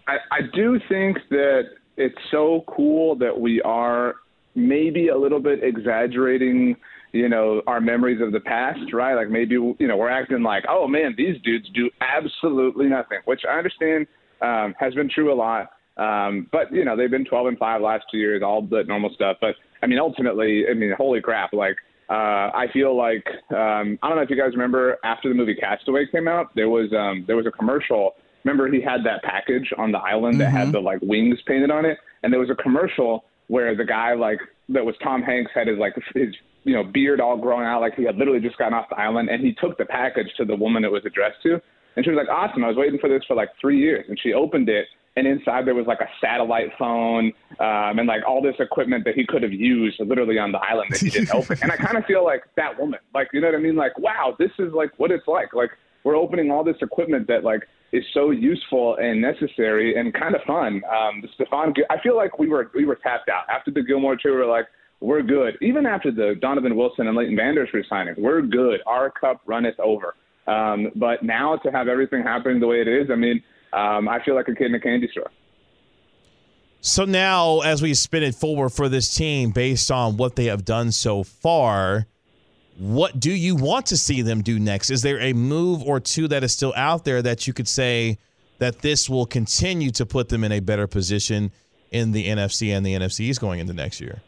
I, 0.09 0.17
I 0.31 0.41
do 0.55 0.81
think 0.89 1.19
that 1.31 1.63
it's 1.97 2.17
so 2.31 2.65
cool 2.69 3.17
that 3.17 3.39
we 3.39 3.61
are 3.63 4.15
maybe 4.55 5.09
a 5.09 5.17
little 5.17 5.41
bit 5.41 5.63
exaggerating, 5.63 6.77
you 7.13 7.29
know, 7.29 7.63
our 7.67 7.81
memories 7.81 8.21
of 8.23 8.33
the 8.33 8.41
past, 8.41 8.93
right? 8.93 9.15
Like 9.15 9.29
maybe, 9.29 9.55
you 9.55 9.87
know, 9.87 9.97
we're 9.97 10.11
acting 10.11 10.43
like, 10.43 10.65
oh 10.69 10.89
man, 10.89 11.15
these 11.17 11.41
dudes 11.43 11.69
do 11.75 11.91
absolutely 12.01 12.87
nothing, 12.87 13.19
which 13.27 13.43
I 13.49 13.59
understand 13.59 14.07
um, 14.41 14.75
has 14.79 14.95
been 14.95 15.11
true 15.11 15.33
a 15.33 15.37
lot. 15.37 15.71
Um, 15.99 16.47
but 16.53 16.73
you 16.73 16.85
know, 16.85 16.97
they've 16.97 17.11
been 17.11 17.25
12 17.25 17.47
and 17.49 17.59
five 17.59 17.81
last 17.81 18.05
two 18.11 18.19
years, 18.19 18.43
all 18.45 18.63
the 18.63 18.83
normal 18.87 19.11
stuff. 19.15 19.39
But 19.41 19.55
I 19.83 19.87
mean, 19.87 19.99
ultimately, 19.99 20.65
I 20.71 20.75
mean, 20.75 20.93
holy 20.97 21.21
crap, 21.21 21.53
like 21.53 21.77
uh, 22.09 22.51
I 22.55 22.67
feel 22.73 22.97
like 22.97 23.27
um, 23.51 23.99
I 24.03 24.09
don't 24.09 24.17
know 24.17 24.23
if 24.23 24.31
you 24.31 24.37
guys 24.37 24.53
remember 24.53 24.97
after 25.03 25.29
the 25.29 25.35
movie 25.35 25.55
Castaway 25.55 26.07
came 26.07 26.29
out, 26.29 26.55
there 26.55 26.69
was 26.69 26.93
um, 26.93 27.25
there 27.27 27.37
was 27.37 27.47
a 27.47 27.51
commercial. 27.51 28.13
Remember, 28.45 28.71
he 28.71 28.81
had 28.81 29.05
that 29.05 29.25
package 29.25 29.73
on 29.77 29.91
the 29.91 29.99
island 29.99 30.41
that 30.41 30.53
had 30.53 30.71
the 30.71 30.79
like 30.79 31.01
wings 31.03 31.39
painted 31.47 31.71
on 31.71 31.85
it, 31.85 31.99
and 32.23 32.33
there 32.33 32.39
was 32.39 32.51
a 32.51 32.55
commercial 32.55 33.25
where 33.49 33.75
the 33.77 33.85
guy 33.85 34.15
like 34.15 34.39
that 34.69 34.85
was 34.85 34.95
Tom 35.03 35.23
Hanks 35.23 35.51
had 35.53 35.67
his 35.67 35.79
like 35.79 35.95
his 36.15 36.35
you 36.63 36.75
know 36.75 36.85
beard 36.85 37.21
all 37.21 37.37
grown 37.37 37.65
out, 37.65 37.81
like 37.81 37.95
he 37.95 38.05
had 38.05 38.17
literally 38.17 38.41
just 38.41 38.57
gotten 38.57 38.75
off 38.75 38.89
the 38.89 38.97
island, 38.97 39.29
and 39.29 39.43
he 39.45 39.55
took 39.55 39.77
the 39.79 39.85
package 39.85 40.29
to 40.37 40.45
the 40.45 40.55
woman 40.55 40.85
it 40.85 40.93
was 40.93 41.03
addressed 41.05 41.43
to, 41.43 41.61
and 41.97 42.05
she 42.05 42.11
was 42.11 42.19
like, 42.19 42.29
"Awesome! 42.29 42.65
I 42.65 42.69
was 42.69 42.77
waiting 42.77 43.01
for 43.01 43.09
this 43.09 43.23
for 43.27 43.35
like 43.35 43.51
three 43.61 43.79
years," 43.79 44.05
and 44.09 44.19
she 44.21 44.33
opened 44.33 44.69
it, 44.69 44.87
and 45.17 45.27
inside 45.27 45.67
there 45.67 45.75
was 45.75 45.87
like 45.87 46.01
a 46.01 46.09
satellite 46.21 46.71
phone 46.79 47.33
um, 47.59 47.99
and 47.99 48.07
like 48.07 48.23
all 48.27 48.43
this 48.43 48.55
equipment 48.59 49.05
that 49.05 49.15
he 49.15 49.27
could 49.27 49.43
have 49.43 49.53
used 49.53 49.99
literally 49.99 50.39
on 50.39 50.53
the 50.53 50.59
island 50.59 50.91
that 50.91 51.01
he 51.01 51.11
didn't 51.11 51.35
open. 51.35 51.59
And 51.63 51.73
I 51.73 51.77
kind 51.77 51.97
of 51.97 52.05
feel 52.05 52.25
like 52.25 52.45
that 52.57 52.79
woman, 52.79 53.01
like 53.15 53.29
you 53.33 53.41
know 53.41 53.49
what 53.49 53.57
I 53.57 53.59
mean? 53.59 53.77
Like, 53.77 53.99
wow, 53.99 54.37
this 54.39 54.51
is 54.59 54.73
like 54.73 54.91
what 54.99 55.11
it's 55.11 55.27
like. 55.27 55.55
Like 55.55 55.71
we're 56.05 56.17
opening 56.17 56.51
all 56.51 56.63
this 56.63 56.77
equipment 56.83 57.27
that 57.29 57.45
like 57.45 57.63
is 57.93 58.05
so 58.13 58.31
useful 58.31 58.97
and 58.97 59.21
necessary 59.21 59.99
and 59.99 60.13
kind 60.13 60.35
of 60.35 60.43
fun. 60.43 60.83
Um, 60.85 61.23
the 61.23 61.29
Stephon, 61.29 61.73
I 61.91 62.01
feel 62.03 62.17
like 62.17 62.39
we 62.39 62.49
were 62.49 62.71
we 62.75 62.85
were 62.85 62.97
tapped 62.97 63.31
out 63.31 63.45
after 63.49 63.71
the 63.71 63.83
Gilmore 63.83 64.17
tour. 64.17 64.33
We 64.33 64.39
were 64.39 64.47
like, 64.47 64.67
we're 65.01 65.23
good. 65.23 65.57
Even 65.63 65.87
after 65.87 66.11
the 66.11 66.35
Donovan 66.41 66.77
Wilson 66.77 67.07
and 67.07 67.17
Leighton 67.17 67.37
Vander 67.37 67.67
Esch 67.67 67.73
resigning, 67.73 68.15
we're 68.19 68.43
good. 68.43 68.81
Our 68.87 69.11
cup 69.11 69.41
runneth 69.47 69.79
over. 69.81 70.15
Um, 70.47 70.93
but 70.95 71.23
now 71.23 71.57
to 71.57 71.71
have 71.73 71.89
everything 71.89 72.23
happening 72.23 72.61
the 72.61 72.69
way 72.69 72.81
it 72.81 72.89
is, 72.89 73.11
I 73.11 73.17
mean 73.17 73.43
um, 73.73 74.09
I 74.09 74.23
feel 74.25 74.35
like 74.35 74.49
a 74.49 74.55
kid 74.55 74.67
in 74.67 74.75
a 74.75 74.81
candy 74.81 75.09
store. 75.11 75.31
So 76.81 77.05
now, 77.05 77.61
as 77.61 77.83
we 77.83 77.95
spin 77.95 78.23
it 78.23 78.35
forward 78.35 78.71
for 78.71 78.89
this 78.89 79.15
team, 79.15 79.51
based 79.51 79.91
on 79.91 80.17
what 80.17 80.37
they 80.37 80.45
have 80.45 80.65
done 80.65 80.93
so 80.93 81.25
far, 81.25 82.07
what 82.79 83.19
do 83.19 83.33
you 83.33 83.57
want 83.57 83.87
to 83.87 83.97
see 83.97 84.23
them 84.23 84.43
do 84.43 84.59
next? 84.59 84.91
Is 84.91 85.03
there 85.03 85.19
a 85.21 85.33
move 85.33 85.83
or 85.83 85.99
two 85.99 86.29
that 86.29 86.45
is 86.45 86.53
still 86.53 86.73
out 86.77 87.05
there 87.05 87.23
that 87.23 87.47
you 87.47 87.53
could 87.53 87.67
say 87.67 88.19
that 88.59 88.81
this 88.83 89.09
will 89.09 89.27
continue 89.27 89.91
to 89.93 90.07
put 90.07 90.29
them 90.29 90.45
in 90.45 90.53
a 90.53 90.61
better 90.61 90.87
position 90.87 91.51
in 91.91 92.13
the 92.13 92.27
NFC 92.29 92.75
and 92.75 92.85
the 92.85 92.95
NFC 92.95 93.21
East 93.21 93.41
going 93.41 93.61
into 93.61 93.73
next 93.73 94.01
year? 94.01 94.23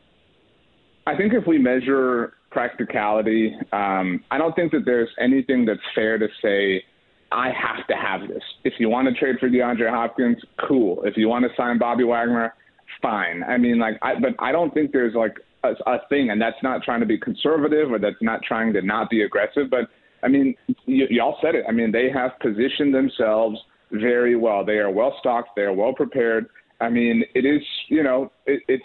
I 1.07 1.17
think 1.17 1.33
if 1.35 1.47
we 1.47 1.59
measure 1.59 2.35
practicality, 2.51 3.55
um, 3.73 4.25
I 4.31 4.39
don't 4.39 4.55
think 4.55 4.73
that 4.73 4.85
there's 4.85 5.11
anything 5.19 5.65
that's 5.65 5.81
fair 5.95 6.19
to 6.19 6.29
say 6.43 6.83
I 7.31 7.49
have 7.49 7.87
to 7.89 7.95
have 7.95 8.29
this. 8.29 8.43
If 8.65 8.75
you 8.79 8.89
want 8.89 9.09
to 9.09 9.15
trade 9.15 9.37
for 9.39 9.49
DeAndre 9.49 9.91
Hopkins, 9.91 10.39
cool. 10.67 11.03
If 11.05 11.17
you 11.17 11.29
want 11.29 11.45
to 11.45 11.51
sign 11.57 11.79
Bobby 11.79 12.05
Wagner, 12.05 12.55
fine. 13.03 13.43
I 13.43 13.59
mean, 13.59 13.79
like, 13.79 13.99
I, 14.03 14.15
but 14.19 14.31
I 14.39 14.53
don't 14.53 14.73
think 14.73 14.93
there's 14.93 15.15
like 15.15 15.37
a, 15.63 15.73
a 15.87 15.99
thing, 16.09 16.31
and 16.31 16.41
that's 16.41 16.63
not 16.63 16.83
trying 16.83 17.01
to 17.01 17.07
be 17.07 17.19
conservative 17.19 17.93
or 17.93 17.99
that's 17.99 18.17
not 18.23 18.41
trying 18.43 18.73
to 18.75 18.83
not 18.83 19.11
be 19.11 19.23
aggressive. 19.23 19.71
But 19.71 19.89
I 20.23 20.29
mean, 20.29 20.55
y- 20.87 21.07
y'all 21.11 21.37
said 21.43 21.55
it. 21.55 21.65
I 21.69 21.73
mean, 21.73 21.93
they 21.93 22.11
have 22.11 22.33
positioned 22.41 22.95
themselves 22.95 23.59
very 23.93 24.37
well. 24.37 24.65
They 24.65 24.79
are 24.79 24.91
well 24.91 25.15
stocked. 25.21 25.51
They 25.57 25.63
are 25.63 25.73
well 25.73 25.93
prepared. 25.93 26.47
I 26.81 26.89
mean, 26.89 27.25
it 27.35 27.45
is, 27.45 27.61
you 27.89 28.05
know, 28.05 28.31
it, 28.47 28.63
it's, 28.69 28.85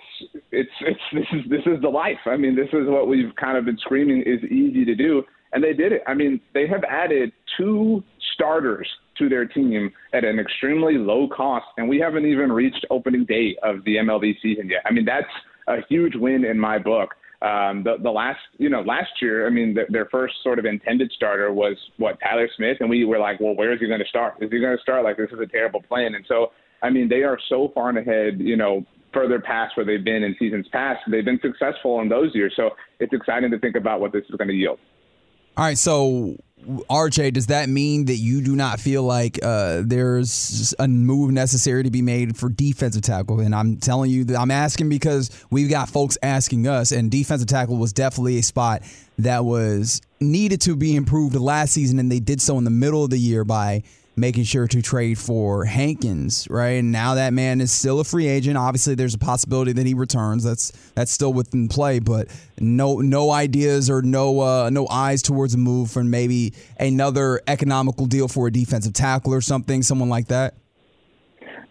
it's, 0.52 0.70
it's, 0.82 1.00
this 1.14 1.26
is, 1.32 1.50
this 1.50 1.62
is 1.68 1.82
the 1.82 1.90
life. 1.90 2.18
I 2.26 2.38
mean, 2.38 2.56
this 2.56 2.70
is 2.74 2.88
what 2.88 3.08
we've 3.08 3.36
kind 3.36 3.58
of 3.58 3.66
been 3.66 3.78
screaming 3.78 4.24
is 4.24 4.44
easy 4.46 4.84
to 4.86 4.96
do. 4.96 5.24
And 5.52 5.64
they 5.64 5.74
did 5.74 5.92
it. 5.92 6.02
I 6.08 6.16
mean, 6.16 6.42
they 6.56 6.68
have 6.68 6.84
added 6.86 7.32
two 7.58 8.04
starters 8.34 8.88
to 9.18 9.30
their 9.30 9.46
team 9.46 9.92
at 10.14 10.24
an 10.24 10.40
extremely 10.40 10.98
low 10.98 11.28
cost, 11.28 11.66
and 11.78 11.88
we 11.88 12.00
haven't 12.00 12.26
even 12.26 12.52
reached 12.52 12.86
opening 12.90 13.26
day 13.26 13.56
of 13.64 13.84
the 13.86 13.98
MLB 13.98 14.36
season 14.42 14.70
yet. 14.70 14.82
I 14.86 14.92
mean, 14.92 15.06
that's 15.06 15.28
a 15.68 15.78
huge 15.88 16.16
win 16.16 16.46
in 16.46 16.60
my 16.60 16.78
book. 16.78 17.16
Um, 17.42 17.84
the, 17.84 17.98
the 18.02 18.10
last, 18.10 18.40
you 18.58 18.70
know, 18.70 18.82
last 18.82 19.12
year, 19.22 19.46
I 19.46 19.50
mean, 19.50 19.74
the, 19.74 19.84
their 19.90 20.06
first 20.06 20.36
sort 20.44 20.60
of 20.60 20.66
intended 20.66 21.12
starter 21.14 21.52
was 21.52 21.76
what 21.98 22.18
Tyler 22.22 22.48
Smith, 22.56 22.78
and 22.80 22.90
we 22.90 23.04
were 23.04 23.20
like, 23.20 23.40
well, 23.42 23.56
where 23.56 23.74
is 23.74 23.82
he 23.82 23.88
going 23.88 24.00
to 24.00 24.08
start? 24.08 24.36
Is 24.40 24.50
he 24.50 24.60
going 24.60 24.76
to 24.76 24.82
start? 24.82 25.04
Like, 25.04 25.18
this 25.18 25.30
is 25.32 25.40
a 25.40 25.46
terrible 25.46 25.82
plan. 25.82 26.16
And 26.16 26.26
so, 26.28 26.54
I 26.82 26.90
mean, 26.90 27.10
they 27.10 27.24
are 27.24 27.38
so 27.50 27.70
far 27.76 27.90
ahead, 27.90 28.40
you 28.40 28.56
know, 28.56 28.86
further 29.14 29.40
past 29.40 29.76
where 29.76 29.86
they've 29.86 30.04
been 30.04 30.24
in 30.24 30.36
seasons 30.40 30.68
past. 30.72 31.02
They've 31.12 31.24
been 31.24 31.40
successful 31.42 32.00
in 32.02 32.10
those 32.10 32.34
years, 32.34 32.54
so 32.56 32.72
it's 33.00 33.14
exciting 33.14 33.52
to 33.52 33.60
think 33.60 33.76
about 33.76 34.00
what 34.00 34.14
this 34.14 34.24
is 34.30 34.36
going 34.36 34.48
to 34.48 34.54
yield. 34.54 34.80
All 35.56 35.66
right, 35.66 35.78
so 35.78 36.38
RJ, 36.64 37.34
does 37.34 37.48
that 37.48 37.70
mean 37.70 38.06
that 38.06 38.16
you 38.16 38.42
do 38.42 38.56
not 38.56 38.80
feel 38.80 39.04
like 39.04 39.40
uh, 39.44 39.82
there's 39.84 40.74
a 40.80 40.88
move 40.88 41.32
necessary 41.32 41.84
to 41.84 41.92
be 41.92 42.02
made 42.02 42.38
for 42.38 42.50
defensive 42.50 43.02
tackle? 43.02 43.40
And 43.40 43.54
I'm 43.54 43.78
telling 43.78 44.12
you 44.12 44.24
that 44.26 44.40
I'm 44.40 44.52
asking 44.52 44.90
because 44.90 45.30
we've 45.50 45.70
got 45.70 45.90
folks 45.90 46.18
asking 46.24 46.68
us, 46.68 46.92
and 46.92 47.12
defensive 47.12 47.48
tackle 47.48 47.78
was 47.78 47.94
definitely 47.94 48.38
a 48.40 48.44
spot 48.44 48.82
that 49.20 49.46
was 49.46 50.02
needed 50.20 50.62
to 50.62 50.76
be 50.76 50.96
improved 50.96 51.36
last 51.36 51.74
season, 51.74 52.00
and 52.00 52.12
they 52.12 52.20
did 52.20 52.42
so 52.42 52.58
in 52.58 52.64
the 52.64 52.72
middle 52.72 53.04
of 53.04 53.10
the 53.10 53.20
year 53.20 53.44
by 53.44 53.84
making 54.16 54.44
sure 54.44 54.68
to 54.68 54.82
trade 54.82 55.18
for 55.18 55.66
Hankins, 55.66 56.48
right? 56.50 56.80
And 56.80 56.92
now 56.92 57.16
that 57.16 57.34
man 57.34 57.62
is 57.62 57.72
still 57.72 58.00
a 58.00 58.04
free 58.04 58.28
agent. 58.28 58.58
Obviously, 58.58 58.96
there's 58.96 59.14
a 59.14 59.20
possibility 59.20 59.74
that 59.74 59.86
he 59.86 59.94
returns. 59.94 60.44
That's 60.44 60.72
that's 60.94 61.12
still 61.12 61.34
within 61.34 61.68
play, 61.68 62.00
but 62.00 62.28
no 62.60 63.00
no 63.00 63.32
ideas 63.32 63.90
or 63.90 64.02
no 64.02 64.40
uh, 64.40 64.70
no 64.70 64.88
eyes 64.88 65.22
towards 65.22 65.54
a 65.54 65.58
move 65.58 65.92
for 65.92 66.04
maybe 66.04 66.54
another 66.80 67.42
economical 67.48 68.06
deal 68.06 68.28
for 68.28 68.48
a 68.48 68.52
defensive 68.52 68.94
tackle 68.94 69.34
or 69.34 69.42
something, 69.42 69.82
someone 69.82 70.10
like 70.10 70.28
that. 70.28 70.56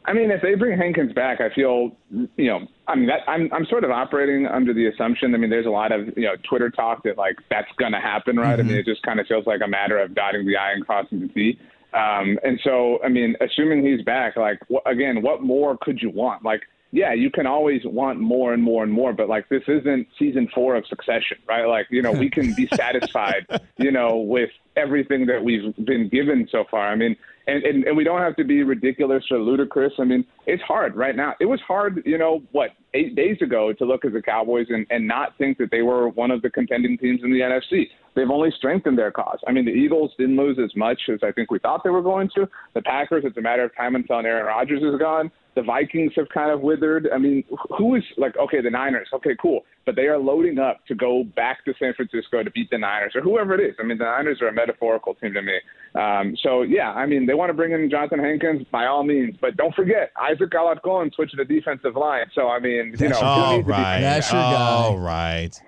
I 0.05 0.13
mean, 0.13 0.33
if 0.33 0.43
they 0.43 0.55
bring 0.55 0.77
Hankins 0.77 1.13
back, 1.13 1.41
I 1.41 1.55
feel 1.55 1.97
you 2.11 2.47
know 2.47 2.67
I 2.89 2.97
mean, 2.97 3.07
that, 3.07 3.21
I'm 3.29 3.49
I'm 3.53 3.65
sort 3.67 3.85
of 3.85 3.91
operating 3.91 4.47
under 4.47 4.75
the 4.75 4.87
assumption. 4.87 5.35
I 5.35 5.39
mean, 5.39 5.51
there's 5.51 5.67
a 5.67 5.71
lot 5.71 5.93
of 5.93 6.09
you 6.17 6.25
know 6.25 6.35
Twitter 6.49 6.71
talk 6.71 7.05
that 7.05 7.17
like 7.17 7.37
that's 7.49 7.71
going 7.79 7.93
to 7.93 8.01
happen, 8.01 8.37
right? 8.37 8.59
I 8.59 8.63
mean, 8.63 8.77
it 8.77 8.85
just 8.85 9.03
kind 9.03 9.21
of 9.21 9.27
feels 9.27 9.47
like 9.47 9.61
a 9.65 9.69
matter 9.69 9.99
of 9.99 10.15
dotting 10.15 10.47
the 10.47 10.57
i 10.57 10.73
and 10.73 10.85
crossing 10.85 11.21
the 11.21 11.29
t. 11.29 11.59
Um, 11.95 12.39
and 12.43 12.59
so, 12.65 12.99
I 13.05 13.09
mean, 13.09 13.37
assuming 13.41 13.85
he's 13.85 14.03
back, 14.03 14.37
like 14.37 14.59
wh- 14.71 14.87
again, 14.87 15.23
what 15.23 15.43
more 15.43 15.77
could 15.81 16.01
you 16.01 16.11
want? 16.11 16.45
Like, 16.45 16.63
yeah, 16.91 17.15
you 17.15 17.31
can 17.31 17.47
always 17.47 17.81
want 17.85 18.21
more 18.21 18.53
and 18.53 18.63
more 18.63 18.83
and 18.83 18.93
more, 18.93 19.15
but 19.15 19.29
like 19.29 19.49
this 19.49 19.63
isn't 19.67 20.07
season 20.19 20.47
four 20.55 20.77
of 20.77 20.87
Succession, 20.87 21.39
right? 21.49 21.65
Like, 21.65 21.87
you 21.91 22.03
know, 22.03 22.13
we 22.13 22.29
can 22.29 22.55
be 22.55 22.69
satisfied, 22.75 23.47
you 23.79 23.91
know, 23.91 24.17
with 24.17 24.51
everything 24.77 25.27
that 25.27 25.43
we've 25.43 25.75
been 25.87 26.09
given 26.11 26.47
so 26.53 26.65
far. 26.71 26.89
I 26.89 26.95
mean, 26.95 27.17
and, 27.47 27.63
and, 27.65 27.85
and 27.85 27.97
we 27.97 28.05
don't 28.05 28.21
have 28.21 28.37
to 28.37 28.45
be 28.45 28.63
ridiculous 28.63 29.25
or 29.31 29.39
ludicrous. 29.39 29.95
I 29.99 30.05
mean, 30.05 30.25
it's 30.47 30.63
hard 30.63 30.95
right 30.95 31.17
now. 31.17 31.35
It 31.41 31.47
was 31.47 31.61
hard, 31.67 32.03
you 32.05 32.19
know, 32.19 32.43
what, 32.53 32.71
eight 32.95 33.17
days 33.17 33.39
ago 33.41 33.73
to 33.73 33.85
look 33.85 34.05
at 34.05 34.13
the 34.13 34.23
Cowboys 34.23 34.67
and, 34.69 34.87
and 34.91 35.09
not 35.09 35.37
think 35.39 35.59
that 35.59 35.71
they 35.71 35.83
were 35.83 36.11
one 36.11 36.31
of 36.31 36.43
the 36.43 36.51
contending 36.51 36.99
teams 36.99 37.21
in 37.25 37.33
the 37.33 37.41
NFC. 37.41 37.89
They've 38.15 38.31
only 38.31 38.51
strengthened 38.57 38.99
their 38.99 39.11
cause. 39.11 39.39
I 39.47 39.53
mean, 39.53 39.65
the 39.65 39.71
Eagles 39.71 40.13
didn't 40.19 40.37
lose 40.37 40.59
as 40.63 40.75
much 40.77 41.01
as 41.13 41.21
I 41.23 41.33
think 41.33 41.51
we 41.51 41.59
thought 41.59 41.83
they 41.83 41.91
were 41.91 42.03
going 42.03 42.29
to. 42.35 42.47
The 42.75 42.83
Packers, 42.83 43.25
it's 43.27 43.37
a 43.39 43.41
matter 43.41 43.65
of 43.65 43.75
time 43.75 43.95
until 43.95 44.17
Aaron 44.17 44.47
Rodgers 44.47 44.83
is 44.83 44.99
gone. 44.99 45.31
The 45.55 45.63
Vikings 45.63 46.13
have 46.17 46.29
kind 46.31 46.51
of 46.51 46.63
withered. 46.63 47.09
I 47.15 47.19
mean, 47.19 47.45
who 47.77 47.95
is 47.95 48.03
like, 48.17 48.37
okay, 48.39 48.63
the 48.63 48.71
Niners, 48.71 49.09
okay, 49.13 49.37
cool. 49.41 49.65
But 49.85 49.97
they 49.97 50.07
are 50.07 50.17
loading 50.19 50.59
up 50.59 50.81
to 50.87 50.95
go 50.95 51.25
back 51.37 51.63
to 51.67 51.75
San 51.79 51.93
Francisco 51.95 52.43
to 52.43 52.51
beat 52.53 52.71
the 52.71 52.79
Niners 52.79 53.13
or 53.15 53.21
whoever 53.21 53.55
it 53.55 53.61
is. 53.61 53.75
I 53.79 53.83
mean, 53.83 53.99
the 53.99 54.05
Niners 54.05 54.41
are 54.41 54.49
a 54.49 54.53
metaphorical 54.53 55.15
team 55.15 55.35
to 55.35 55.43
me. 55.43 55.59
Um, 55.95 56.35
so, 56.43 56.63
yeah, 56.63 56.93
I 56.93 57.05
mean, 57.05 57.27
they 57.27 57.35
want 57.35 57.51
to 57.51 57.55
bring 57.55 57.73
in 57.73 57.91
Jonathan 57.91 58.19
Hankins 58.19 58.67
by 58.73 58.87
all 58.87 59.05
means. 59.05 59.37
But 59.43 59.59
don't 59.59 59.75
forget, 59.75 60.11
Isaac 60.19 60.51
Alarcon 60.51 61.13
switched 61.15 61.33
to 61.33 61.37
the 61.37 61.45
defensive 61.45 61.97
line. 61.97 62.27
So, 62.35 62.49
I 62.49 62.59
mean, 62.59 62.95
you 62.99 63.09
know, 63.11 63.17
who 63.17 63.25
All 63.27 63.53
needs 63.53 63.65
to 63.65 63.67
be- 63.67 63.73
right. 63.73 64.01
That's 64.01 64.33
your 64.33 64.41
guy. 64.41 64.55
All 64.55 64.99
right. 64.99 65.61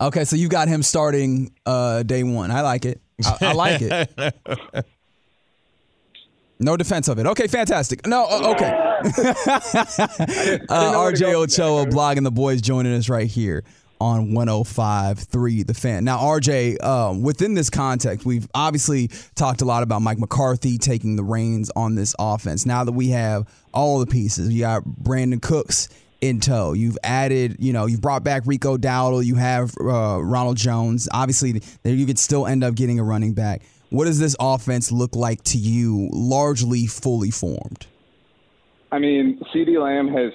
Okay, 0.00 0.24
so 0.24 0.36
you 0.36 0.48
got 0.48 0.68
him 0.68 0.82
starting 0.82 1.52
uh, 1.66 2.02
day 2.02 2.22
one. 2.22 2.50
I 2.50 2.60
like 2.60 2.84
it. 2.84 3.00
I, 3.24 3.36
I 3.40 3.52
like 3.52 3.82
it. 3.82 4.86
No 6.60 6.76
defense 6.76 7.08
of 7.08 7.18
it. 7.18 7.26
Okay, 7.26 7.46
fantastic. 7.46 8.06
No, 8.06 8.26
uh, 8.28 8.50
okay. 8.50 8.66
uh, 10.68 10.90
know 10.90 11.02
where 11.02 11.12
to 11.12 11.24
RJ 11.24 11.34
Ochoa, 11.34 11.86
blogging 11.86 12.24
the 12.24 12.32
boys, 12.32 12.60
joining 12.60 12.92
us 12.94 13.08
right 13.08 13.28
here 13.28 13.62
on 14.00 14.30
105.3 14.30 15.66
The 15.66 15.74
Fan. 15.74 16.04
Now, 16.04 16.18
RJ, 16.18 16.82
um, 16.82 17.22
within 17.22 17.54
this 17.54 17.70
context, 17.70 18.26
we've 18.26 18.48
obviously 18.54 19.08
talked 19.34 19.62
a 19.62 19.64
lot 19.64 19.82
about 19.82 20.02
Mike 20.02 20.18
McCarthy 20.18 20.78
taking 20.78 21.16
the 21.16 21.24
reins 21.24 21.70
on 21.76 21.94
this 21.94 22.14
offense. 22.18 22.66
Now 22.66 22.84
that 22.84 22.92
we 22.92 23.08
have 23.10 23.48
all 23.72 23.98
the 24.00 24.06
pieces, 24.06 24.52
you 24.52 24.60
got 24.60 24.82
Brandin 24.84 25.40
Cooks 25.40 25.88
in 26.20 26.40
tow. 26.40 26.72
You've 26.72 26.98
added, 27.02 27.56
you 27.58 27.72
know, 27.72 27.86
you've 27.86 28.00
brought 28.00 28.24
back 28.24 28.42
Rico 28.46 28.76
Dowdle. 28.76 29.24
You 29.24 29.36
have 29.36 29.74
uh, 29.80 30.20
Ronald 30.22 30.56
Jones. 30.56 31.08
Obviously, 31.12 31.62
you 31.84 32.06
could 32.06 32.18
still 32.18 32.46
end 32.46 32.64
up 32.64 32.74
getting 32.74 32.98
a 32.98 33.04
running 33.04 33.34
back. 33.34 33.62
What 33.90 34.04
does 34.04 34.18
this 34.18 34.36
offense 34.38 34.92
look 34.92 35.16
like 35.16 35.42
to 35.44 35.58
you, 35.58 36.10
largely 36.12 36.86
fully 36.86 37.30
formed? 37.30 37.86
I 38.90 38.98
mean, 38.98 39.40
CeeDee 39.54 39.80
Lamb 39.82 40.08
has 40.08 40.32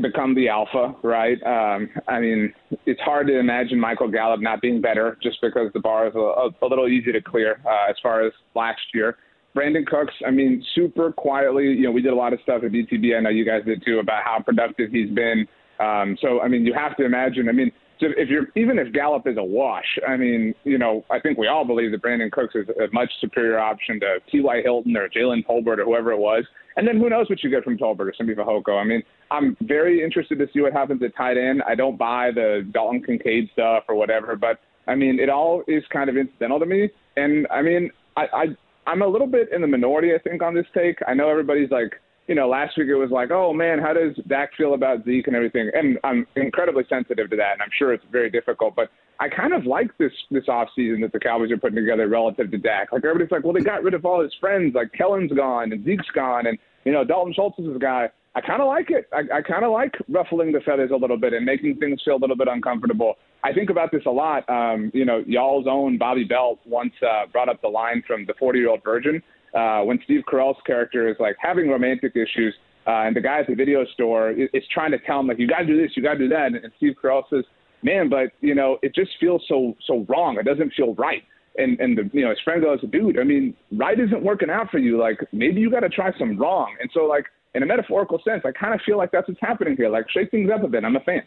become 0.00 0.34
the 0.34 0.48
alpha, 0.48 0.94
right? 1.02 1.36
Um, 1.42 1.90
I 2.08 2.18
mean, 2.20 2.52
it's 2.86 3.00
hard 3.00 3.26
to 3.26 3.38
imagine 3.38 3.78
Michael 3.78 4.08
Gallup 4.08 4.40
not 4.40 4.62
being 4.62 4.80
better 4.80 5.18
just 5.22 5.38
because 5.42 5.70
the 5.74 5.80
bar 5.80 6.08
is 6.08 6.14
a, 6.14 6.18
a, 6.18 6.66
little 6.66 6.88
easy 6.88 7.12
to 7.12 7.20
clear 7.20 7.60
uh, 7.66 7.90
as 7.90 7.96
far 8.02 8.24
as 8.26 8.32
last 8.54 8.80
year. 8.94 9.18
Brandin 9.56 9.86
Cooks, 9.86 10.14
I 10.26 10.30
mean, 10.30 10.64
super 10.74 11.12
quietly, 11.12 11.64
you 11.64 11.82
know, 11.82 11.90
we 11.90 12.02
did 12.02 12.12
a 12.12 12.16
lot 12.16 12.32
of 12.32 12.40
stuff 12.42 12.62
at 12.64 12.70
BTB. 12.70 13.16
I 13.16 13.20
know 13.20 13.30
you 13.30 13.44
guys 13.44 13.64
did 13.64 13.82
too 13.84 13.98
about 13.98 14.22
how 14.24 14.40
productive 14.40 14.90
he's 14.90 15.10
been. 15.10 15.46
Um, 15.80 16.16
so, 16.20 16.40
I 16.40 16.48
mean, 16.48 16.64
you 16.64 16.74
have 16.74 16.96
to 16.98 17.04
imagine, 17.04 17.48
I 17.48 17.52
mean, 17.52 17.72
if 18.02 18.28
you're 18.28 18.46
even 18.56 18.78
if 18.78 18.92
Gallup 18.92 19.26
is 19.26 19.36
a 19.36 19.44
wash, 19.44 19.98
I 20.08 20.16
mean, 20.16 20.54
you 20.64 20.78
know, 20.78 21.04
I 21.10 21.20
think 21.20 21.36
we 21.36 21.48
all 21.48 21.66
believe 21.66 21.90
that 21.92 22.02
Brandin 22.02 22.30
Cooks 22.32 22.54
is 22.54 22.66
a 22.68 22.92
much 22.92 23.10
superior 23.20 23.58
option 23.58 24.00
to 24.00 24.18
T.Y. 24.30 24.62
Hilton 24.62 24.96
or 24.96 25.08
Jalen 25.08 25.46
Tolbert 25.46 25.78
or 25.78 25.84
whoever 25.84 26.12
it 26.12 26.18
was. 26.18 26.44
And 26.76 26.86
then 26.86 26.98
who 26.98 27.10
knows 27.10 27.28
what 27.28 27.42
you 27.42 27.50
get 27.50 27.64
from 27.64 27.76
Tolbert 27.76 28.08
or 28.08 28.14
Simi 28.16 28.34
Fehoko. 28.34 28.80
I 28.80 28.84
mean, 28.84 29.02
I'm 29.30 29.56
very 29.62 30.02
interested 30.02 30.38
to 30.38 30.46
see 30.52 30.60
what 30.60 30.72
happens 30.72 31.02
at 31.02 31.14
tight 31.16 31.36
end. 31.36 31.62
I 31.66 31.74
don't 31.74 31.98
buy 31.98 32.30
the 32.34 32.66
Dalton 32.72 33.02
Kincaid 33.02 33.50
stuff 33.52 33.84
or 33.88 33.96
whatever, 33.96 34.36
but 34.36 34.60
I 34.86 34.94
mean, 34.94 35.20
it 35.20 35.28
all 35.28 35.62
is 35.68 35.82
kind 35.92 36.08
of 36.08 36.16
incidental 36.16 36.58
to 36.58 36.66
me. 36.66 36.88
And 37.16 37.46
I 37.50 37.60
mean, 37.62 37.90
I, 38.16 38.22
I 38.32 38.44
I'm 38.90 39.02
a 39.02 39.06
little 39.06 39.28
bit 39.28 39.52
in 39.52 39.60
the 39.60 39.68
minority, 39.68 40.12
I 40.14 40.18
think, 40.18 40.42
on 40.42 40.52
this 40.52 40.66
take. 40.74 40.98
I 41.06 41.14
know 41.14 41.28
everybody's 41.28 41.70
like, 41.70 42.00
you 42.26 42.34
know, 42.34 42.48
last 42.48 42.76
week 42.76 42.88
it 42.88 42.96
was 42.96 43.10
like, 43.12 43.30
oh 43.30 43.52
man, 43.52 43.78
how 43.78 43.92
does 43.92 44.16
Dak 44.26 44.50
feel 44.56 44.74
about 44.74 45.04
Zeke 45.04 45.28
and 45.28 45.36
everything? 45.36 45.70
And 45.72 45.96
I'm 46.02 46.26
incredibly 46.34 46.82
sensitive 46.88 47.30
to 47.30 47.36
that, 47.36 47.52
and 47.52 47.62
I'm 47.62 47.70
sure 47.78 47.92
it's 47.92 48.04
very 48.10 48.30
difficult. 48.30 48.74
But 48.74 48.90
I 49.20 49.28
kind 49.28 49.52
of 49.52 49.64
like 49.64 49.96
this 49.98 50.10
this 50.32 50.48
off 50.48 50.68
season 50.74 51.02
that 51.02 51.12
the 51.12 51.20
Cowboys 51.20 51.52
are 51.52 51.56
putting 51.56 51.76
together 51.76 52.08
relative 52.08 52.50
to 52.50 52.58
Dak. 52.58 52.90
Like 52.90 53.04
everybody's 53.04 53.30
like, 53.30 53.44
well, 53.44 53.52
they 53.52 53.60
got 53.60 53.84
rid 53.84 53.94
of 53.94 54.04
all 54.04 54.22
his 54.22 54.34
friends, 54.40 54.74
like 54.74 54.90
Kellen's 54.92 55.32
gone 55.32 55.72
and 55.72 55.84
Zeke's 55.84 56.10
gone, 56.12 56.46
and 56.46 56.58
you 56.84 56.90
know, 56.90 57.04
Dalton 57.04 57.32
Schultz 57.32 57.60
is 57.60 57.66
his 57.66 57.78
guy. 57.78 58.08
I 58.34 58.40
kind 58.40 58.60
of 58.60 58.66
like 58.66 58.90
it. 58.90 59.08
I, 59.12 59.38
I 59.38 59.42
kind 59.42 59.64
of 59.64 59.70
like 59.70 59.94
ruffling 60.08 60.50
the 60.50 60.60
feathers 60.60 60.90
a 60.92 60.96
little 60.96 61.16
bit 61.16 61.32
and 61.32 61.44
making 61.44 61.76
things 61.76 62.00
feel 62.04 62.16
a 62.16 62.22
little 62.22 62.36
bit 62.36 62.48
uncomfortable. 62.48 63.14
I 63.42 63.52
think 63.52 63.70
about 63.70 63.90
this 63.90 64.02
a 64.06 64.10
lot. 64.10 64.48
Um, 64.48 64.90
you 64.92 65.04
know, 65.04 65.22
y'all's 65.26 65.66
own 65.68 65.98
Bobby 65.98 66.24
Belt 66.24 66.60
once 66.64 66.92
uh, 67.02 67.26
brought 67.32 67.48
up 67.48 67.62
the 67.62 67.68
line 67.68 68.02
from 68.06 68.26
the 68.26 68.34
40 68.38 68.58
year 68.58 68.68
old 68.68 68.80
virgin 68.84 69.22
uh, 69.54 69.80
when 69.80 69.98
Steve 70.04 70.22
Carell's 70.30 70.60
character 70.66 71.08
is 71.08 71.16
like 71.18 71.36
having 71.40 71.68
romantic 71.68 72.12
issues, 72.14 72.54
uh, 72.86 73.02
and 73.06 73.14
the 73.14 73.20
guy 73.20 73.40
at 73.40 73.46
the 73.46 73.54
video 73.54 73.84
store 73.94 74.30
is, 74.30 74.48
is 74.52 74.62
trying 74.72 74.90
to 74.90 74.98
tell 74.98 75.20
him 75.20 75.26
like, 75.26 75.38
you 75.38 75.46
got 75.46 75.60
to 75.60 75.66
do 75.66 75.80
this, 75.80 75.90
you 75.96 76.02
got 76.02 76.14
to 76.14 76.18
do 76.18 76.28
that, 76.28 76.46
and, 76.46 76.56
and 76.56 76.72
Steve 76.76 76.94
Carell 77.02 77.22
says, 77.30 77.44
man, 77.82 78.08
but 78.08 78.28
you 78.40 78.54
know, 78.54 78.78
it 78.82 78.94
just 78.94 79.10
feels 79.18 79.42
so 79.48 79.74
so 79.86 80.04
wrong. 80.08 80.38
It 80.38 80.44
doesn't 80.44 80.72
feel 80.74 80.94
right. 80.94 81.22
And 81.56 81.78
and 81.80 81.96
the 81.96 82.10
you 82.12 82.22
know 82.22 82.30
his 82.30 82.40
friend 82.44 82.62
goes, 82.62 82.80
dude, 82.90 83.18
I 83.18 83.24
mean, 83.24 83.54
right 83.72 83.98
isn't 83.98 84.22
working 84.22 84.50
out 84.50 84.70
for 84.70 84.78
you. 84.78 84.98
Like 84.98 85.20
maybe 85.32 85.60
you 85.60 85.70
got 85.70 85.80
to 85.80 85.88
try 85.88 86.10
some 86.18 86.38
wrong. 86.38 86.74
And 86.80 86.90
so 86.94 87.00
like 87.00 87.24
in 87.54 87.62
a 87.62 87.66
metaphorical 87.66 88.20
sense, 88.24 88.42
I 88.44 88.52
kind 88.52 88.74
of 88.74 88.80
feel 88.86 88.96
like 88.96 89.10
that's 89.10 89.28
what's 89.28 89.40
happening 89.40 89.76
here. 89.76 89.88
Like 89.88 90.06
shake 90.10 90.30
things 90.30 90.50
up 90.54 90.62
a 90.62 90.68
bit. 90.68 90.84
I'm 90.84 90.96
a 90.96 91.00
fan. 91.00 91.22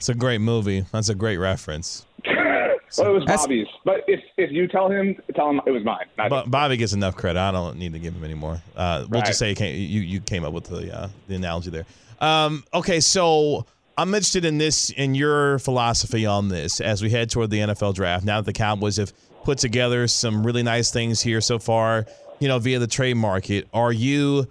It's 0.00 0.08
a 0.08 0.14
great 0.14 0.40
movie. 0.40 0.86
That's 0.92 1.10
a 1.10 1.14
great 1.14 1.36
reference. 1.36 2.06
well, 2.24 2.30
it 2.34 2.98
was 3.12 3.22
That's- 3.26 3.42
Bobby's, 3.42 3.66
but 3.84 3.96
if 4.06 4.18
if 4.38 4.50
you 4.50 4.66
tell 4.66 4.88
him, 4.90 5.14
tell 5.36 5.50
him 5.50 5.60
it 5.66 5.70
was 5.72 5.84
mine. 5.84 6.06
But 6.16 6.50
Bobby 6.50 6.78
gets 6.78 6.94
enough 6.94 7.16
credit. 7.16 7.38
I 7.38 7.50
don't 7.52 7.76
need 7.76 7.92
to 7.92 7.98
give 7.98 8.14
him 8.14 8.24
any 8.24 8.32
more. 8.32 8.62
Uh, 8.74 9.04
we'll 9.10 9.20
Right. 9.20 9.26
just 9.26 9.38
say 9.38 9.50
you, 9.50 9.54
came, 9.56 9.74
you 9.76 10.00
you 10.00 10.20
came 10.20 10.42
up 10.46 10.54
with 10.54 10.64
the 10.64 10.90
uh, 10.90 11.08
the 11.28 11.34
analogy 11.34 11.68
there. 11.68 11.84
Um, 12.18 12.64
okay, 12.72 12.98
so 13.00 13.66
I'm 13.98 14.08
interested 14.14 14.46
in 14.46 14.56
this 14.56 14.88
in 14.88 15.14
your 15.14 15.58
philosophy 15.58 16.24
on 16.24 16.48
this 16.48 16.80
as 16.80 17.02
we 17.02 17.10
head 17.10 17.28
toward 17.28 17.50
the 17.50 17.58
NFL 17.58 17.92
draft. 17.94 18.24
Now 18.24 18.40
that 18.40 18.46
the 18.46 18.54
Cowboys 18.54 18.96
have 18.96 19.12
put 19.44 19.58
together 19.58 20.08
some 20.08 20.46
really 20.46 20.62
nice 20.62 20.90
things 20.90 21.20
here 21.20 21.42
so 21.42 21.58
far, 21.58 22.06
you 22.38 22.48
know, 22.48 22.58
via 22.58 22.78
the 22.78 22.86
trade 22.86 23.18
market, 23.18 23.68
are 23.74 23.92
you 23.92 24.46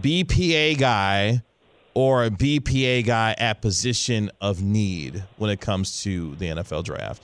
BPA 0.00 0.78
guy 0.78 1.42
or 1.94 2.24
a 2.24 2.30
BPA 2.30 3.06
guy 3.06 3.34
at 3.38 3.60
position 3.60 4.30
of 4.40 4.62
need 4.62 5.24
when 5.36 5.50
it 5.50 5.60
comes 5.60 6.02
to 6.02 6.34
the 6.36 6.46
NFL 6.46 6.84
draft? 6.84 7.22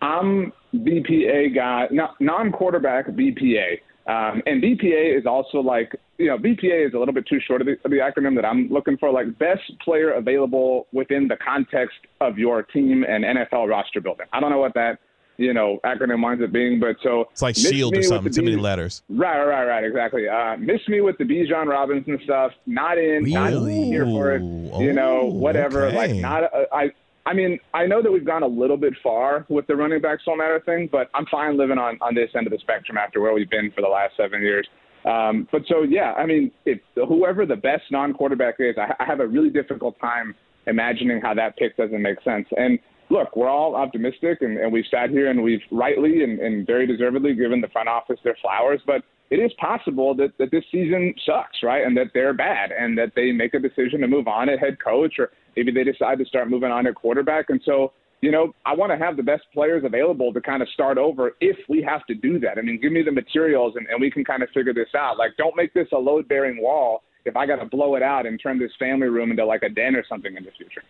I'm 0.00 0.52
BPA 0.74 1.54
guy, 1.54 1.88
non-quarterback 2.20 3.06
BPA. 3.08 3.78
Um, 4.06 4.42
and 4.46 4.60
BPA 4.60 5.16
is 5.16 5.26
also 5.26 5.58
like, 5.58 5.94
you 6.18 6.26
know, 6.26 6.36
BPA 6.36 6.88
is 6.88 6.94
a 6.94 6.98
little 6.98 7.14
bit 7.14 7.26
too 7.28 7.38
short 7.46 7.60
of 7.60 7.68
the, 7.68 7.76
of 7.84 7.90
the 7.90 7.98
acronym 7.98 8.34
that 8.34 8.44
I'm 8.44 8.68
looking 8.68 8.96
for, 8.98 9.12
like 9.12 9.38
best 9.38 9.62
player 9.84 10.12
available 10.12 10.88
within 10.92 11.28
the 11.28 11.36
context 11.36 11.96
of 12.20 12.36
your 12.36 12.62
team 12.62 13.04
and 13.08 13.24
NFL 13.24 13.68
roster 13.68 14.00
building. 14.00 14.26
I 14.32 14.40
don't 14.40 14.50
know 14.50 14.58
what 14.58 14.74
that, 14.74 14.98
you 15.36 15.52
know, 15.54 15.78
acronym 15.84 16.22
winds 16.22 16.42
up 16.42 16.52
being, 16.52 16.78
but 16.80 16.96
so 17.02 17.22
It's 17.32 17.42
like 17.42 17.56
Shield 17.56 17.96
or 17.96 18.02
something. 18.02 18.32
Too 18.32 18.42
many 18.42 18.56
letters. 18.56 19.02
Right, 19.08 19.44
right, 19.44 19.64
right, 19.64 19.84
exactly. 19.84 20.28
Uh, 20.28 20.56
miss 20.58 20.80
me 20.88 21.00
with 21.00 21.18
the 21.18 21.24
Bijan 21.24 21.66
Robinson 21.66 22.18
stuff. 22.24 22.52
Not 22.66 22.98
in, 22.98 23.24
not 23.30 23.50
Really? 23.50 23.84
here 23.84 24.04
for 24.04 24.32
it. 24.32 24.42
Ooh, 24.42 24.82
You 24.82 24.92
know, 24.92 25.22
oh, 25.22 25.26
whatever. 25.26 25.90
Like, 25.92 26.12
not. 26.14 26.44
Uh, 26.44 26.64
I. 26.72 26.90
I 27.24 27.34
mean, 27.34 27.60
I 27.72 27.86
know 27.86 28.02
that 28.02 28.10
we've 28.10 28.24
gone 28.26 28.42
a 28.42 28.48
little 28.48 28.76
bit 28.76 28.94
far 29.00 29.46
with 29.48 29.68
the 29.68 29.76
running 29.76 30.00
back 30.00 30.18
soul 30.24 30.36
matter 30.36 30.60
thing, 30.66 30.88
but 30.90 31.08
I'm 31.14 31.24
fine 31.26 31.56
living 31.56 31.78
on 31.78 31.96
on 32.00 32.16
this 32.16 32.30
end 32.34 32.48
of 32.48 32.52
the 32.52 32.58
spectrum 32.58 32.98
after 32.98 33.20
where 33.20 33.32
we've 33.32 33.48
been 33.48 33.70
for 33.70 33.80
the 33.80 33.86
last 33.88 34.16
seven 34.16 34.42
years. 34.42 34.66
Um, 35.04 35.46
but 35.52 35.62
so 35.68 35.82
yeah, 35.82 36.14
I 36.14 36.26
mean, 36.26 36.50
if 36.66 36.80
whoever 36.96 37.46
the 37.46 37.54
best 37.54 37.84
non-quarterback 37.92 38.56
is, 38.58 38.74
I, 38.76 38.94
I 38.98 39.04
have 39.04 39.20
a 39.20 39.26
really 39.26 39.50
difficult 39.50 40.00
time 40.00 40.34
imagining 40.66 41.20
how 41.20 41.32
that 41.34 41.56
pick 41.56 41.76
doesn't 41.76 42.02
make 42.02 42.20
sense. 42.24 42.48
And 42.56 42.80
look, 43.10 43.36
we're 43.36 43.48
all 43.48 43.74
optimistic, 43.74 44.38
and, 44.40 44.58
and 44.58 44.72
we've 44.72 44.86
sat 44.90 45.10
here 45.10 45.30
and 45.30 45.42
we've 45.42 45.60
rightly 45.70 46.24
and, 46.24 46.38
and 46.40 46.66
very 46.66 46.86
deservedly 46.86 47.34
given 47.34 47.60
the 47.60 47.68
front 47.68 47.88
office 47.88 48.18
their 48.24 48.36
flowers. 48.40 48.80
But 48.86 49.02
it 49.30 49.36
is 49.36 49.52
possible 49.58 50.14
that, 50.16 50.36
that 50.38 50.50
this 50.50 50.64
season 50.70 51.14
sucks, 51.24 51.62
right? 51.62 51.86
And 51.86 51.96
that 51.96 52.08
they're 52.14 52.34
bad, 52.34 52.70
and 52.70 52.96
that 52.98 53.12
they 53.16 53.32
make 53.32 53.54
a 53.54 53.58
decision 53.58 54.00
to 54.00 54.08
move 54.08 54.28
on 54.28 54.48
at 54.48 54.58
head 54.58 54.76
coach, 54.82 55.14
or 55.18 55.30
maybe 55.56 55.72
they 55.72 55.84
decide 55.84 56.18
to 56.18 56.24
start 56.24 56.50
moving 56.50 56.70
on 56.70 56.86
at 56.86 56.94
quarterback. 56.94 57.46
And 57.48 57.60
so, 57.64 57.92
you 58.20 58.30
know, 58.30 58.54
I 58.64 58.74
want 58.74 58.92
to 58.92 58.98
have 58.98 59.16
the 59.16 59.22
best 59.22 59.44
players 59.52 59.84
available 59.84 60.32
to 60.32 60.40
kind 60.40 60.62
of 60.62 60.68
start 60.68 60.98
over 60.98 61.32
if 61.40 61.56
we 61.68 61.82
have 61.82 62.06
to 62.06 62.14
do 62.14 62.38
that. 62.40 62.58
I 62.58 62.62
mean, 62.62 62.80
give 62.80 62.92
me 62.92 63.02
the 63.02 63.12
materials, 63.12 63.74
and, 63.76 63.86
and 63.88 64.00
we 64.00 64.10
can 64.10 64.24
kind 64.24 64.42
of 64.42 64.50
figure 64.50 64.74
this 64.74 64.94
out. 64.96 65.18
Like, 65.18 65.32
don't 65.38 65.56
make 65.56 65.72
this 65.74 65.88
a 65.92 65.98
load 65.98 66.28
bearing 66.28 66.62
wall 66.62 67.02
if 67.24 67.36
I 67.36 67.46
got 67.46 67.56
to 67.56 67.64
blow 67.66 67.94
it 67.94 68.02
out 68.02 68.26
and 68.26 68.40
turn 68.40 68.58
this 68.58 68.72
family 68.78 69.08
room 69.08 69.30
into 69.30 69.44
like 69.44 69.62
a 69.62 69.68
den 69.68 69.96
or 69.96 70.04
something 70.08 70.36
in 70.36 70.44
the 70.44 70.50
future. 70.50 70.82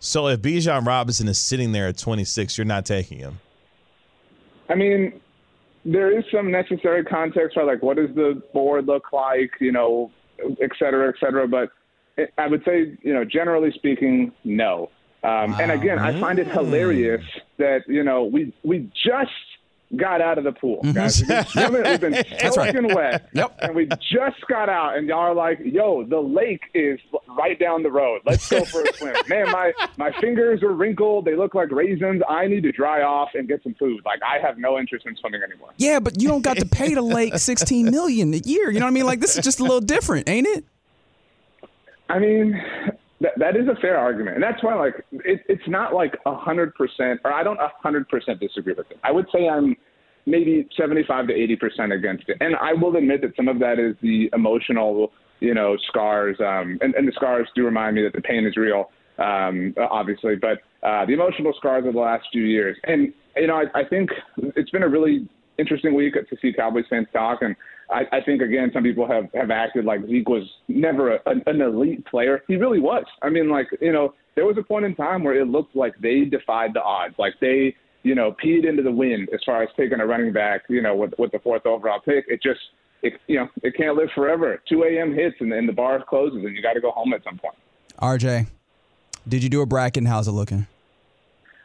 So 0.00 0.28
if 0.28 0.40
Bijan 0.40 0.86
Robinson 0.86 1.28
is 1.28 1.38
sitting 1.38 1.72
there 1.72 1.88
at 1.88 1.98
26, 1.98 2.56
you're 2.56 2.64
not 2.64 2.86
taking 2.86 3.18
him. 3.18 3.40
I 4.68 4.74
mean, 4.74 5.20
there 5.84 6.16
is 6.16 6.24
some 6.32 6.50
necessary 6.50 7.04
context 7.04 7.54
for 7.54 7.64
like 7.64 7.82
what 7.82 7.96
does 7.96 8.14
the 8.14 8.42
board 8.52 8.86
look 8.86 9.12
like, 9.12 9.52
you 9.60 9.72
know, 9.72 10.10
et 10.60 10.70
cetera, 10.78 11.08
et 11.08 11.14
cetera. 11.18 11.48
But 11.48 11.70
it, 12.16 12.32
I 12.38 12.46
would 12.46 12.64
say, 12.64 12.96
you 13.02 13.14
know, 13.14 13.24
generally 13.24 13.72
speaking, 13.72 14.32
no. 14.44 14.90
Um, 15.24 15.54
and 15.60 15.72
again, 15.72 15.98
I 15.98 16.18
find 16.20 16.38
it 16.38 16.46
hilarious 16.46 17.24
that 17.56 17.82
you 17.88 18.04
know 18.04 18.24
we 18.24 18.54
we 18.62 18.88
just 19.04 19.32
got 19.96 20.20
out 20.20 20.38
of 20.38 20.44
the 20.44 20.52
pool, 20.52 20.78
mm-hmm. 20.82 20.92
guys. 20.92 21.20
We've 21.20 21.28
been, 21.28 21.44
swimming, 21.46 21.82
we've 21.82 22.00
been 22.00 22.52
soaking 22.52 22.94
wet, 22.94 23.28
Yep. 23.32 23.58
and 23.62 23.74
we 23.74 23.86
just 23.86 24.46
got 24.48 24.68
out, 24.68 24.96
and 24.96 25.08
y'all 25.08 25.20
are 25.20 25.34
like, 25.34 25.58
"Yo, 25.64 26.04
the 26.04 26.18
lake 26.18 26.62
is 26.74 26.98
right 27.28 27.58
down 27.58 27.82
the 27.82 27.90
road. 27.90 28.22
Let's 28.24 28.48
go 28.48 28.64
for 28.64 28.82
a 28.82 28.92
swim." 28.94 29.14
Man, 29.28 29.50
my 29.50 29.72
my 29.96 30.12
fingers 30.20 30.62
are 30.62 30.72
wrinkled; 30.72 31.24
they 31.24 31.36
look 31.36 31.54
like 31.54 31.70
raisins. 31.70 32.22
I 32.28 32.46
need 32.46 32.62
to 32.64 32.72
dry 32.72 33.02
off 33.02 33.30
and 33.34 33.48
get 33.48 33.62
some 33.62 33.74
food. 33.74 34.02
Like 34.04 34.20
I 34.22 34.38
have 34.44 34.58
no 34.58 34.78
interest 34.78 35.06
in 35.06 35.16
swimming 35.16 35.42
anymore. 35.42 35.70
Yeah, 35.76 36.00
but 36.00 36.20
you 36.20 36.28
don't 36.28 36.42
got 36.42 36.58
to 36.58 36.66
pay 36.66 36.94
the 36.94 37.02
lake 37.02 37.36
16 37.38 37.90
million 37.90 38.34
a 38.34 38.38
year. 38.38 38.70
You 38.70 38.80
know 38.80 38.86
what 38.86 38.90
I 38.90 38.94
mean? 38.94 39.06
Like 39.06 39.20
this 39.20 39.36
is 39.36 39.44
just 39.44 39.60
a 39.60 39.62
little 39.62 39.80
different, 39.80 40.28
ain't 40.28 40.46
it? 40.46 40.64
I 42.10 42.18
mean, 42.18 42.60
that 43.20 43.32
that 43.38 43.56
is 43.56 43.66
a 43.68 43.74
fair 43.80 43.96
argument, 43.96 44.36
and 44.36 44.42
that's 44.42 44.62
why 44.62 44.74
like 44.74 45.04
it, 45.12 45.40
it's 45.48 45.66
not 45.66 45.94
like 45.94 46.16
a 46.26 46.34
hundred 46.34 46.74
percent, 46.74 47.20
or 47.24 47.32
I 47.32 47.42
don't 47.42 47.58
a 47.58 47.70
hundred 47.82 48.08
percent 48.08 48.40
disagree 48.40 48.74
with 48.74 48.90
it. 48.90 48.98
I 49.02 49.10
would 49.10 49.26
say 49.32 49.48
I'm 49.48 49.76
maybe 50.26 50.68
seventy-five 50.76 51.26
to 51.28 51.34
eighty 51.34 51.56
percent 51.56 51.92
against 51.92 52.28
it, 52.28 52.36
and 52.40 52.54
I 52.56 52.72
will 52.72 52.96
admit 52.96 53.22
that 53.22 53.34
some 53.36 53.48
of 53.48 53.58
that 53.58 53.78
is 53.78 53.96
the 54.02 54.30
emotional, 54.32 55.12
you 55.40 55.54
know, 55.54 55.76
scars, 55.88 56.36
um, 56.40 56.78
and, 56.80 56.94
and 56.94 57.08
the 57.08 57.12
scars 57.12 57.48
do 57.54 57.64
remind 57.64 57.96
me 57.96 58.02
that 58.02 58.12
the 58.12 58.22
pain 58.22 58.46
is 58.46 58.56
real, 58.56 58.90
um, 59.18 59.74
obviously, 59.90 60.36
but 60.36 60.58
uh, 60.86 61.04
the 61.06 61.12
emotional 61.12 61.52
scars 61.56 61.84
of 61.86 61.94
the 61.94 62.00
last 62.00 62.26
few 62.30 62.44
years, 62.44 62.76
and 62.84 63.12
you 63.36 63.48
know, 63.48 63.56
I, 63.56 63.80
I 63.80 63.84
think 63.84 64.10
it's 64.36 64.70
been 64.70 64.84
a 64.84 64.88
really 64.88 65.28
interesting 65.58 65.94
week 65.94 66.14
to 66.14 66.36
see 66.40 66.52
Cowboys 66.52 66.84
fans 66.88 67.08
talk. 67.12 67.42
And 67.42 67.54
I, 67.90 68.02
I 68.12 68.20
think, 68.20 68.42
again, 68.42 68.70
some 68.72 68.82
people 68.82 69.06
have, 69.06 69.28
have 69.34 69.50
acted 69.50 69.84
like 69.84 70.06
Zeke 70.06 70.28
was 70.28 70.48
never 70.68 71.16
a, 71.16 71.20
an 71.46 71.60
elite 71.60 72.06
player. 72.06 72.42
He 72.48 72.56
really 72.56 72.80
was. 72.80 73.04
I 73.22 73.28
mean, 73.28 73.50
like, 73.50 73.66
you 73.80 73.92
know, 73.92 74.14
there 74.36 74.46
was 74.46 74.56
a 74.58 74.62
point 74.62 74.84
in 74.84 74.94
time 74.94 75.24
where 75.24 75.34
it 75.34 75.48
looked 75.48 75.74
like 75.74 75.94
they 76.00 76.24
defied 76.24 76.74
the 76.74 76.82
odds. 76.82 77.14
Like 77.18 77.34
they, 77.40 77.74
you 78.04 78.14
know, 78.14 78.34
peed 78.42 78.68
into 78.68 78.82
the 78.82 78.90
wind 78.90 79.28
as 79.34 79.40
far 79.44 79.62
as 79.62 79.68
taking 79.76 80.00
a 80.00 80.06
running 80.06 80.32
back, 80.32 80.62
you 80.68 80.80
know, 80.80 80.94
with, 80.94 81.12
with 81.18 81.32
the 81.32 81.40
fourth 81.40 81.66
overall 81.66 82.00
pick. 82.00 82.24
It 82.28 82.42
just, 82.42 82.60
it, 83.02 83.14
you 83.26 83.36
know, 83.36 83.48
it 83.62 83.76
can't 83.76 83.96
live 83.96 84.10
forever. 84.14 84.62
2 84.68 84.84
a.m. 84.84 85.14
hits 85.14 85.36
and 85.40 85.50
then 85.50 85.66
the 85.66 85.72
bar 85.72 86.02
closes 86.08 86.44
and 86.44 86.54
you 86.54 86.62
got 86.62 86.74
to 86.74 86.80
go 86.80 86.90
home 86.90 87.12
at 87.12 87.24
some 87.24 87.38
point. 87.38 87.56
RJ, 88.00 88.46
did 89.26 89.42
you 89.42 89.48
do 89.48 89.60
a 89.60 89.66
bracket 89.66 89.98
and 89.98 90.08
how's 90.08 90.28
it 90.28 90.32
looking? 90.32 90.66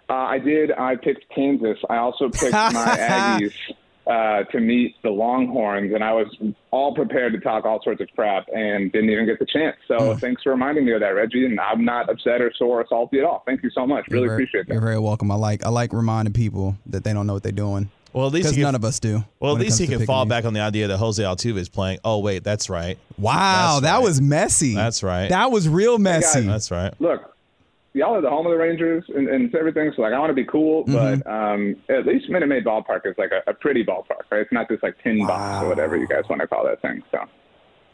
Uh, 0.09 0.13
I 0.13 0.39
did. 0.39 0.71
I 0.71 0.95
picked 0.95 1.29
Kansas. 1.33 1.77
I 1.89 1.97
also 1.97 2.29
picked 2.29 2.53
my 2.53 2.97
Aggies 2.99 3.53
uh, 4.07 4.43
to 4.51 4.59
meet 4.59 4.95
the 5.03 5.09
Longhorns, 5.09 5.93
and 5.93 6.03
I 6.03 6.11
was 6.13 6.27
all 6.71 6.93
prepared 6.93 7.33
to 7.33 7.39
talk 7.39 7.65
all 7.65 7.81
sorts 7.83 8.01
of 8.01 8.07
crap 8.15 8.45
and 8.53 8.91
didn't 8.91 9.09
even 9.09 9.25
get 9.25 9.39
the 9.39 9.45
chance. 9.45 9.77
So 9.87 10.15
thanks 10.17 10.43
for 10.43 10.49
reminding 10.51 10.85
me 10.85 10.91
of 10.93 10.99
that, 11.01 11.09
Reggie. 11.09 11.45
And 11.45 11.59
I'm 11.59 11.85
not 11.85 12.09
upset 12.09 12.41
or 12.41 12.51
sore 12.57 12.81
or 12.81 12.85
salty 12.89 13.19
at 13.19 13.25
all. 13.25 13.43
Thank 13.45 13.63
you 13.63 13.69
so 13.71 13.87
much. 13.87 14.05
Really 14.09 14.23
You're 14.23 14.29
very- 14.31 14.43
appreciate 14.43 14.67
that. 14.67 14.73
You're 14.73 14.81
very 14.81 14.99
welcome. 14.99 15.31
I 15.31 15.35
like 15.35 15.65
I 15.65 15.69
like 15.69 15.93
reminding 15.93 16.33
people 16.33 16.75
that 16.87 17.03
they 17.03 17.13
don't 17.13 17.27
know 17.27 17.33
what 17.33 17.43
they're 17.43 17.51
doing. 17.51 17.89
Well, 18.11 18.27
at 18.27 18.33
least 18.33 18.43
Because 18.45 18.55
can, 18.57 18.61
none 18.63 18.75
of 18.75 18.85
us 18.85 18.99
do. 18.99 19.23
Well, 19.39 19.55
at 19.55 19.59
least 19.59 19.79
he 19.79 19.87
can 19.87 20.05
fall 20.05 20.23
these. 20.25 20.29
back 20.29 20.45
on 20.45 20.53
the 20.53 20.59
idea 20.59 20.87
that 20.87 20.97
Jose 20.97 21.23
Altuve 21.23 21.57
is 21.57 21.67
playing. 21.67 21.97
Oh, 22.03 22.19
wait, 22.19 22.43
that's 22.43 22.69
right. 22.69 22.99
Wow, 23.17 23.79
That's 23.79 23.81
that 23.81 23.93
right. 23.95 24.03
was 24.03 24.21
messy. 24.21 24.75
That's 24.75 25.01
right. 25.01 25.29
That 25.29 25.49
was 25.49 25.67
real 25.67 25.97
messy. 25.97 26.41
That's 26.41 26.69
right. 26.69 26.93
Look, 27.01 27.32
y'all 27.93 28.15
are 28.15 28.21
the 28.21 28.29
home 28.29 28.45
of 28.45 28.51
the 28.51 28.57
Rangers 28.57 29.03
and, 29.15 29.27
and 29.27 29.53
everything. 29.55 29.91
So 29.95 30.01
like, 30.01 30.13
I 30.13 30.19
want 30.19 30.29
to 30.31 30.35
be 30.35 30.45
cool, 30.45 30.83
but 30.85 31.25
um, 31.27 31.75
at 31.89 32.05
least 32.05 32.29
Minute 32.29 32.47
Maid 32.47 32.65
Ballpark 32.65 33.05
is 33.05 33.15
like 33.17 33.31
a, 33.31 33.49
a 33.49 33.53
pretty 33.53 33.83
ballpark, 33.83 34.23
right? 34.31 34.41
It's 34.41 34.51
not 34.51 34.67
just 34.69 34.83
like 34.83 34.95
tin 35.03 35.25
box 35.25 35.63
or 35.63 35.69
whatever 35.69 35.97
you 35.97 36.07
guys 36.07 36.23
want 36.29 36.41
to 36.41 36.47
call 36.47 36.63
that 36.65 36.81
thing. 36.81 37.01
So. 37.11 37.19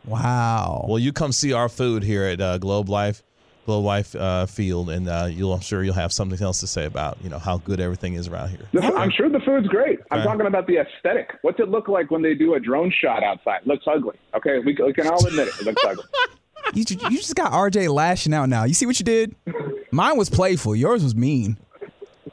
wow. 0.05 0.85
Well, 0.87 0.99
you 0.99 1.11
come 1.13 1.31
see 1.31 1.53
our 1.53 1.69
food 1.69 2.03
here 2.03 2.23
at 2.23 2.39
uh, 2.41 2.57
Globe 2.57 2.89
Life, 2.89 3.23
Globe 3.65 3.85
Life 3.85 4.15
uh, 4.15 4.45
Field, 4.45 4.89
and 4.89 5.07
uh, 5.07 5.27
you'll, 5.29 5.53
I'm 5.53 5.59
sure 5.59 5.83
you'll 5.83 5.93
have 5.93 6.11
something 6.13 6.41
else 6.41 6.59
to 6.61 6.67
say 6.67 6.85
about 6.85 7.17
you 7.23 7.29
know 7.29 7.37
how 7.39 7.57
good 7.57 7.79
everything 7.79 8.13
is 8.15 8.27
around 8.27 8.49
here. 8.49 8.67
The, 8.73 8.81
I'm 8.81 9.11
sure 9.11 9.29
the 9.29 9.41
food's 9.45 9.67
great. 9.67 9.99
I'm 10.11 10.19
Okay. 10.19 10.27
talking 10.27 10.47
about 10.47 10.65
the 10.65 10.77
aesthetic. 10.77 11.31
What's 11.43 11.59
it 11.59 11.69
look 11.69 11.87
like 11.87 12.09
when 12.09 12.21
they 12.21 12.33
do 12.33 12.55
a 12.55 12.59
drone 12.59 12.91
shot 13.01 13.21
outside? 13.23 13.61
It 13.61 13.67
looks 13.67 13.85
ugly. 13.85 14.15
Okay, 14.35 14.59
we, 14.59 14.75
we 14.83 14.93
can 14.93 15.07
all 15.07 15.23
admit 15.25 15.49
it. 15.49 15.53
It 15.59 15.65
looks 15.65 15.83
ugly. 15.85 16.03
You, 16.74 16.86
you 17.09 17.17
just 17.17 17.36
got 17.36 17.51
RJ 17.51 17.93
lashing 17.93 18.34
out 18.34 18.49
now. 18.49 18.63
You 18.63 18.74
see 18.74 18.86
what 18.86 18.99
you 18.99 19.03
did? 19.05 19.36
Mine 19.91 20.17
was 20.17 20.30
playful. 20.30 20.76
Yours 20.76 21.03
was 21.03 21.15
mean. 21.15 21.57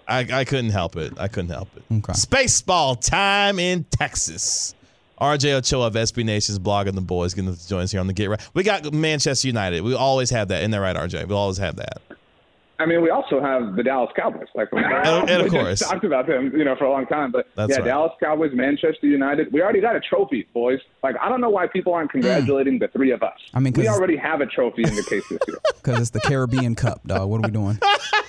I, 0.08 0.20
I 0.30 0.44
couldn't 0.44 0.70
help 0.70 0.96
it. 0.96 1.14
I 1.18 1.28
couldn't 1.28 1.50
help 1.50 1.68
it. 1.76 1.82
Okay. 1.90 2.12
Spaceball 2.12 3.00
time 3.04 3.58
in 3.58 3.84
Texas. 3.84 4.74
RJ 5.20 5.54
Ochoa 5.54 5.86
of 5.86 5.94
SB 5.94 6.24
Nation's 6.24 6.58
Blogging 6.58 6.94
The 6.94 7.00
Boys 7.00 7.32
getting 7.32 7.54
to 7.54 7.68
join 7.68 7.82
us 7.82 7.90
here 7.90 8.00
on 8.00 8.06
the 8.06 8.12
Get 8.12 8.28
Right. 8.28 8.40
We 8.52 8.62
got 8.62 8.92
Manchester 8.92 9.48
United. 9.48 9.80
We 9.82 9.94
always 9.94 10.28
have 10.30 10.48
that. 10.48 10.60
Isn't 10.60 10.72
that 10.72 10.80
right, 10.80 10.94
RJ? 10.94 11.26
We 11.26 11.34
always 11.34 11.56
have 11.58 11.76
that. 11.76 12.02
I 12.78 12.86
mean, 12.86 13.02
we 13.02 13.10
also 13.10 13.40
have 13.40 13.76
the 13.76 13.82
Dallas 13.82 14.10
Cowboys. 14.14 14.48
Like, 14.54 14.70
we, 14.72 14.82
and 14.84 15.30
of 15.30 15.50
course. 15.50 15.80
we 15.80 15.86
talked 15.86 16.04
about 16.04 16.26
them, 16.26 16.52
you 16.54 16.64
know, 16.64 16.76
for 16.76 16.84
a 16.84 16.90
long 16.90 17.06
time. 17.06 17.32
But 17.32 17.48
That's 17.54 17.70
yeah, 17.70 17.78
right. 17.78 17.84
Dallas 17.84 18.12
Cowboys, 18.20 18.50
Manchester 18.54 19.06
United. 19.06 19.52
We 19.52 19.62
already 19.62 19.80
got 19.80 19.96
a 19.96 20.00
trophy, 20.00 20.46
boys. 20.52 20.80
Like, 21.02 21.16
I 21.20 21.28
don't 21.28 21.40
know 21.40 21.50
why 21.50 21.66
people 21.66 21.94
aren't 21.94 22.10
hmm. 22.10 22.20
congratulating 22.20 22.78
the 22.78 22.88
three 22.88 23.10
of 23.12 23.22
us. 23.22 23.38
I 23.54 23.60
mean, 23.60 23.72
we 23.74 23.88
already 23.88 24.16
have 24.16 24.40
a 24.40 24.46
trophy 24.46 24.82
in 24.82 24.94
the 24.94 25.02
case 25.02 25.26
this 25.28 25.38
year. 25.48 25.58
Because 25.76 26.00
it's 26.00 26.10
the 26.10 26.20
Caribbean 26.20 26.74
Cup, 26.74 27.06
dog. 27.06 27.28
What 27.28 27.44
are 27.44 27.48
we 27.48 27.52
doing? 27.52 27.78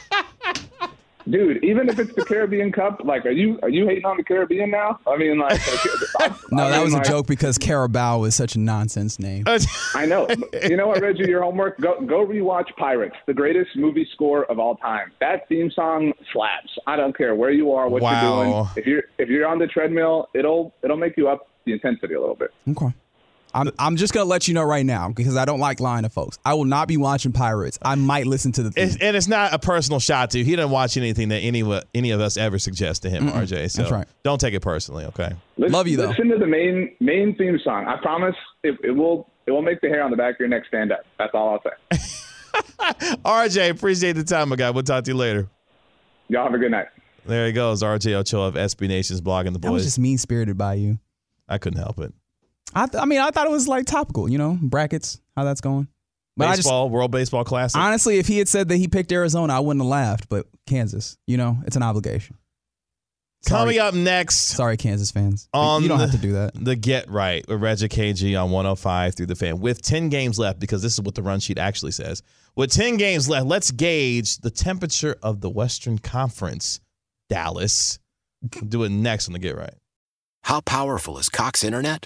Dude, 1.29 1.63
even 1.63 1.89
if 1.89 1.99
it's 1.99 2.13
the 2.13 2.23
Caribbean 2.23 2.71
Cup, 2.71 3.01
like, 3.03 3.25
are 3.25 3.31
you 3.31 3.59
are 3.61 3.69
you 3.69 3.85
hating 3.85 4.05
on 4.05 4.17
the 4.17 4.23
Caribbean 4.23 4.71
now? 4.71 4.99
I 5.05 5.17
mean, 5.17 5.37
like, 5.37 5.59
No, 6.51 6.63
I 6.63 6.69
that 6.69 6.75
mean, 6.77 6.83
was 6.83 6.93
a 6.93 6.97
like, 6.97 7.07
joke 7.07 7.27
because 7.27 7.57
Carabao 7.57 8.23
is 8.23 8.35
such 8.35 8.55
a 8.55 8.59
nonsense 8.59 9.19
name. 9.19 9.43
I 9.95 10.05
know. 10.05 10.27
You 10.63 10.77
know 10.77 10.87
what, 10.87 11.01
Reggie? 11.01 11.27
Your 11.27 11.43
homework. 11.43 11.79
Go 11.79 11.99
go 12.01 12.25
rewatch 12.25 12.67
Pirates, 12.77 13.15
the 13.25 13.33
greatest 13.33 13.71
movie 13.75 14.07
score 14.13 14.45
of 14.45 14.59
all 14.59 14.75
time. 14.75 15.11
That 15.19 15.47
theme 15.49 15.69
song 15.71 16.13
slaps. 16.31 16.69
I 16.87 16.95
don't 16.95 17.15
care 17.17 17.35
where 17.35 17.51
you 17.51 17.71
are, 17.73 17.89
what 17.89 18.01
you're 18.03 18.21
doing. 18.21 18.67
If 18.77 18.85
you're 18.85 19.03
if 19.17 19.29
you're 19.29 19.47
on 19.47 19.59
the 19.59 19.67
treadmill, 19.67 20.29
it'll 20.33 20.73
it'll 20.83 20.97
make 20.97 21.17
you 21.17 21.27
up 21.27 21.47
the 21.65 21.73
intensity 21.73 22.13
a 22.13 22.19
little 22.19 22.35
bit. 22.35 22.51
Okay. 22.69 22.93
I'm, 23.53 23.71
I'm 23.79 23.95
just 23.95 24.13
going 24.13 24.25
to 24.25 24.29
let 24.29 24.47
you 24.47 24.53
know 24.53 24.63
right 24.63 24.85
now 24.85 25.09
because 25.09 25.35
I 25.35 25.45
don't 25.45 25.59
like 25.59 25.79
lying 25.79 26.03
to 26.03 26.09
folks. 26.09 26.37
I 26.45 26.53
will 26.53 26.65
not 26.65 26.87
be 26.87 26.97
watching 26.97 27.31
Pirates. 27.31 27.79
I 27.81 27.95
might 27.95 28.27
listen 28.27 28.51
to 28.53 28.63
the 28.63 28.71
theme. 28.71 28.85
It's, 28.85 28.97
and 28.97 29.15
it's 29.17 29.27
not 29.27 29.53
a 29.53 29.57
personal 29.59 29.99
shot 29.99 30.31
to 30.31 30.39
you. 30.39 30.45
He 30.45 30.51
didn't 30.51 30.69
watch 30.71 30.95
anything 30.97 31.29
that 31.29 31.39
any 31.39 31.61
of- 31.61 31.83
any 31.95 32.11
of 32.11 32.19
us 32.21 32.37
ever 32.37 32.59
suggest 32.59 33.01
to 33.03 33.09
him, 33.09 33.29
RJ. 33.29 33.71
So 33.71 33.81
That's 33.81 33.91
right. 33.91 34.07
don't 34.23 34.39
take 34.39 34.53
it 34.53 34.59
personally, 34.59 35.05
okay? 35.05 35.31
Listen, 35.57 35.73
Love 35.73 35.87
you, 35.87 35.97
though. 35.97 36.09
Listen 36.09 36.27
to 36.29 36.37
the 36.37 36.45
main 36.47 36.91
main 36.99 37.35
theme 37.35 37.57
song. 37.63 37.85
I 37.87 37.95
promise 38.01 38.35
it, 38.63 38.75
it 38.83 38.91
will 38.91 39.29
it 39.47 39.51
will 39.51 39.61
make 39.63 39.81
the 39.81 39.87
hair 39.87 40.03
on 40.03 40.11
the 40.11 40.17
back 40.17 40.35
of 40.35 40.39
your 40.41 40.49
neck 40.49 40.63
stand 40.67 40.91
up. 40.91 40.99
That's 41.17 41.31
all 41.33 41.53
I'll 41.53 41.97
say. 41.97 41.97
RJ, 43.25 43.69
appreciate 43.69 44.13
the 44.13 44.23
time, 44.23 44.49
my 44.49 44.55
guy. 44.55 44.69
We'll 44.71 44.83
talk 44.83 45.03
to 45.05 45.11
you 45.11 45.17
later. 45.17 45.49
Y'all 46.27 46.43
have 46.43 46.53
a 46.53 46.57
good 46.57 46.71
night. 46.71 46.87
There 47.25 47.45
he 47.47 47.51
goes, 47.53 47.81
RJ 47.83 48.13
Ochoa 48.13 48.47
of 48.47 48.53
SB 48.55 48.87
Nation's 48.87 49.21
Blogging 49.21 49.53
the 49.53 49.59
that 49.59 49.71
was 49.71 49.81
boys. 49.81 49.85
just 49.85 49.99
mean 49.99 50.17
spirited 50.17 50.57
by 50.57 50.75
you. 50.75 50.99
I 51.49 51.57
couldn't 51.57 51.79
help 51.79 51.99
it. 51.99 52.13
I, 52.73 52.85
th- 52.87 53.01
I 53.01 53.05
mean, 53.05 53.19
I 53.19 53.31
thought 53.31 53.47
it 53.47 53.51
was 53.51 53.67
like 53.67 53.85
topical, 53.85 54.29
you 54.29 54.37
know, 54.37 54.57
brackets, 54.61 55.19
how 55.35 55.43
that's 55.43 55.61
going. 55.61 55.87
But 56.35 56.47
I 56.47 56.51
just, 56.51 56.67
Baseball, 56.67 56.89
World 56.89 57.11
Baseball 57.11 57.43
Classic. 57.43 57.79
honestly, 57.79 58.19
if 58.19 58.27
he 58.27 58.37
had 58.37 58.47
said 58.47 58.69
that 58.69 58.77
he 58.77 58.87
picked 58.87 59.11
Arizona, 59.11 59.55
I 59.55 59.59
wouldn't 59.59 59.81
have 59.81 59.89
laughed. 59.89 60.29
But 60.29 60.45
Kansas, 60.67 61.17
you 61.25 61.37
know, 61.37 61.57
it's 61.65 61.75
an 61.75 61.83
obligation. 61.83 62.37
Coming 63.45 63.79
up 63.79 63.93
next, 63.93 64.49
sorry, 64.49 64.77
Kansas 64.77 65.09
fans. 65.09 65.47
On 65.53 65.81
you 65.81 65.87
don't 65.87 65.99
have 65.99 66.11
to 66.11 66.17
do 66.17 66.33
that. 66.33 66.51
the 66.53 66.75
Get 66.75 67.09
Right 67.09 67.47
with 67.47 67.61
Reggie 67.61 67.87
KG 67.87 68.39
on 68.41 68.51
105 68.51 69.15
through 69.15 69.27
the 69.27 69.35
fan. 69.35 69.59
With 69.59 69.81
10 69.81 70.09
games 70.09 70.37
left, 70.37 70.59
because 70.59 70.81
this 70.81 70.93
is 70.93 71.01
what 71.01 71.15
the 71.15 71.21
run 71.23 71.39
sheet 71.39 71.57
actually 71.57 71.91
says. 71.91 72.23
With 72.55 72.71
10 72.71 72.97
games 72.97 73.29
left, 73.29 73.45
let's 73.45 73.71
gauge 73.71 74.39
the 74.39 74.49
temperature 74.49 75.15
of 75.23 75.41
the 75.41 75.49
Western 75.49 75.97
Conference. 75.97 76.81
Dallas. 77.29 77.99
We'll 78.41 78.65
do 78.65 78.83
it 78.83 78.89
next 78.89 79.27
on 79.27 79.33
the 79.33 79.39
Get 79.39 79.55
Right. 79.55 79.73
How 80.43 80.61
powerful 80.61 81.17
is 81.17 81.29
Cox 81.29 81.63
Internet? 81.63 82.05